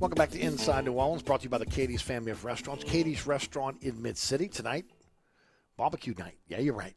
[0.00, 2.82] Welcome back to Inside New Orleans, brought to you by the Katie's family of restaurants.
[2.82, 4.86] Katie's Restaurant in Mid City tonight,
[5.76, 6.38] barbecue night.
[6.48, 6.96] Yeah, you're right.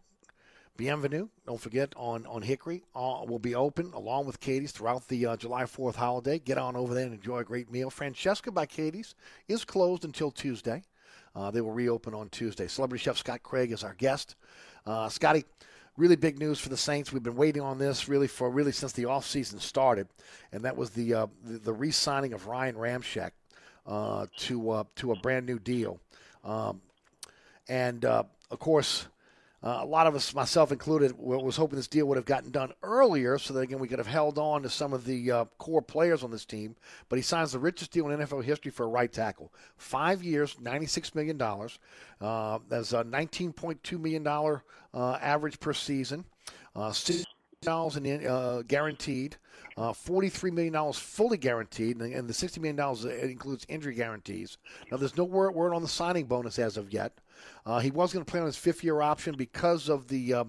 [0.76, 1.28] Bienvenue.
[1.46, 5.38] Don't forget on on Hickory uh, will be open along with Katie's throughout the uh,
[5.38, 6.40] July 4th holiday.
[6.40, 7.92] Get on over there and enjoy a great meal.
[7.92, 9.14] Francesca by Katie's
[9.48, 10.82] is closed until Tuesday.
[11.36, 12.68] Uh, they will reopen on Tuesday.
[12.68, 14.36] Celebrity chef Scott Craig is our guest.
[14.84, 15.46] Uh, Scotty,
[15.98, 17.12] really big news for the Saints.
[17.12, 20.08] We've been waiting on this really for really since the offseason started,
[20.52, 23.32] and that was the uh, the, the re-signing of Ryan Ramczyk
[23.86, 26.00] uh, to uh, to a brand new deal,
[26.46, 26.82] um,
[27.68, 29.08] and uh, of course.
[29.64, 32.72] Uh, a lot of us, myself included, was hoping this deal would have gotten done
[32.84, 35.82] earlier so that, again, we could have held on to some of the uh, core
[35.82, 36.76] players on this team.
[37.10, 39.52] But he signs the richest deal in NFL history for a right tackle.
[39.76, 41.42] Five years, $96 million.
[41.42, 46.24] Uh, that's a $19.2 million uh, average per season.
[46.76, 46.94] Uh,
[47.62, 49.36] dollars in uh, guaranteed,
[49.78, 54.58] uh, forty-three million dollars fully guaranteed, and, the sixty million dollars includes injury guarantees.
[54.92, 57.14] Now, there's no word on the signing bonus as of yet.
[57.68, 60.44] Uh, he was going to play on his fifth-year option because of the uh,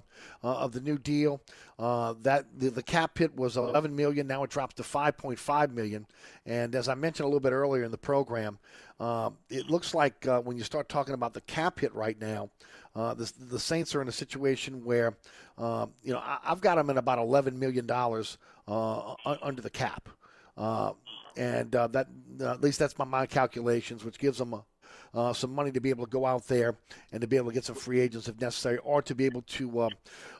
[0.45, 1.41] uh, of the new deal.
[1.77, 4.27] Uh, that the, the, cap hit was 11 million.
[4.27, 6.07] Now it drops to 5.5 million.
[6.47, 8.59] And as I mentioned a little bit earlier in the program,
[9.01, 12.51] uh, it looks like uh, when you start talking about the cap hit right now,
[12.95, 15.17] the, the Saints are in a situation where
[15.59, 20.09] you know I, have got them at about 11 million dollars under the cap.
[20.57, 22.07] and that
[22.41, 24.65] at least that's my, my calculations, which gives them a
[25.15, 26.77] uh, some money to be able to go out there
[27.13, 29.43] and to be able to get some free agents if necessary, or to be able
[29.43, 29.89] to uh,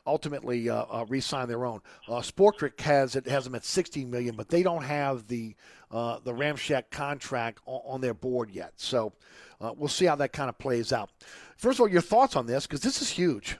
[0.05, 1.81] ultimately uh, re-sign their own.
[2.07, 5.55] Uh, Spotrac has it has them at 16 million, but they don't have the
[5.91, 8.73] uh, the Ramczyk contract on, on, their board yet.
[8.77, 9.13] So
[9.59, 11.09] uh, we'll see how that kind of plays out.
[11.57, 13.57] First of all, your thoughts on this because this is huge.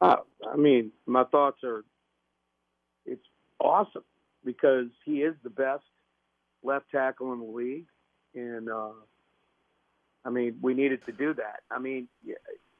[0.00, 0.16] Uh,
[0.50, 1.84] I mean, my thoughts are
[3.04, 3.24] it's
[3.60, 4.04] awesome
[4.44, 5.84] because he is the best
[6.62, 7.86] left tackle in the league,
[8.34, 8.90] and uh,
[10.24, 11.60] I mean, we needed to do that.
[11.70, 12.08] I mean,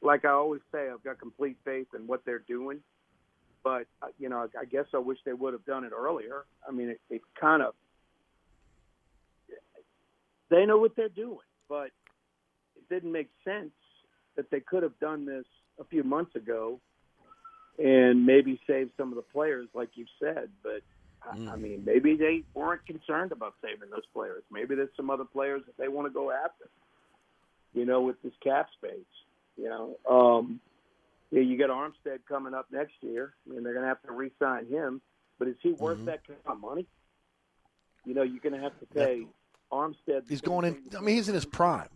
[0.00, 2.80] like I always say, I've got complete faith in what they're doing,
[3.64, 6.44] but uh, you know, I guess I wish they would have done it earlier.
[6.66, 7.74] I mean, it, it kind of
[10.50, 11.38] they know what they're doing,
[11.68, 11.90] but
[12.76, 13.72] it didn't make sense
[14.36, 15.46] that they could have done this
[15.80, 16.78] a few months ago
[17.78, 20.50] and maybe save some of the players, like you said.
[20.62, 20.82] But
[21.34, 21.50] mm.
[21.50, 24.42] I mean, maybe they weren't concerned about saving those players.
[24.50, 26.68] Maybe there's some other players that they want to go after.
[27.74, 28.98] You know, with this cap space.
[29.56, 30.60] You know, um,
[31.30, 34.02] yeah, you got Armstead coming up next year, I and mean, they're going to have
[34.02, 35.00] to re-sign him.
[35.38, 36.06] But is he worth mm-hmm.
[36.06, 36.86] that kind of money?
[38.04, 39.26] You know, you're going to have to pay yeah.
[39.72, 40.28] Armstead.
[40.28, 40.96] He's going in.
[40.96, 41.88] I mean, he's in his prime.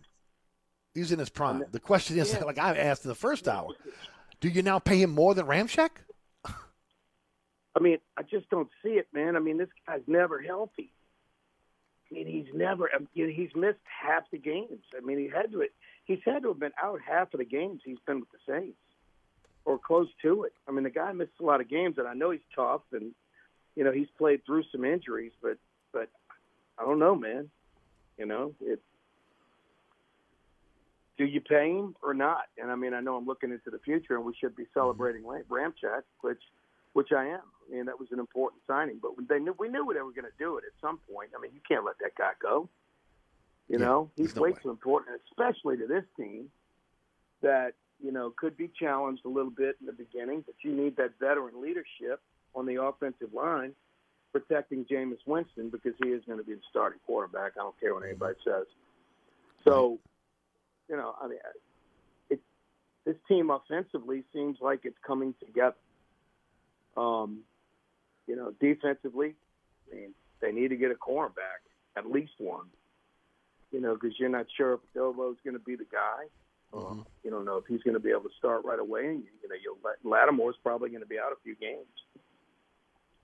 [0.93, 1.63] He's in his prime.
[1.71, 2.43] The question is, yeah.
[2.43, 3.69] like I asked in the first hour,
[4.41, 5.89] do you now pay him more than Ramczyk?
[6.45, 9.35] I mean, I just don't see it, man.
[9.35, 10.91] I mean, this guy's never healthy.
[12.11, 12.89] Mean, he's never.
[13.15, 14.83] Mean, he's missed half the games.
[14.95, 15.65] I mean, he had to.
[16.05, 18.77] He's had to have been out half of the games he's been with the Saints,
[19.65, 20.53] or close to it.
[20.67, 23.11] I mean, the guy missed a lot of games, and I know he's tough, and
[23.75, 25.57] you know he's played through some injuries, but
[25.91, 26.09] but
[26.79, 27.49] I don't know, man.
[28.17, 28.79] You know, it
[31.17, 32.43] do you pay him or not?
[32.57, 35.23] And I mean, I know I'm looking into the future, and we should be celebrating
[35.23, 35.31] mm-hmm.
[36.21, 36.41] Which
[36.93, 37.41] which I am.
[37.69, 40.37] Mean, that was an important signing, but they knew we knew they were going to
[40.39, 41.31] do it at some point.
[41.37, 42.69] I mean, you can't let that guy go.
[43.67, 46.49] You yeah, know, he's way too important, especially to this team
[47.41, 50.95] that you know could be challenged a little bit in the beginning, but you need
[50.97, 52.21] that veteran leadership
[52.55, 53.73] on the offensive line
[54.31, 57.53] protecting Jameis Winston because he is going to be the starting quarterback.
[57.55, 58.65] I don't care what anybody says.
[59.63, 59.99] So
[60.89, 61.39] you know, I mean,
[62.29, 62.39] it,
[63.05, 65.75] this team offensively seems like it's coming together.
[66.95, 67.41] Um,
[68.27, 69.35] you know, defensively,
[69.91, 71.63] I mean, they need to get a cornerback,
[71.95, 72.65] at least one.
[73.71, 76.25] You know, because you're not sure if Dovo's going to be the guy.
[76.73, 76.99] Mm-hmm.
[77.23, 79.05] you don't know if he's going to be able to start right away.
[79.05, 81.87] And you know, you'll let Lattimore's probably going to be out a few games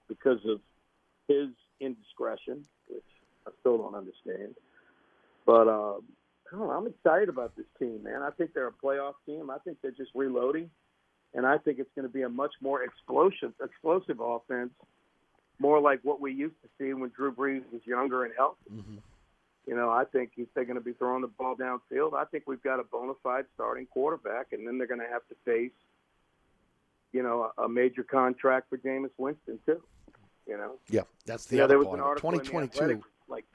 [0.07, 0.61] because of
[1.27, 1.49] his
[1.81, 3.03] indiscretion, which
[3.45, 4.55] I still don't understand.
[5.45, 6.03] But um,
[6.57, 8.21] know, I'm excited about this team, man.
[8.21, 9.49] I think they're a playoff team.
[9.49, 10.69] I think they're just reloading,
[11.33, 14.71] and I think it's going to be a much more explosive, explosive offense,
[15.63, 18.69] more like what we used to see when Drew Brees was younger and healthy.
[18.69, 18.97] Mm-hmm.
[19.65, 22.43] You know, I think if they're going to be throwing the ball downfield, I think
[22.47, 25.71] we've got a bona fide starting quarterback, and then they're going to have to face,
[27.13, 29.81] you know, a, a major contract for Jameis Winston too.
[30.45, 30.73] You know.
[30.89, 33.01] Yeah, that's the know, there was an article 2022.
[33.29, 33.45] like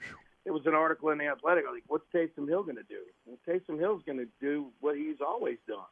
[0.45, 3.01] there was an article in the Athletic like, what's Taysom Hill going to do?
[3.27, 5.85] Well, Taysom Hill's going to do what he's always done.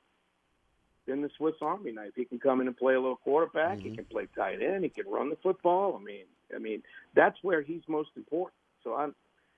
[1.08, 3.78] In the Swiss Army knife, he can come in and play a little quarterback.
[3.78, 3.90] Mm-hmm.
[3.90, 4.84] He can play tight end.
[4.84, 5.98] He can run the football.
[6.00, 6.84] I mean, I mean
[7.16, 8.56] that's where he's most important.
[8.84, 9.10] So I,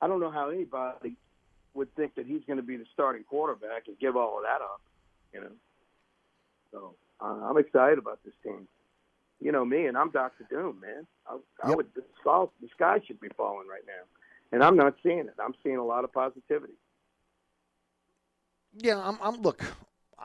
[0.02, 1.16] I don't know how anybody
[1.74, 4.62] would think that he's going to be the starting quarterback and give all of that
[4.62, 4.82] up.
[5.34, 5.52] You know,
[6.72, 8.68] so uh, I'm excited about this team.
[9.42, 11.08] You know me, and I'm Doctor Doom, man.
[11.28, 14.04] I, I would the sky, the sky should be falling right now
[14.52, 15.36] and I'm not seeing it.
[15.44, 16.74] I'm seeing a lot of positivity.
[18.78, 19.18] Yeah, I'm.
[19.22, 19.64] I'm look.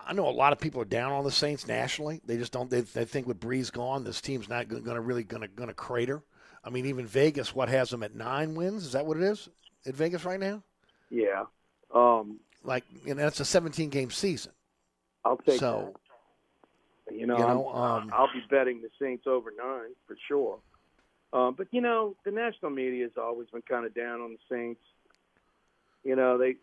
[0.07, 2.21] I know a lot of people are down on the Saints nationally.
[2.25, 2.69] They just don't.
[2.71, 5.69] They, they think with Brees gone, this team's not going to really going to going
[5.69, 6.23] to crater.
[6.65, 8.85] I mean, even Vegas, what has them at nine wins?
[8.87, 9.49] Is that what it is
[9.87, 10.63] at Vegas right now?
[11.11, 11.45] Yeah.
[11.95, 14.53] Um, like, you know, that's a 17 game season.
[15.25, 15.95] I'll take so,
[17.07, 17.15] that.
[17.15, 20.59] You know, you know um, I'll be betting the Saints over nine for sure.
[21.35, 24.55] Um, but you know, the national media has always been kind of down on the
[24.55, 24.81] Saints.
[26.03, 26.57] You know, they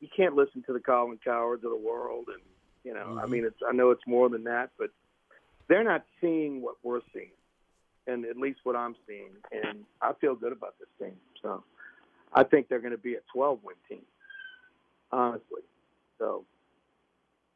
[0.00, 2.42] you can't listen to the Colin Cowherds of the world, and
[2.84, 3.18] you know, mm-hmm.
[3.18, 4.90] I mean, it's I know it's more than that, but
[5.68, 7.30] they're not seeing what we're seeing,
[8.06, 11.16] and at least what I'm seeing, and I feel good about this team.
[11.42, 11.62] So,
[12.32, 14.02] I think they're going to be a 12 win team,
[15.12, 15.62] honestly.
[16.18, 16.44] So,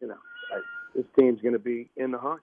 [0.00, 0.18] you know,
[0.52, 0.60] I,
[0.94, 2.40] this team's going to be in the hunt.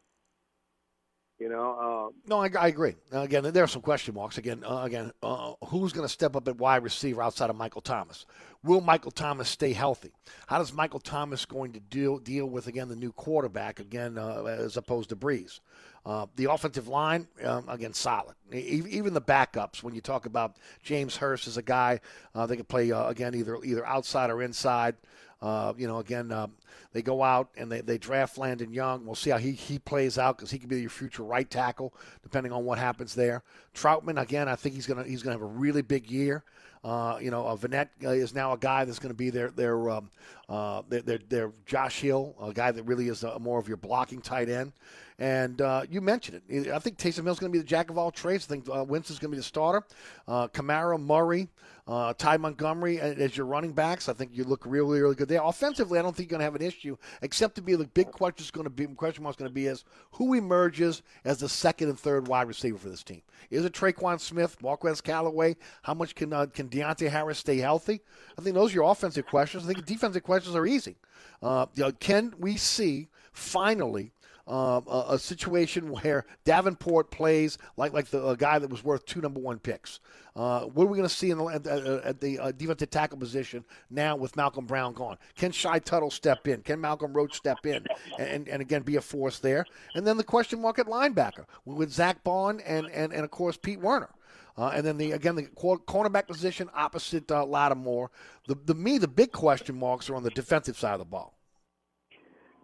[1.39, 1.79] You know.
[1.79, 2.95] Um, no, I, I agree.
[3.13, 4.37] Uh, again, there are some question marks.
[4.37, 7.81] Again, uh, again, uh, who's going to step up at wide receiver outside of Michael
[7.81, 8.25] Thomas?
[8.61, 10.11] Will Michael Thomas stay healthy?
[10.47, 14.43] How does Michael Thomas going to deal deal with again the new quarterback again uh,
[14.43, 15.61] as opposed to Brees?
[16.05, 18.35] Uh, the offensive line um, again solid.
[18.51, 19.81] Even the backups.
[19.81, 22.01] When you talk about James Hurst as a guy,
[22.35, 24.95] uh, they can play again either either outside or inside.
[25.41, 26.51] Uh, you know, again, um,
[26.91, 29.05] they go out and they, they draft Landon Young.
[29.05, 31.93] We'll see how he, he plays out because he could be your future right tackle,
[32.23, 33.43] depending on what happens there.
[33.73, 36.43] Trautman, again, I think he's gonna he's gonna have a really big year.
[36.83, 39.49] Uh, you know, uh, Vannett uh, is now a guy that's going to be their
[39.49, 40.09] their, um,
[40.47, 43.77] uh, their, their their Josh Hill, a guy that really is uh, more of your
[43.77, 44.71] blocking tight end.
[45.19, 46.69] And uh, you mentioned it.
[46.69, 48.45] I think Taysom Hill's going to be the jack of all trades.
[48.45, 49.83] I think uh, Winston's going to be the starter.
[50.25, 51.49] Uh, Kamara, Murray,
[51.89, 54.07] uh, Ty Montgomery as your running backs.
[54.07, 55.41] I think you look really, really good there.
[55.43, 58.11] Offensively, I don't think you're going to have an issue, except to be the big
[58.11, 61.39] question is going to be question mark is going to be is who emerges as
[61.39, 63.23] the second and third wide receiver for this team.
[63.49, 65.55] Is it Tre'Quan Smith, Marquez Callaway?
[65.81, 68.01] How much can uh, can Deonte Harris stay healthy?
[68.37, 69.63] I think those are your offensive questions.
[69.63, 70.95] I think defensive questions are easy.
[71.41, 74.11] Uh, you know, can we see finally?
[74.49, 79.21] Um, a, a, situation where Davenport plays like like the guy that was worth two
[79.21, 79.99] number one picks.
[80.35, 83.19] Uh, what are we going to see in the, at, at the uh, defensive tackle
[83.19, 85.17] position now with Malcom Brown gone?
[85.35, 86.63] Can Shy Tuttle step in?
[86.63, 87.85] Can Malcolm Roach step in
[88.17, 89.67] and, and again be a force there?
[89.93, 93.55] And then the question mark at linebacker with Zack Baun and, and, and of course
[93.55, 94.09] Pete Werner.
[94.57, 98.09] Uh, and then the again the cornerback position opposite uh, Lattimore.
[98.47, 101.35] The, the me the big question marks are on the defensive side of the ball.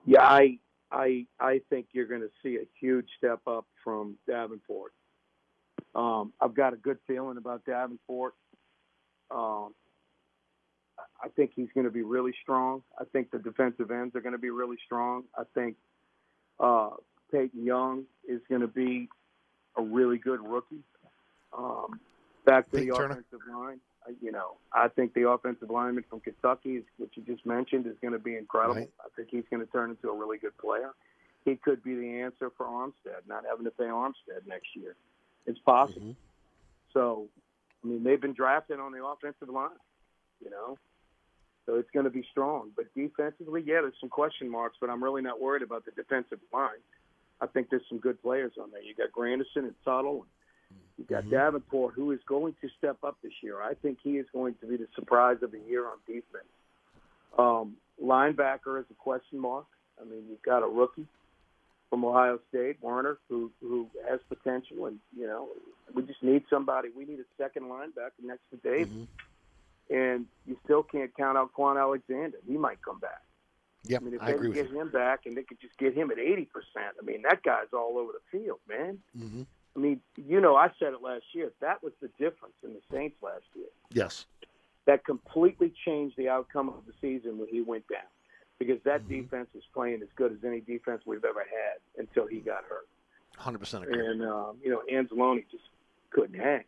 [0.05, 0.59] Yeah, I
[0.95, 4.93] I I think you're going to see a huge step up from Davenport.
[5.93, 8.33] Um, I've got a good feeling about Davenport.
[9.29, 9.73] Um,
[11.21, 12.81] I think he's going to be really strong.
[12.99, 15.23] I think the defensive ends are going to be really strong.
[15.37, 15.75] I think
[16.59, 16.91] uh,
[17.31, 19.09] Peyton Young is going to be
[19.77, 20.83] a really good rookie.
[21.57, 21.99] Um,
[22.45, 23.11] back to Pete the Turner.
[23.11, 23.79] offensive line,
[24.21, 28.13] you know, I think the offensive lineman from Kentucky, which you just mentioned, is going
[28.13, 28.75] to be incredible.
[28.75, 28.91] Right.
[28.99, 30.91] I think he's going to turn into a really good player.
[31.43, 34.95] He could be the answer for Armstead, not having to pay Armstead next year.
[35.45, 36.01] It's possible.
[36.01, 36.11] Mm-hmm.
[36.93, 37.27] So,
[37.83, 39.69] I mean, they've been drafted on the offensive line,
[40.43, 40.77] you know,
[41.65, 42.71] so it's going to be strong.
[42.75, 46.39] But defensively, yeah, there's some question marks, but I'm really not worried about the defensive
[46.53, 46.81] line.
[47.41, 48.81] I think there's some good players on there.
[48.81, 50.21] You got Granderson and Tuttle.
[50.21, 50.29] And
[50.97, 53.61] you got Davenport, who is going to step up this year.
[53.61, 56.45] I think he is going to be the surprise of the year on defense.
[57.37, 59.65] Um, linebacker is a question mark.
[59.99, 61.07] I mean, you've got a rookie
[61.89, 65.49] from Ohio State, Werner, who who has potential, and you know,
[65.93, 66.89] we just need somebody.
[66.95, 69.07] We need a second linebacker next to Davis,
[69.89, 72.37] and you still can't count out Kwon Alexander.
[72.47, 73.21] He might come back.
[73.83, 75.77] Yep, I mean, if I they agree with get him back, and they could just
[75.77, 76.95] get him at eighty percent.
[76.99, 78.99] I mean, that guy's all over the field, man.
[79.17, 79.43] Mm-hmm.
[79.75, 81.51] I mean, you know, I said it last year.
[81.61, 83.65] That was the difference in the Saints last year.
[83.91, 84.25] Yes.
[84.85, 88.07] That completely changed the outcome of the season when he went down,
[88.59, 89.21] because that Mm-hmm.
[89.21, 92.87] defense was playing as good as any defense we've ever had until he got hurt.
[93.37, 94.05] Hundred percent agree.
[94.05, 95.63] And um, you know, Anzalone just
[96.11, 96.63] couldn't hang.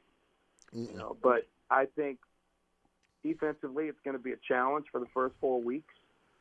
[0.74, 2.20] You know, but I think
[3.24, 5.94] defensively, it's going to be a challenge for the first four weeks.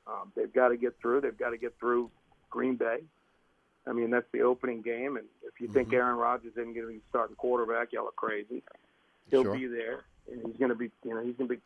[0.07, 1.21] Um, they've got to get through.
[1.21, 2.11] They've got to get through
[2.51, 2.99] Green Bay.
[3.87, 6.93] I mean, that's the opening game, and if you think Aaron Rodgers isn't going to
[6.93, 8.63] be starting quarterback, y'all are crazy.
[9.31, 9.57] He'll Sure.
[9.57, 11.61] be there, and he's going to be, you know, he's going to be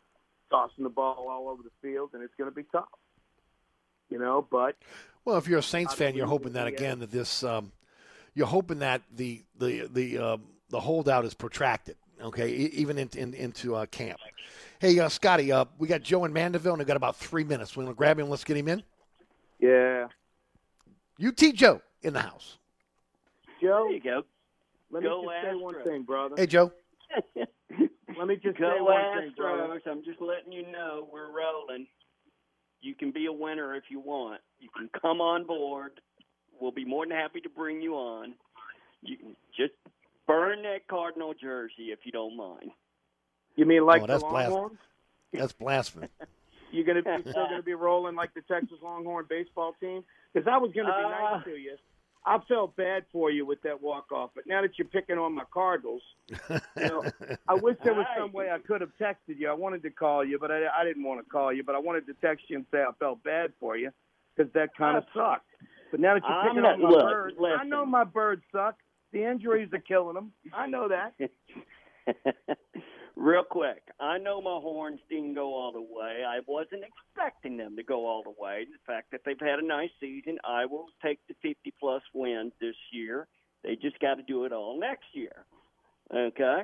[0.51, 2.89] tossing the ball all over the field, and it's going to be tough.
[4.09, 4.75] You know, but
[5.25, 7.71] Well, if you're a Saints fan, you're hoping that again that this, um,
[8.35, 11.95] you're hoping that the the the um, the holdout is protracted.
[12.21, 14.19] Okay, even into in, into uh, camp.
[14.79, 17.75] Hey, uh, Scotty, uh, we got Joe in Mandeville, and we've got about three minutes.
[17.75, 18.29] We're gonna grab him.
[18.29, 18.83] Let's get him in.
[19.59, 20.07] yeah,
[21.25, 22.57] UT Joe in the house.
[23.61, 23.85] Joe.
[23.87, 24.23] There you go.
[24.91, 26.35] Let Go me just say one thing, brother.
[26.37, 26.71] Hey, Joe.
[28.17, 29.81] Let me just Go say one thing, brother.
[29.89, 31.87] I'm just letting you know we're rolling.
[32.81, 34.41] You can be a winner if you want.
[34.59, 35.91] You can come on board.
[36.59, 38.33] We'll be more than happy to bring you on.
[39.01, 39.73] You can just
[40.27, 42.71] burn that Cardinal jersey if you don't mind.
[43.55, 44.55] You mean like oh, the that's blasphemy.
[44.55, 44.79] Longhorns?
[45.33, 46.07] That's blasphemy.
[46.71, 50.03] You're gonna be still gonna be rolling like the Texas Longhorn baseball team?
[50.33, 51.77] Because I was gonna be Uh, nice to you.
[52.25, 55.33] I felt bad for you with that walk off, but now that you're picking on
[55.33, 56.37] my Cardinals, you
[56.77, 57.03] know,
[57.47, 59.49] I wish there was some way I could have texted you.
[59.49, 61.63] I wanted to call you, but I, I didn't want to call you.
[61.63, 63.89] But I wanted to text you and say I felt bad for you
[64.35, 65.47] because that kind of sucked.
[65.89, 68.75] But now that you're picking not- on my look, birds, I know my birds suck.
[69.13, 70.31] The injuries are killing them.
[70.53, 71.15] I know that.
[73.15, 76.23] Real quick, I know my horns didn't go all the way.
[76.25, 78.65] I wasn't expecting them to go all the way.
[78.65, 82.53] The fact that they've had a nice season, I will take the 50 plus wins
[82.61, 83.27] this year.
[83.63, 85.45] They just got to do it all next year.
[86.13, 86.61] Okay?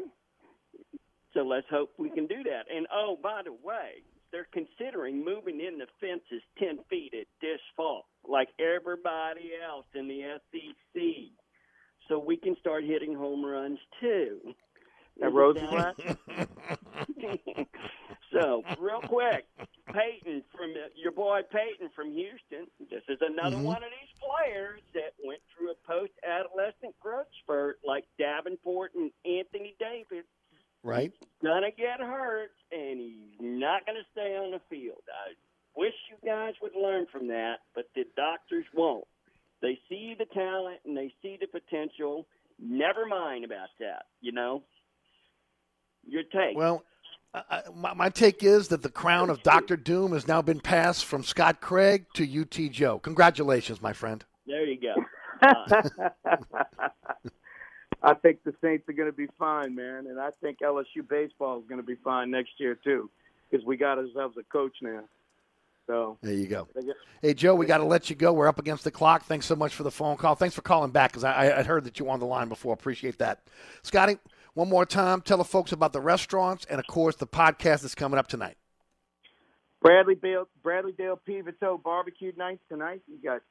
[1.34, 2.66] So let's hope we can do that.
[2.74, 4.02] And oh, by the way,
[4.32, 10.08] they're considering moving in the fences 10 feet at this fall, like everybody else in
[10.08, 11.02] the SEC.
[12.08, 14.56] So we can start hitting home runs too.
[15.22, 15.68] At Isn't
[18.32, 19.46] so, real quick,
[19.92, 22.68] Payton from uh, your boy Payton from Houston.
[22.90, 23.64] This is another Mhm.
[23.64, 29.76] one of these players that went through a post-adolescent growth spurt like Davenport and Anthony
[29.80, 30.26] Davis.
[30.84, 31.12] Right?
[31.20, 35.02] he's Gonna get hurt, and he's not gonna stay on the field.
[35.12, 35.34] I
[35.76, 39.08] wish you guys would learn from that, but the doctors won't.
[39.62, 42.28] They see the talent and they see the potential.
[42.60, 44.06] Never mind about that.
[44.22, 44.64] You know.
[46.08, 46.56] Your take.
[46.56, 46.84] Well,
[47.34, 50.60] I, I- my, my take is that the crown of Doctor Doom has now been
[50.60, 53.00] passed from Scott Craig to UT Joe.
[53.00, 54.24] Congratulations, my friend.
[54.46, 54.96] There you go.
[55.42, 55.82] Uh,
[58.04, 61.60] I think the Saints are going to be fine, man, and I think LSU baseball
[61.60, 63.10] is going to be fine next year too,
[63.50, 65.02] because we got ourselves a coach now.
[65.88, 66.68] So There you go.
[67.22, 68.34] Hey, Joe, we got to let you go.
[68.34, 69.24] We're up against the clock.
[69.24, 70.36] Thanks so much for the phone call.
[70.36, 72.74] Thanks for calling back because I, I heard that you were on the line before.
[72.74, 73.40] Appreciate that.
[73.84, 74.18] Scotty,
[74.58, 77.94] one more time, tell the folks about the restaurants and, of course, the podcast that's
[77.94, 78.58] coming up tonight.
[79.84, 83.04] Bradley Dale, Bradley Dale Pivotal barbecue night tonight.
[83.08, 83.42] You got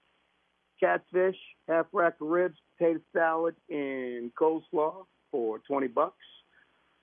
[0.80, 1.36] catfish,
[1.68, 6.16] half rack of ribs, potato salad, and coleslaw for twenty bucks.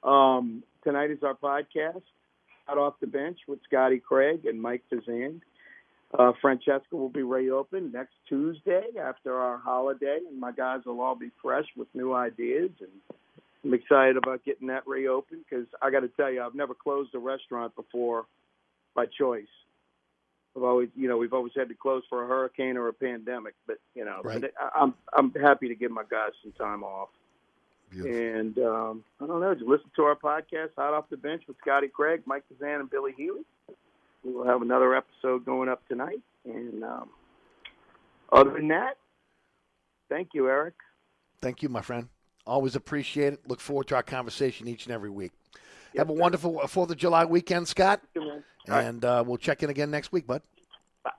[0.04, 2.04] Um, tonight is our podcast,
[2.70, 5.40] Out Off the Bench with Scotty Craig and Mike Fazan.
[6.20, 11.16] Uh, Francesca will be reopened next Tuesday after our holiday, and my guys will all
[11.16, 12.70] be fresh with new ideas.
[12.82, 12.92] And
[13.64, 17.16] I'm excited about getting that reopened because I got to tell you, I've never closed
[17.16, 18.26] a restaurant before
[18.96, 19.48] by choice.
[20.56, 23.56] I've always, you know, we've always had to close for a hurricane or a pandemic,
[23.66, 24.44] but you know, Right.
[24.76, 27.10] I'm I'm happy to give my guys some time off.
[28.06, 31.58] And um, I don't know, just listen to our podcast, Hot Off the Bench with
[31.62, 33.42] Scotty Craig, Mike Kazan, and Billy Healy.
[34.24, 36.22] We will have another episode going up tonight.
[36.46, 37.10] And um,
[38.32, 38.98] other than that,
[40.10, 40.74] thank you, Eric.
[41.42, 42.10] Thank you, my friend.
[42.46, 43.48] Always appreciate it.
[43.48, 45.32] Look forward to our conversation each and every week.
[45.96, 48.02] Have a wonderful Fourth of July weekend, Scott.
[48.68, 50.42] And uh, we'll check in again next week, bud.
[51.04, 51.12] Bye.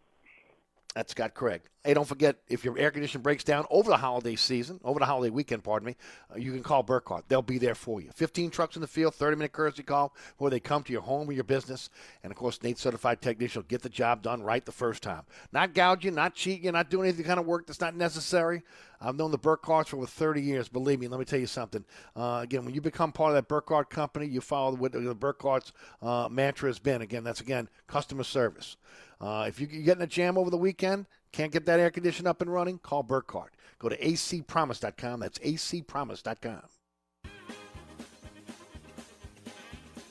[0.94, 1.62] That's Scott Craig.
[1.86, 5.04] Hey, don't forget if your air condition breaks down over the holiday season, over the
[5.04, 5.96] holiday weekend, pardon me,
[6.34, 7.28] uh, you can call Burkhardt.
[7.28, 8.08] They'll be there for you.
[8.14, 11.28] 15 trucks in the field, 30 minute courtesy call, where they come to your home
[11.28, 11.90] or your business.
[12.22, 15.24] And of course, NATE certified technician will get the job done right the first time.
[15.52, 18.62] Not gouging, not cheating, not doing any kind of work that's not necessary.
[18.98, 20.70] I've known the Burkhardts for over 30 years.
[20.70, 21.84] Believe me, let me tell you something.
[22.16, 25.74] Uh, again, when you become part of that Burkhardt company, you follow what the Burkhardt's
[26.00, 27.02] uh, mantra has been.
[27.02, 28.78] Again, that's again customer service.
[29.20, 31.04] Uh, if you- you're getting a jam over the weekend,
[31.34, 33.54] can't get that air conditioner up and running, call Burkhardt.
[33.80, 35.20] Go to acpromise.com.
[35.20, 36.62] That's acpromise.com.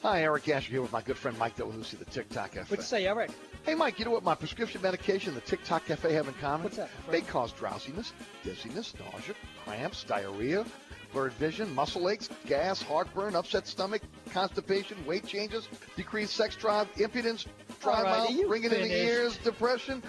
[0.02, 2.70] Hi, Eric Asher here with my good friend Mike Delahousie, the TikTok Cafe.
[2.70, 3.32] What'd you say, Eric?
[3.64, 6.66] Hey, Mike, you know what my prescription medication and the TikTok Cafe have in common?
[6.66, 8.12] What's that, They cause drowsiness,
[8.44, 9.34] dizziness, nausea,
[9.64, 10.66] cramps, diarrhea,
[11.14, 14.02] blurred vision, muscle aches, gas, heartburn, upset stomach,
[14.32, 17.46] constipation, weight changes, decreased sex drive, impotence,
[17.82, 20.04] dry mouth, ringing in the ears, depression.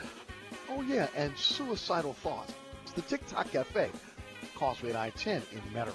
[0.69, 2.53] Oh, yeah, and suicidal thoughts.
[2.83, 3.91] It's the TikTok Cafe,
[4.55, 5.93] Causeway I-10 in Metairie.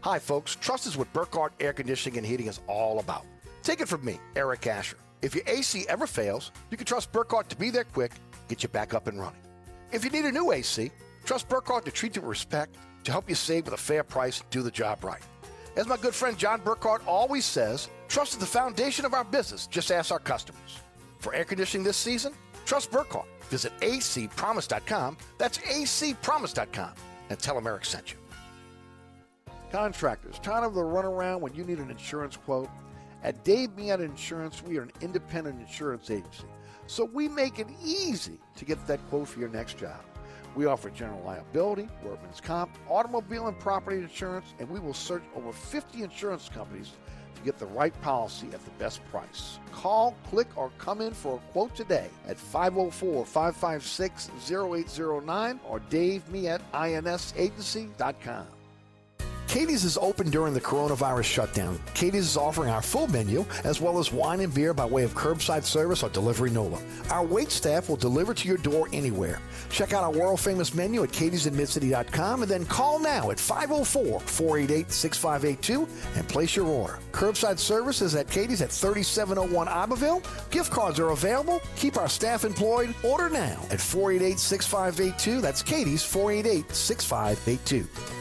[0.00, 0.56] Hi, folks.
[0.56, 3.26] Trust is what Burkhardt Air Conditioning and Heating is all about.
[3.62, 4.96] Take it from me, Eric Asher.
[5.20, 8.12] If your AC ever fails, you can trust Burkhardt to be there quick,
[8.48, 9.40] get you back up and running.
[9.90, 10.90] If you need a new AC,
[11.24, 14.42] trust Burkhardt to treat you with respect, to help you save with a fair price,
[14.50, 15.22] do the job right.
[15.76, 19.66] As my good friend John Burkhardt always says, trust is the foundation of our business.
[19.66, 20.80] Just ask our customers.
[21.18, 22.32] For air conditioning this season,
[22.68, 23.26] trust Burkhardt.
[23.48, 25.16] Visit acpromise.com.
[25.38, 26.92] That's acpromise.com.
[27.30, 28.18] And tell them Eric sent you.
[29.72, 32.68] Contractors, tired of the runaround when you need an insurance quote?
[33.22, 36.44] At Dave Miet Insurance, we are an independent insurance agency,
[36.86, 40.00] so we make it easy to get that quote for your next job.
[40.54, 45.52] We offer general liability, workman's comp, automobile and property insurance, and we will search over
[45.52, 46.92] 50 insurance companies
[47.38, 49.58] to get the right policy at the best price.
[49.72, 56.28] Call, click, or come in for a quote today at 504 556 0809 or Dave
[56.28, 58.46] me at insagency.com.
[59.58, 61.80] Katie's is open during the coronavirus shutdown.
[61.92, 65.16] Katie's is offering our full menu as well as wine and beer by way of
[65.16, 66.80] curbside service or delivery NOLA.
[67.10, 69.40] Our wait staff will deliver to your door anywhere.
[69.68, 74.92] Check out our world famous menu at katie'sinmidcity.com and then call now at 504 488
[74.92, 77.00] 6582 and place your order.
[77.10, 80.22] Curbside service is at Katie's at 3701 Iberville.
[80.52, 81.60] Gift cards are available.
[81.74, 82.94] Keep our staff employed.
[83.02, 85.40] Order now at 488 6582.
[85.40, 88.17] That's Katie's 488 6582.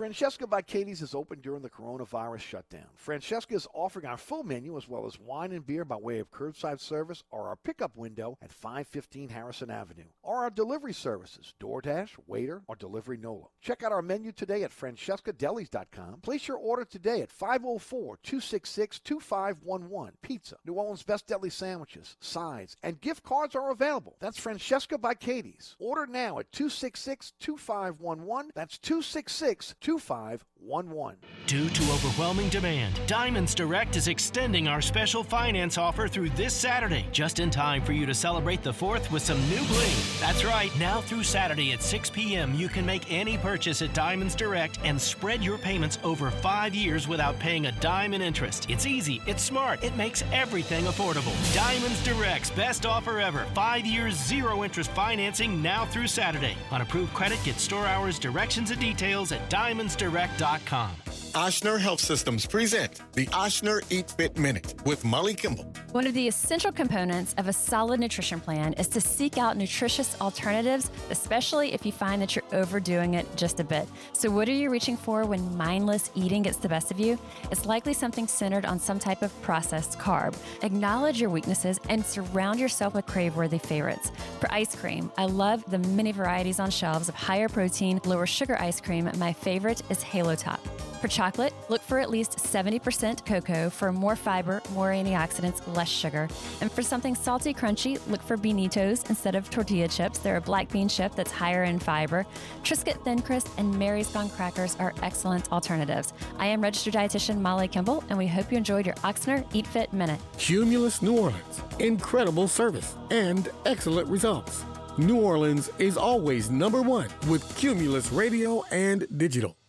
[0.00, 2.86] Francesca by Katie's is open during the coronavirus shutdown.
[2.94, 6.30] Francesca is offering our full menu as well as wine and beer by way of
[6.30, 12.12] curbside service or our pickup window at 515 Harrison Avenue, or our delivery services, DoorDash,
[12.26, 13.48] Waitr, or Delivery Nola.
[13.60, 16.20] Check out our menu today at francescadelis.com.
[16.22, 20.12] Place your order today at 504-266-2511.
[20.22, 24.16] Pizza, New Orleans Best Deli sandwiches, sides, and gift cards are available.
[24.18, 25.76] That's Francesca by Katie's.
[25.78, 28.52] Order now at 266-2511.
[28.54, 30.44] That's 266 Two five.
[30.60, 31.16] 2511.
[31.46, 37.06] Due to overwhelming demand, Diamonds Direct is extending our special finance offer through this Saturday,
[37.10, 39.96] just in time for you to celebrate the 4th with some new bling.
[40.20, 44.36] That's right, now through Saturday at 6 p.m., you can make any purchase at Diamonds
[44.36, 48.70] Direct and spread your payments over five years without paying a dime in interest.
[48.70, 51.34] It's easy, it's smart, it makes everything affordable.
[51.54, 56.56] Diamonds Direct's best offer ever five years, zero interest financing now through Saturday.
[56.70, 60.49] On approved credit, get store hours, directions, and details at diamondsdirect.com.
[60.50, 61.29] Indeed.com.
[61.34, 65.72] Ochsner Health Systems present the Ochsner Eat Fit Minute with Molly Kimball.
[65.92, 70.20] One of the essential components of a solid nutrition plan is to seek out nutritious
[70.20, 73.86] alternatives, especially if you find that you're overdoing it just a bit.
[74.12, 77.16] So, what are you reaching for when mindless eating gets the best of you?
[77.52, 80.36] It's likely something centered on some type of processed carb.
[80.62, 84.10] Acknowledge your weaknesses and surround yourself with crave worthy favorites.
[84.40, 88.60] For ice cream, I love the many varieties on shelves of higher protein, lower sugar
[88.60, 89.08] ice cream.
[89.16, 90.60] My favorite is Halo Top.
[91.00, 96.28] For chocolate, look for at least 70% cocoa for more fiber, more antioxidants, less sugar.
[96.60, 100.18] And for something salty, crunchy, look for Beanitos instead of tortilla chips.
[100.18, 102.26] They're a black bean chip that's higher in fiber.
[102.62, 106.12] Triscuit Thin Crisp and Mary's Gone crackers are excellent alternatives.
[106.38, 109.94] I am registered dietitian Molly Kimball, and we hope you enjoyed your Ochsner Eat Fit
[109.94, 110.20] Minute.
[110.36, 111.62] Cumulus New Orleans.
[111.78, 114.66] Incredible service and excellent results.
[114.98, 119.59] New Orleans is always number one with Cumulus Radio and Digital.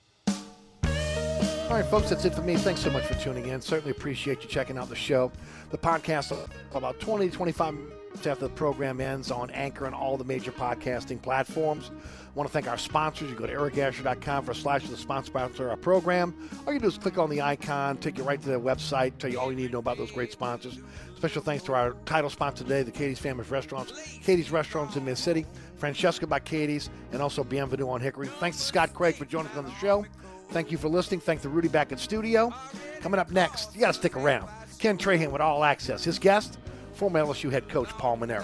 [1.71, 2.57] All right, folks, that's it for me.
[2.57, 3.61] Thanks so much for tuning in.
[3.61, 5.31] Certainly appreciate you checking out the show.
[5.69, 6.37] The podcast
[6.73, 10.51] about 20 to 25 minutes after the program ends on Anchor and all the major
[10.51, 11.89] podcasting platforms.
[11.89, 13.29] I want to thank our sponsors.
[13.29, 16.35] You go to ericasher.com for slash the sponsor our program.
[16.67, 19.31] All you do is click on the icon, take you right to their website, tell
[19.31, 20.77] you all you need to know about those great sponsors.
[21.15, 25.17] Special thanks to our title sponsor today, the Katie's Famous Restaurants, Katie's Restaurants in Mid
[25.17, 25.45] City,
[25.77, 28.27] Francesca by Katie's, and also Bienvenue on Hickory.
[28.27, 30.05] Thanks to Scott Craig for joining us on the show.
[30.51, 31.21] Thank you for listening.
[31.21, 32.53] Thank the Rudy back in studio.
[32.99, 34.49] Coming up next, you got to stick around.
[34.79, 36.03] Ken Trahan with All Access.
[36.03, 36.59] His guest,
[36.93, 38.43] former LSU head coach Paul Mainieri.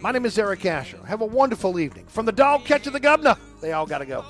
[0.00, 0.98] My name is Eric Asher.
[1.06, 2.06] Have a wonderful evening.
[2.06, 4.24] From the dog catch to the governor, they all got to go.